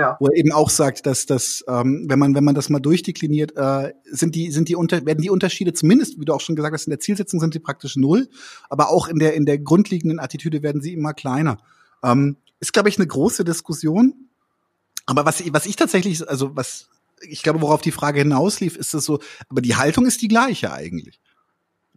[0.00, 0.16] Ja.
[0.18, 3.54] Wo er eben auch sagt, dass das, ähm, wenn man wenn man das mal durchdekliniert,
[3.54, 6.72] äh, sind die sind die unter werden die Unterschiede zumindest, wie du auch schon gesagt
[6.72, 8.30] hast, in der Zielsetzung sind sie praktisch null,
[8.70, 11.58] aber auch in der in der grundlegenden Attitüde werden sie immer kleiner.
[12.02, 14.14] Ähm, ist glaube ich eine große Diskussion.
[15.04, 16.88] Aber was was ich tatsächlich, also was
[17.20, 19.18] ich glaube, worauf die Frage hinauslief, ist es so,
[19.50, 21.20] aber die Haltung ist die gleiche eigentlich.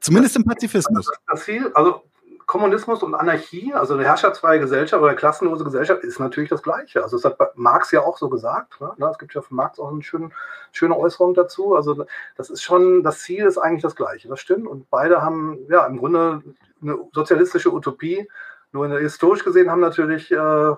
[0.02, 1.10] Zumindest im Pazifismus.
[1.38, 2.04] Ziel, also
[2.46, 7.04] Kommunismus und Anarchie, also eine herrschaftsfreie Gesellschaft oder klassenlose Gesellschaft, ist natürlich das Gleiche.
[7.04, 8.80] Also das hat Marx ja auch so gesagt.
[8.82, 9.10] Ne?
[9.12, 10.30] Es gibt ja von Marx auch eine schöne,
[10.72, 11.76] schöne Äußerung dazu.
[11.76, 14.28] Also das ist schon, das Ziel ist eigentlich das Gleiche.
[14.28, 14.68] Das stimmt.
[14.68, 16.44] Und beide haben ja im Grunde
[16.82, 18.28] eine sozialistische Utopie.
[18.72, 20.74] Nur historisch gesehen haben natürlich äh,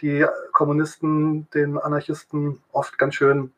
[0.00, 3.52] die Kommunisten den Anarchisten oft ganz schön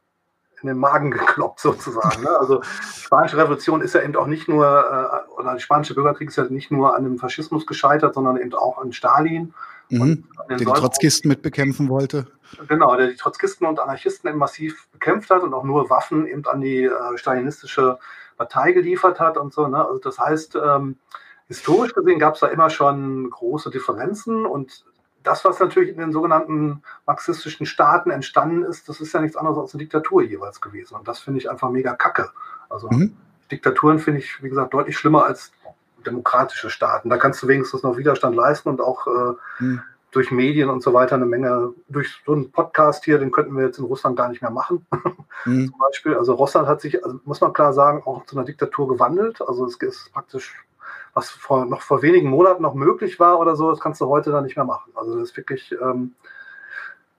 [0.64, 2.22] in den Magen gekloppt sozusagen.
[2.22, 2.30] Ne?
[2.38, 6.28] Also die spanische Revolution ist ja eben auch nicht nur, äh, oder der spanische Bürgerkrieg
[6.28, 9.54] ist ja nicht nur an dem Faschismus gescheitert, sondern eben auch an Stalin.
[9.90, 12.26] Mhm, der die Trotzkisten mitbekämpfen wollte.
[12.68, 16.44] Genau, der die Trotzkisten und Anarchisten eben massiv bekämpft hat und auch nur Waffen eben
[16.46, 17.98] an die äh, stalinistische
[18.38, 19.68] Partei geliefert hat und so.
[19.68, 19.84] Ne?
[19.84, 20.96] Also das heißt, ähm,
[21.48, 24.84] historisch gesehen gab es da immer schon große Differenzen und
[25.24, 29.58] das, was natürlich in den sogenannten marxistischen Staaten entstanden ist, das ist ja nichts anderes
[29.58, 30.94] als eine Diktatur jeweils gewesen.
[30.94, 32.30] Und das finde ich einfach mega kacke.
[32.68, 33.16] Also mhm.
[33.50, 35.52] Diktaturen finde ich, wie gesagt, deutlich schlimmer als
[36.06, 37.08] demokratische Staaten.
[37.08, 39.82] Da kannst du wenigstens noch Widerstand leisten und auch äh, mhm.
[40.10, 43.64] durch Medien und so weiter eine Menge, durch so einen Podcast hier, den könnten wir
[43.64, 44.86] jetzt in Russland gar nicht mehr machen.
[45.46, 45.66] Mhm.
[45.68, 46.14] Zum Beispiel.
[46.14, 49.42] Also Russland hat sich, also muss man klar sagen, auch zu einer Diktatur gewandelt.
[49.42, 50.54] Also es ist praktisch
[51.14, 54.30] was vor, noch vor wenigen Monaten noch möglich war oder so, das kannst du heute
[54.30, 54.92] dann nicht mehr machen.
[54.94, 56.14] Also das ist wirklich ähm,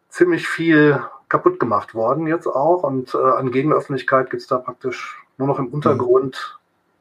[0.10, 5.24] ziemlich viel kaputt gemacht worden jetzt auch und äh, an Gegenöffentlichkeit gibt es da praktisch
[5.38, 6.60] nur noch im Untergrund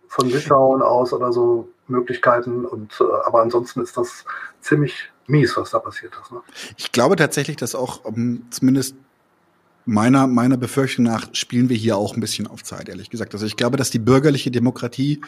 [0.09, 4.24] von Litauen aus oder so Möglichkeiten und äh, aber ansonsten ist das
[4.61, 6.32] ziemlich mies, was da passiert ist.
[6.32, 6.40] Ne?
[6.76, 8.97] Ich glaube tatsächlich, dass auch um, ähm, zumindest
[9.84, 13.34] meiner, meiner Befürchtung nach spielen wir hier auch ein bisschen auf Zeit, ehrlich gesagt.
[13.34, 15.20] Also ich glaube, dass die bürgerliche Demokratie,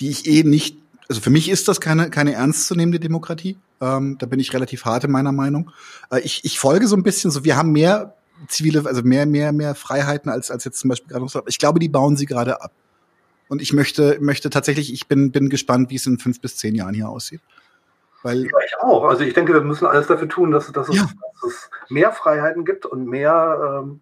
[0.00, 0.78] die ich eh nicht
[1.08, 3.58] also für mich ist das keine, keine ernstzunehmende Demokratie.
[3.80, 5.70] Ähm, da bin ich relativ hart in meiner Meinung.
[6.10, 8.14] Äh, ich, ich folge so ein bisschen so, wir haben mehr
[8.48, 11.26] zivile, also mehr, mehr, mehr Freiheiten als, als jetzt zum Beispiel gerade.
[11.46, 12.72] Ich glaube, die bauen sie gerade ab.
[13.48, 16.74] Und ich möchte, möchte tatsächlich, ich bin, bin gespannt, wie es in fünf bis zehn
[16.74, 17.40] Jahren hier aussieht.
[18.22, 19.04] Weil ja, ich auch.
[19.04, 21.02] Also ich denke, wir müssen alles dafür tun, dass, dass, es, ja.
[21.04, 24.00] dass es, mehr Freiheiten gibt und mehr ähm,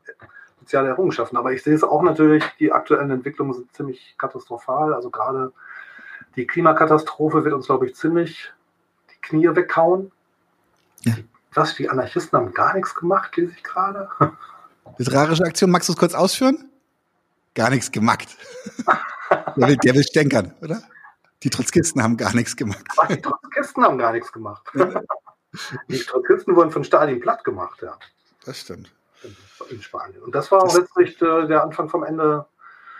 [0.60, 1.36] soziale Errungenschaften.
[1.36, 4.94] Aber ich sehe es auch natürlich, die aktuellen Entwicklungen sind ziemlich katastrophal.
[4.94, 5.52] Also gerade
[6.36, 8.52] die Klimakatastrophe wird uns, glaube ich, ziemlich
[9.10, 10.10] die Knie weghauen.
[11.02, 11.14] Ja.
[11.52, 14.08] Was, die Anarchisten haben gar nichts gemacht, lese ich gerade.
[14.98, 16.70] Literarische Aktion, magst du es kurz ausführen?
[17.54, 18.36] Gar nichts gemacht.
[19.56, 20.82] der, will, der will stänkern, oder?
[21.42, 22.84] Die Trotzkisten haben gar nichts gemacht.
[22.96, 24.66] Ach, die Trotzkisten haben gar nichts gemacht.
[25.88, 27.96] die Trotzkisten wurden von Stalin platt gemacht, ja.
[28.44, 28.92] Das stimmt.
[29.70, 30.22] In Spanien.
[30.22, 32.46] Und das war das letztlich äh, der Anfang vom Ende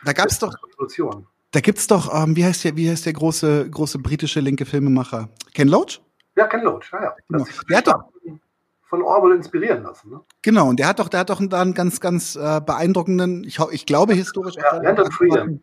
[0.04, 1.26] da gab's doch, Revolution.
[1.54, 5.28] Da gibt's doch, ähm, wie heißt der, wie heißt der große, große britische linke Filmemacher?
[5.52, 6.00] Ken Loach?
[6.34, 7.14] Ja, Ken Loach, ja, ja.
[7.28, 7.44] Genau.
[7.70, 8.04] Der hat doch
[8.88, 10.10] von Orwell inspirieren lassen.
[10.10, 10.20] Ne?
[10.42, 13.60] Genau, und der hat doch, der hat doch da einen ganz, ganz äh, beeindruckenden, ich,
[13.70, 14.56] ich glaube historisch.
[14.56, 15.60] Ja, Land of Freedom.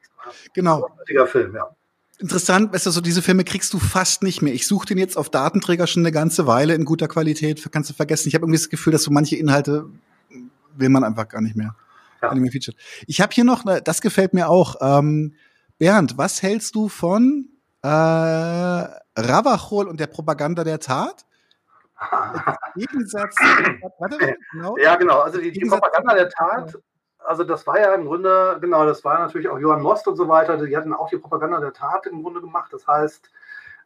[0.53, 0.88] Genau.
[1.09, 1.76] Ein Film, ja.
[2.19, 4.53] Interessant, weißt du, so diese Filme kriegst du fast nicht mehr.
[4.53, 7.93] Ich suche den jetzt auf Datenträger schon eine ganze Weile in guter Qualität, kannst du
[7.93, 8.30] vergessen.
[8.30, 9.88] Ich habe irgendwie das Gefühl, dass so manche Inhalte
[10.73, 11.76] will man einfach gar nicht mehr.
[12.22, 12.34] Ja.
[13.07, 14.76] Ich habe hier noch, das gefällt mir auch.
[14.80, 15.34] Ähm,
[15.81, 17.49] Bernd, was hältst du von
[17.81, 21.25] äh, Ravachol und der Propaganda der Tat?
[22.75, 23.35] Gegensatz.
[23.97, 24.77] warte, genau.
[24.77, 25.21] Ja, genau.
[25.21, 26.77] Also die, die Propaganda der Tat
[27.17, 30.27] also das war ja im Grunde, genau, das war natürlich auch Johann Most und so
[30.27, 32.71] weiter, die hatten auch die Propaganda der Tat im Grunde gemacht.
[32.73, 33.31] Das heißt,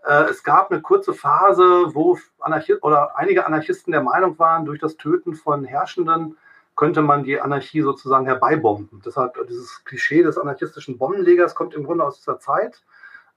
[0.05, 1.63] äh, es gab eine kurze Phase,
[1.93, 6.37] wo Anarchi oder einige Anarchisten der Meinung waren, durch das Töten von Herrschenden
[6.75, 9.01] könnte man die Anarchie sozusagen herbeibomben.
[9.05, 12.83] Deshalb dieses Klischee des anarchistischen Bombenlegers kommt im Grunde aus dieser Zeit.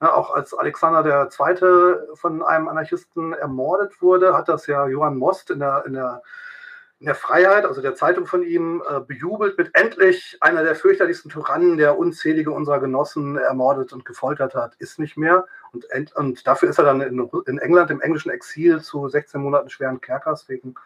[0.00, 2.14] Auch als Alexander II.
[2.14, 6.22] von einem Anarchisten ermordet wurde, hat das ja Johann Most in der, in der,
[7.00, 11.30] in der Freiheit, also der Zeitung von ihm, äh, bejubelt mit endlich einer der fürchterlichsten
[11.30, 15.46] Tyrannen, der unzählige unserer Genossen ermordet und gefoltert hat, ist nicht mehr.
[15.72, 19.68] Und, und dafür ist er dann in, in England im englischen Exil zu 16 Monaten
[19.68, 20.76] schweren Kerkers wegen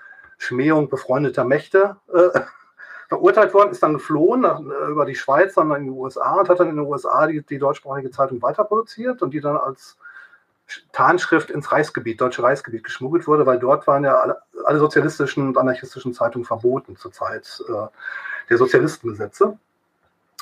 [0.42, 2.40] Schmähung befreundeter Mächte äh,
[3.08, 6.48] verurteilt worden, ist dann geflohen nach, äh, über die Schweiz, dann in die USA und
[6.48, 9.96] hat dann in den USA die, die deutschsprachige Zeitung weiterproduziert und die dann als
[10.92, 15.58] Tarnschrift ins Reichsgebiet, deutsche Reichsgebiet geschmuggelt wurde, weil dort waren ja alle, alle sozialistischen und
[15.58, 17.86] anarchistischen Zeitungen verboten zur Zeit äh,
[18.48, 19.58] der Sozialistengesetze.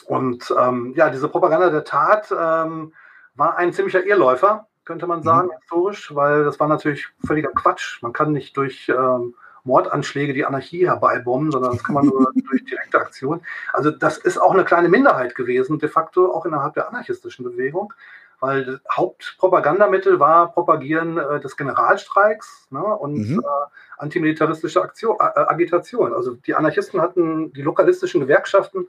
[0.07, 2.93] Und ähm, ja, diese Propaganda der Tat ähm,
[3.35, 5.59] war ein ziemlicher Irrläufer, könnte man sagen, mhm.
[5.61, 8.03] historisch, weil das war natürlich völliger Quatsch.
[8.03, 12.65] Man kann nicht durch ähm, Mordanschläge die Anarchie herbeibomben, sondern das kann man nur durch
[12.65, 13.41] direkte Aktion.
[13.73, 17.93] Also das ist auch eine kleine Minderheit gewesen, de facto auch innerhalb der anarchistischen Bewegung,
[18.41, 23.41] weil das Hauptpropagandamittel war Propagieren äh, des Generalstreiks ne, und mhm.
[23.41, 23.67] äh,
[23.99, 26.15] antimilitaristische Aktion, äh, Agitation.
[26.15, 28.89] Also die Anarchisten hatten, die lokalistischen Gewerkschaften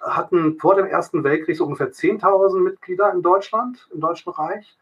[0.00, 4.78] hatten vor dem Ersten Weltkrieg so ungefähr 10.000 Mitglieder in Deutschland, im Deutschen Reich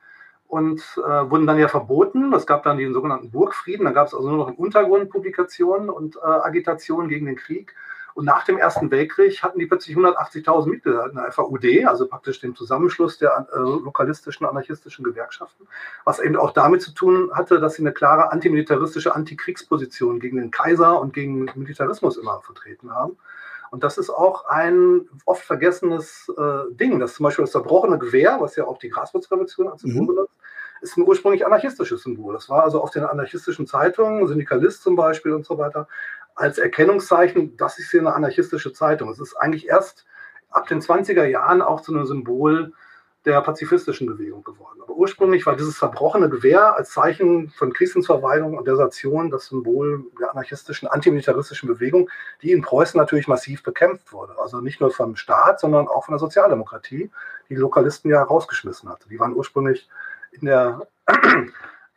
[0.48, 2.32] und äh, wurden dann ja verboten.
[2.32, 5.90] Es gab dann den sogenannten Burgfrieden, da gab es also nur noch im Untergrund Publikationen
[5.90, 7.74] und äh, Agitationen gegen den Krieg.
[8.16, 12.40] Und nach dem Ersten Weltkrieg hatten die plötzlich 180.000 Mitglieder in der FAUD, also praktisch
[12.40, 15.66] dem Zusammenschluss der äh, lokalistischen, anarchistischen Gewerkschaften,
[16.05, 20.51] was eben auch damit zu tun hatte, dass sie eine klare antimilitaristische Antikriegsposition gegen den
[20.51, 23.18] Kaiser und gegen Militarismus immer vertreten haben.
[23.71, 28.39] Und das ist auch ein oft vergessenes äh, Ding, dass zum Beispiel das zerbrochene Gewehr,
[28.41, 30.07] was ja auch die Graswurzrevolution als Symbol mhm.
[30.07, 30.35] benutzt,
[30.81, 32.35] ist ein ursprünglich anarchistisches Symbol.
[32.35, 35.89] Das war also auf den anarchistischen Zeitungen, Syndikalist zum Beispiel und so weiter,
[36.35, 39.09] als Erkennungszeichen, das ist hier eine anarchistische Zeitung.
[39.11, 40.05] Es ist eigentlich erst
[40.51, 42.73] ab den 20er Jahren auch zu einem Symbol
[43.27, 44.81] der pazifistischen Bewegung geworden.
[44.82, 50.31] Aber ursprünglich war dieses zerbrochene Gewehr als Zeichen von Krisenverweigerung und Desertion das Symbol der
[50.31, 52.09] anarchistischen, antimilitaristischen Bewegung,
[52.43, 54.39] die in Preußen natürlich massiv bekämpft wurde.
[54.40, 57.11] Also nicht nur vom Staat, sondern auch von der Sozialdemokratie,
[57.48, 59.09] die, die Lokalisten ja rausgeschmissen hatte.
[59.09, 59.89] Die waren ursprünglich
[60.31, 60.86] in der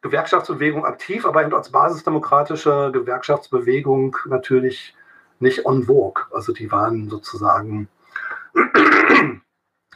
[0.02, 4.96] Gewerkschaftsbewegung aktiv, aber eben als basisdemokratische Gewerkschaftsbewegung natürlich
[5.40, 6.24] nicht on vogue.
[6.32, 7.88] Also die waren sozusagen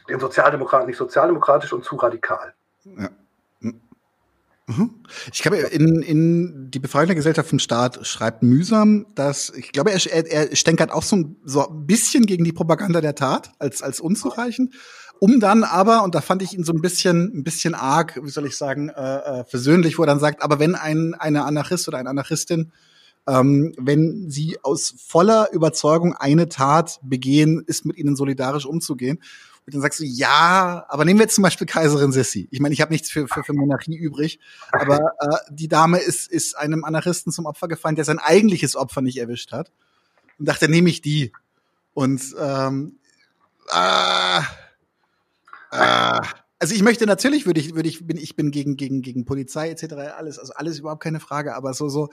[0.08, 2.54] den Sozialdemokraten nicht sozialdemokratisch und zu radikal.
[2.84, 3.10] Ja.
[4.66, 4.90] Mhm.
[5.30, 9.90] Ich glaube, in, in die Befreiung der Gesellschaft vom Staat schreibt mühsam, dass ich glaube,
[9.90, 13.52] er, er, er stänkert auch so ein, so ein bisschen gegen die Propaganda der Tat
[13.58, 14.74] als als unzureichend,
[15.20, 18.30] um dann aber und da fand ich ihn so ein bisschen ein bisschen arg, wie
[18.30, 21.86] soll ich sagen, äh, äh, versöhnlich, wo er dann sagt, aber wenn ein eine Anarchist
[21.88, 22.72] oder eine Anarchistin
[23.26, 29.18] ähm, wenn sie aus voller Überzeugung eine Tat begehen, ist mit ihnen solidarisch umzugehen.
[29.66, 32.48] Und dann sagst du, ja, aber nehmen wir jetzt zum Beispiel Kaiserin Sissi.
[32.50, 34.38] Ich meine, ich habe nichts für, für, für Monarchie übrig,
[34.72, 39.00] aber äh, die Dame ist, ist einem Anarchisten zum Opfer gefallen, der sein eigentliches Opfer
[39.00, 39.72] nicht erwischt hat.
[40.38, 41.32] Und dachte, nehme ich die.
[41.94, 42.98] Und ähm,
[43.70, 44.42] ah,
[45.70, 46.20] ah,
[46.58, 49.70] also ich möchte natürlich, würde ich, würde ich, bin ich bin gegen gegen gegen Polizei
[49.70, 49.94] etc.
[50.16, 52.10] alles, also alles überhaupt keine Frage, aber so so,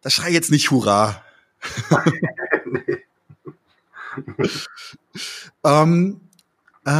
[0.00, 1.24] das schrei jetzt nicht Hurra.
[5.64, 6.20] ähm,
[6.84, 6.90] äh,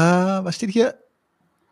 [0.44, 0.94] was steht hier?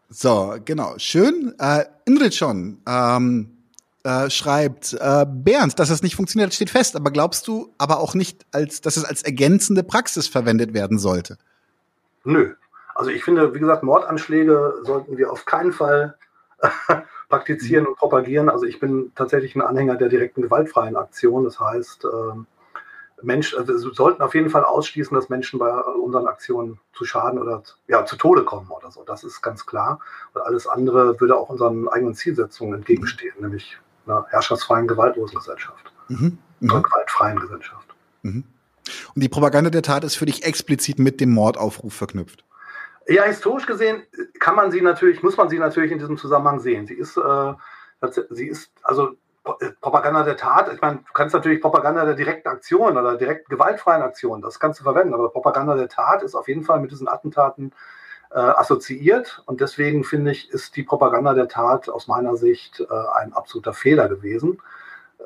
[0.08, 1.54] So, genau, schön.
[1.58, 3.56] Äh, Ingrid schon ähm,
[4.02, 8.14] äh, schreibt, äh, Bernd, dass es nicht funktioniert, steht fest, aber glaubst du aber auch
[8.14, 11.38] nicht, als, dass es als ergänzende Praxis verwendet werden sollte?
[12.24, 12.54] Nö.
[12.94, 16.16] Also ich finde, wie gesagt, Mordanschläge sollten wir auf keinen Fall
[17.28, 18.48] praktizieren und propagieren.
[18.48, 21.44] Also ich bin tatsächlich ein Anhänger der direkten gewaltfreien Aktion.
[21.44, 22.46] Das heißt, ähm,
[23.22, 27.38] Mensch, also wir sollten auf jeden Fall ausschließen, dass Menschen bei unseren Aktionen zu Schaden
[27.38, 29.04] oder ja, zu Tode kommen oder so.
[29.04, 30.00] Das ist ganz klar.
[30.34, 33.44] Und alles andere würde auch unseren eigenen Zielsetzungen entgegenstehen, mhm.
[33.44, 35.92] nämlich einer herrschaftsfreien, gewaltlosen Gesellschaft.
[36.08, 36.38] Mhm.
[36.60, 36.70] Mhm.
[36.70, 37.94] Einer gewaltfreien Gesellschaft.
[38.22, 38.44] Mhm.
[39.14, 42.44] Und die Propaganda der Tat ist für dich explizit mit dem Mordaufruf verknüpft?
[43.06, 44.02] Ja, historisch gesehen
[44.38, 46.86] kann man sie natürlich, muss man sie natürlich in diesem Zusammenhang sehen.
[46.86, 47.54] Sie ist, äh,
[48.30, 49.16] sie ist, also
[49.80, 54.02] Propaganda der Tat, ich meine, du kannst natürlich Propaganda der direkten Aktion oder direkt gewaltfreien
[54.02, 57.08] Aktion, das kannst du verwenden, aber Propaganda der Tat ist auf jeden Fall mit diesen
[57.08, 57.72] Attentaten
[58.32, 63.18] äh, assoziiert und deswegen finde ich, ist die Propaganda der Tat aus meiner Sicht äh,
[63.18, 64.60] ein absoluter Fehler gewesen.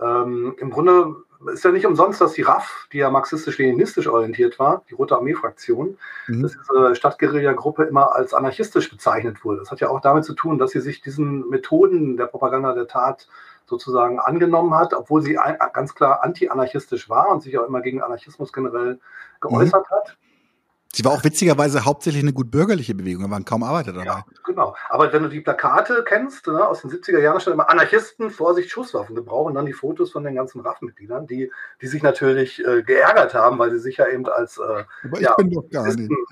[0.01, 1.17] Ähm, Im Grunde
[1.53, 5.99] ist ja nicht umsonst, dass die RAF, die ja marxistisch-leninistisch orientiert war, die Rote Armee-Fraktion,
[6.27, 6.43] mhm.
[6.43, 9.61] dass diese Stadtguerilla-Gruppe immer als anarchistisch bezeichnet wurde.
[9.61, 12.87] Das hat ja auch damit zu tun, dass sie sich diesen Methoden der Propaganda der
[12.87, 13.29] Tat
[13.67, 18.03] sozusagen angenommen hat, obwohl sie ein, ganz klar anti-anarchistisch war und sich auch immer gegen
[18.03, 19.01] Anarchismus generell
[19.41, 19.95] geäußert mhm.
[19.95, 20.17] hat.
[20.95, 24.05] Sie war auch witzigerweise hauptsächlich eine gut bürgerliche Bewegung, da waren kaum Arbeiter dabei.
[24.05, 24.77] Ja, genau.
[24.89, 28.71] Aber wenn du die Plakate kennst, ne, aus den 70er Jahren stand immer Anarchisten, Vorsicht,
[28.71, 31.51] Schusswaffen gebrauchen und dann die Fotos von den ganzen RAF-Mitgliedern, die,
[31.83, 34.85] die sich natürlich äh, geärgert haben, weil sie sich ja eben als äh,
[35.21, 35.37] ja,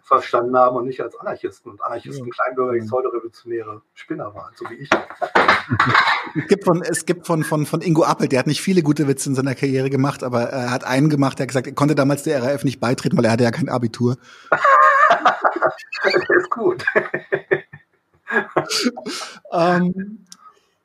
[0.04, 1.72] verstanden haben und nicht als Anarchisten.
[1.72, 2.32] Und Anarchisten, ja.
[2.32, 4.90] kleinbürgerlich, pseudorevolutionäre Spinner waren, so wie ich.
[6.36, 9.08] es gibt, von, es gibt von, von, von Ingo Appel, der hat nicht viele gute
[9.08, 11.96] Witze in seiner Karriere gemacht, aber er hat einen gemacht, der hat gesagt, er konnte
[11.96, 14.16] damals der RAF nicht beitreten, weil er hatte ja kein Abitur.
[16.04, 16.84] Das ist gut.
[19.52, 20.24] ähm,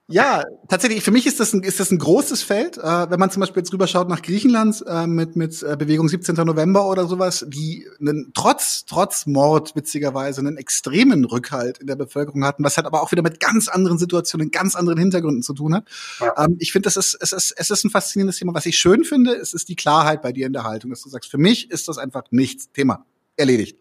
[0.10, 2.78] ja, tatsächlich, für mich ist das ein, ist das ein großes Feld.
[2.78, 6.34] Äh, wenn man zum Beispiel jetzt rüberschaut nach Griechenland äh, mit, mit äh, Bewegung 17.
[6.34, 12.46] November oder sowas, die einen, trotz, trotz Mord witzigerweise einen extremen Rückhalt in der Bevölkerung
[12.46, 15.74] hatten, was halt aber auch wieder mit ganz anderen Situationen, ganz anderen Hintergründen zu tun
[15.74, 15.90] hat.
[16.22, 16.46] Ja.
[16.46, 18.54] Ähm, ich finde, das ist, es ist, es ist ein faszinierendes Thema.
[18.54, 21.10] Was ich schön finde, es ist die Klarheit bei dir in der Haltung, dass du
[21.10, 22.72] sagst, für mich ist das einfach nichts.
[22.72, 23.06] Thema.
[23.36, 23.78] Erledigt.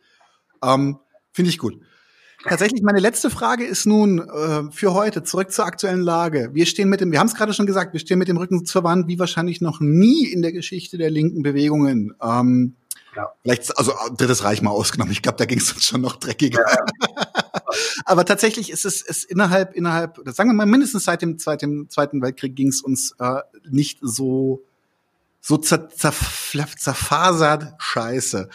[0.63, 0.99] Ähm,
[1.33, 1.81] Finde ich gut.
[2.49, 6.51] Tatsächlich, meine letzte Frage ist nun äh, für heute zurück zur aktuellen Lage.
[6.53, 8.65] Wir stehen mit dem, wir haben es gerade schon gesagt, wir stehen mit dem Rücken
[8.65, 12.15] zur Wand, wie wahrscheinlich noch nie in der Geschichte der linken Bewegungen.
[12.23, 12.77] Ähm,
[13.17, 13.33] ja.
[13.43, 15.11] Vielleicht, also drittes Reich mal ausgenommen.
[15.13, 16.61] Ich glaube, da ging es uns schon noch dreckiger.
[16.61, 17.25] Ja.
[18.05, 22.23] Aber tatsächlich ist es ist innerhalb, innerhalb, sagen wir mal, mindestens seit dem Zweiten, Zweiten
[22.23, 24.63] Weltkrieg ging es uns äh, nicht so
[25.41, 26.13] so zer, zer,
[26.77, 28.49] zerfasert scheiße.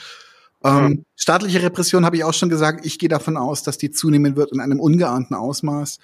[0.63, 2.85] Ähm, staatliche Repression habe ich auch schon gesagt.
[2.85, 5.99] Ich gehe davon aus, dass die zunehmen wird in einem ungeahnten Ausmaß.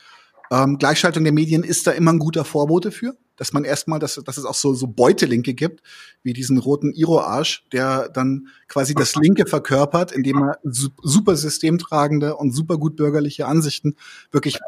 [0.50, 4.16] Ähm, Gleichschaltung der Medien ist da immer ein guter Vorbote für, dass man erstmal, dass,
[4.16, 5.82] dass es auch so, so Beutelinke gibt,
[6.24, 12.52] wie diesen roten Iro-Arsch, der dann quasi das Linke verkörpert, indem er super systemtragende und
[12.52, 13.96] super gut bürgerliche Ansichten
[14.32, 14.60] wirklich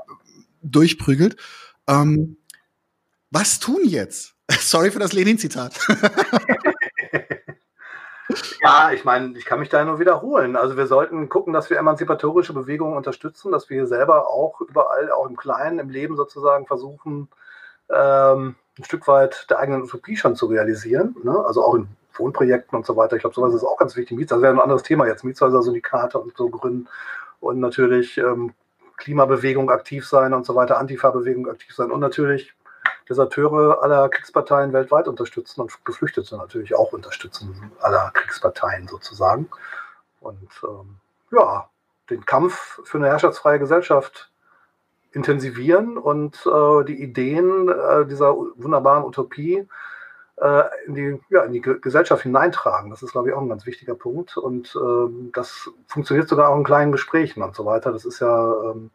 [0.61, 1.37] durchprügelt.
[1.87, 2.37] Ähm,
[3.31, 4.35] was tun jetzt?
[4.59, 5.79] Sorry für das Lenin-Zitat.
[8.61, 10.55] Ja, ich meine, ich kann mich da nur wiederholen.
[10.55, 15.11] Also wir sollten gucken, dass wir emanzipatorische Bewegungen unterstützen, dass wir hier selber auch überall,
[15.11, 17.27] auch im Kleinen, im Leben sozusagen versuchen,
[17.89, 21.15] ähm, ein Stück weit der eigenen Utopie schon zu realisieren.
[21.23, 21.43] Ne?
[21.45, 23.15] Also auch in Wohnprojekten und so weiter.
[23.15, 24.27] Ich glaube, sowas ist auch ganz wichtig.
[24.27, 25.23] Das wäre ein anderes Thema jetzt.
[25.23, 26.87] Mietshäuser-Syndikate und so gründen
[27.39, 28.53] und natürlich ähm,
[28.97, 32.53] Klimabewegung aktiv sein und so weiter, Antifa-Bewegung aktiv sein und natürlich
[33.09, 39.49] Deserteure aller Kriegsparteien weltweit unterstützen und Geflüchtete natürlich auch unterstützen, aller Kriegsparteien sozusagen.
[40.21, 40.97] Und ähm,
[41.31, 41.69] ja,
[42.09, 44.31] den Kampf für eine herrschaftsfreie Gesellschaft
[45.11, 49.67] intensivieren und äh, die Ideen äh, dieser wunderbaren Utopie
[50.37, 52.89] äh, in, die, ja, in die Gesellschaft hineintragen.
[52.89, 54.37] Das ist, glaube ich, auch ein ganz wichtiger Punkt.
[54.37, 57.91] Und ähm, das funktioniert sogar auch in kleinen Gesprächen und so weiter.
[57.91, 58.91] Das ist ja ähm,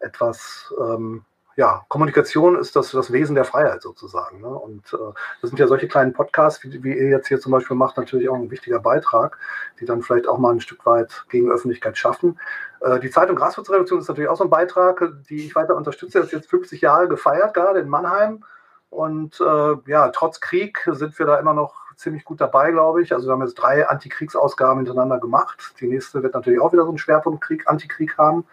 [0.00, 1.24] etwas, ähm,
[1.58, 4.40] ja, Kommunikation ist das, das Wesen der Freiheit sozusagen.
[4.40, 4.46] Ne?
[4.46, 7.76] Und äh, das sind ja solche kleinen Podcasts, wie, wie ihr jetzt hier zum Beispiel
[7.76, 9.36] macht, natürlich auch ein wichtiger Beitrag,
[9.80, 12.38] die dann vielleicht auch mal ein Stück weit gegen Öffentlichkeit schaffen.
[12.80, 16.18] Äh, die Zeitung Graswurzreduktion ist natürlich auch so ein Beitrag, die ich weiter unterstütze.
[16.18, 18.44] Das ist jetzt 50 Jahre gefeiert, gerade in Mannheim.
[18.88, 23.12] Und äh, ja, trotz Krieg sind wir da immer noch ziemlich gut dabei, glaube ich.
[23.12, 25.74] Also wir haben jetzt drei Antikriegsausgaben hintereinander gemacht.
[25.80, 28.44] Die nächste wird natürlich auch wieder so einen Schwerpunkt Krieg, Antikrieg haben.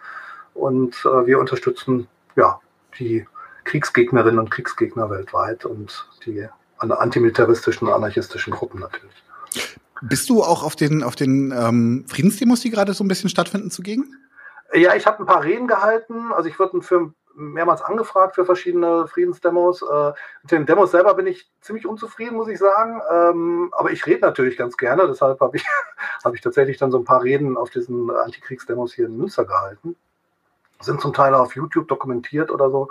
[0.54, 2.58] Und äh, wir unterstützen ja
[2.98, 3.26] die
[3.64, 6.48] Kriegsgegnerinnen und Kriegsgegner weltweit und die
[6.78, 9.22] antimilitaristischen und anarchistischen Gruppen natürlich.
[10.02, 13.70] Bist du auch auf den, auf den ähm, Friedensdemos, die gerade so ein bisschen stattfinden,
[13.70, 14.14] zugegen?
[14.74, 16.32] Ja, ich habe ein paar Reden gehalten.
[16.32, 19.82] Also ich wurde für mehrmals angefragt für verschiedene Friedensdemos.
[19.82, 20.12] Äh,
[20.42, 23.00] mit den Demos selber bin ich ziemlich unzufrieden, muss ich sagen.
[23.10, 25.06] Ähm, aber ich rede natürlich ganz gerne.
[25.06, 25.64] Deshalb habe ich,
[26.24, 29.96] hab ich tatsächlich dann so ein paar Reden auf diesen Antikriegsdemos hier in Münster gehalten
[30.80, 32.90] sind zum Teil auf YouTube dokumentiert oder so.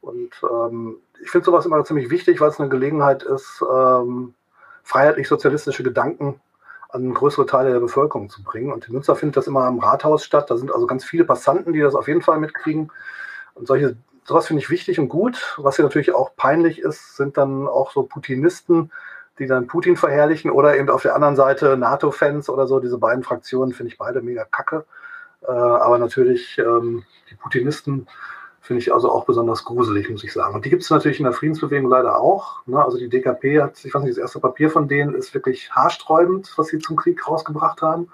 [0.00, 4.34] Und ähm, ich finde sowas immer ziemlich wichtig, weil es eine Gelegenheit ist, ähm,
[4.84, 6.40] freiheitlich-sozialistische Gedanken
[6.90, 8.72] an größere Teile der Bevölkerung zu bringen.
[8.72, 10.50] Und in Münster findet das immer am Rathaus statt.
[10.50, 12.92] Da sind also ganz viele Passanten, die das auf jeden Fall mitkriegen.
[13.54, 15.56] Und solche, sowas finde ich wichtig und gut.
[15.58, 18.92] Was hier natürlich auch peinlich ist, sind dann auch so Putinisten,
[19.38, 22.80] die dann Putin verherrlichen oder eben auf der anderen Seite NATO-Fans oder so.
[22.80, 24.84] Diese beiden Fraktionen finde ich beide mega kacke.
[25.46, 28.06] Äh, aber natürlich ähm, die Putinisten
[28.60, 30.54] finde ich also auch besonders gruselig, muss ich sagen.
[30.54, 32.66] Und die gibt es natürlich in der Friedensbewegung leider auch.
[32.66, 32.84] Ne?
[32.84, 36.52] Also die DKP hat, ich weiß nicht, das erste Papier von denen ist wirklich haarsträubend,
[36.56, 38.08] was sie zum Krieg rausgebracht haben.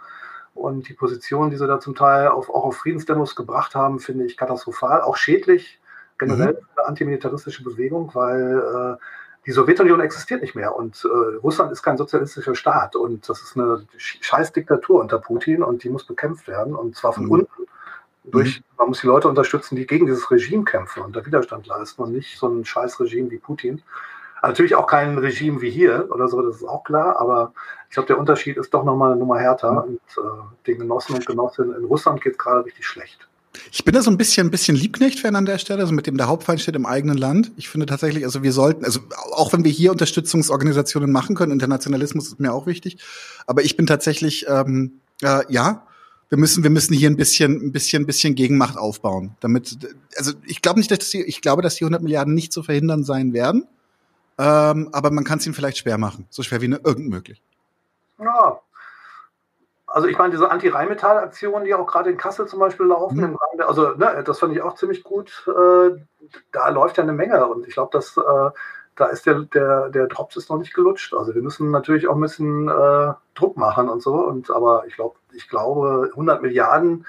[0.55, 4.27] Und die Position, die sie da zum Teil auf, auch auf Friedensdemos gebracht haben, finde
[4.27, 5.81] ich katastrophal, auch schädlich
[6.19, 6.67] generell mhm.
[6.75, 9.03] für eine antimilitaristische Bewegung, weil äh,
[9.47, 13.57] die Sowjetunion existiert nicht mehr und äh, Russland ist kein sozialistischer Staat und das ist
[13.57, 17.31] eine scheiß Diktatur unter Putin und die muss bekämpft werden und zwar von mhm.
[17.31, 17.67] unten.
[18.25, 18.65] Durch, mhm.
[18.79, 22.13] man muss die Leute unterstützen, die gegen dieses Regime kämpfen und da Widerstand leisten und
[22.13, 23.83] nicht so ein scheiß Regime wie Putin.
[24.43, 27.53] Natürlich auch kein Regime wie hier oder so, das ist auch klar, aber
[27.89, 29.79] ich glaube, der Unterschied ist doch nochmal eine Nummer härter mhm.
[29.79, 33.29] und äh, den Genossen und Genossinnen in Russland geht es gerade richtig schlecht.
[33.71, 36.17] Ich bin da so ein bisschen, ein bisschen Liebknecht-Fan an der Stelle, also mit dem
[36.17, 37.53] der Hauptfeind steht im eigenen Land.
[37.57, 39.01] Ich finde tatsächlich, also wir sollten, also
[39.33, 42.99] auch wenn wir hier Unterstützungsorganisationen machen können, Internationalismus ist mir auch wichtig,
[43.47, 45.87] aber ich bin tatsächlich, ähm, äh, ja,
[46.31, 49.79] wir müssen, wir müssen hier ein bisschen, ein bisschen, ein bisschen Gegenmacht aufbauen, damit,
[50.17, 53.05] also ich glaube nicht, dass die, ich glaube, dass die 100 Milliarden nicht zu verhindern
[53.05, 53.67] sein werden,
[54.39, 57.43] ähm, aber man kann es ihnen vielleicht schwer machen, so schwer wie nur irgend möglich.
[58.19, 58.61] Ja,
[59.93, 63.37] also ich meine, diese Anti-Rheinmetall-Aktionen, die auch gerade in Kassel zum Beispiel laufen, mhm.
[63.37, 65.47] Rahmen, also ne, das fand ich auch ziemlich gut.
[65.47, 65.97] Äh,
[66.51, 68.51] da läuft ja eine Menge und ich glaube, dass äh,
[68.97, 71.15] da ist der, der, der Drops ist noch nicht gelutscht.
[71.15, 74.15] Also wir müssen natürlich auch ein bisschen äh, Druck machen und so.
[74.15, 77.07] Und aber ich glaube, ich glaube, 100 Milliarden,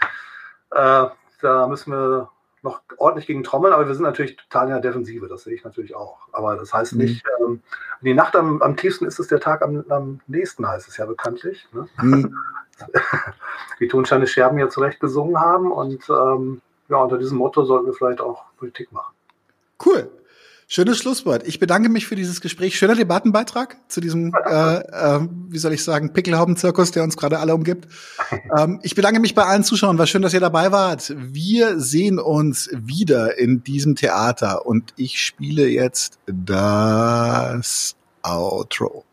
[0.72, 1.06] äh,
[1.42, 2.30] da müssen wir
[2.64, 5.64] noch ordentlich gegen trommeln, aber wir sind natürlich total in der Defensive, das sehe ich
[5.64, 6.18] natürlich auch.
[6.32, 7.00] Aber das heißt mhm.
[7.00, 7.62] nicht, ähm,
[8.02, 11.06] die Nacht am, am tiefsten ist es der Tag am, am nächsten, heißt es ja
[11.06, 11.68] bekanntlich.
[11.74, 11.88] Ne?
[12.02, 12.36] Mhm.
[13.80, 17.94] Wie Tonsteine Scherben ja zurecht gesungen haben und ähm, ja, unter diesem Motto sollten wir
[17.94, 19.14] vielleicht auch Politik machen.
[19.86, 20.10] Cool.
[20.76, 21.48] Schönes Schlusswort.
[21.48, 22.76] Ich bedanke mich für dieses Gespräch.
[22.76, 25.20] Schöner Debattenbeitrag zu diesem, äh, äh,
[25.50, 27.88] wie soll ich sagen, Pickelhauben-Zirkus, der uns gerade alle umgibt.
[28.58, 30.00] ähm, ich bedanke mich bei allen Zuschauern.
[30.00, 31.14] War schön, dass ihr dabei wart.
[31.16, 39.06] Wir sehen uns wieder in diesem Theater und ich spiele jetzt das Outro.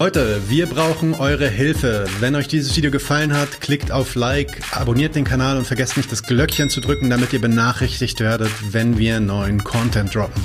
[0.00, 2.06] Leute, wir brauchen eure Hilfe.
[2.20, 6.12] Wenn euch dieses Video gefallen hat, klickt auf Like, abonniert den Kanal und vergesst nicht
[6.12, 10.44] das Glöckchen zu drücken, damit ihr benachrichtigt werdet, wenn wir neuen Content droppen.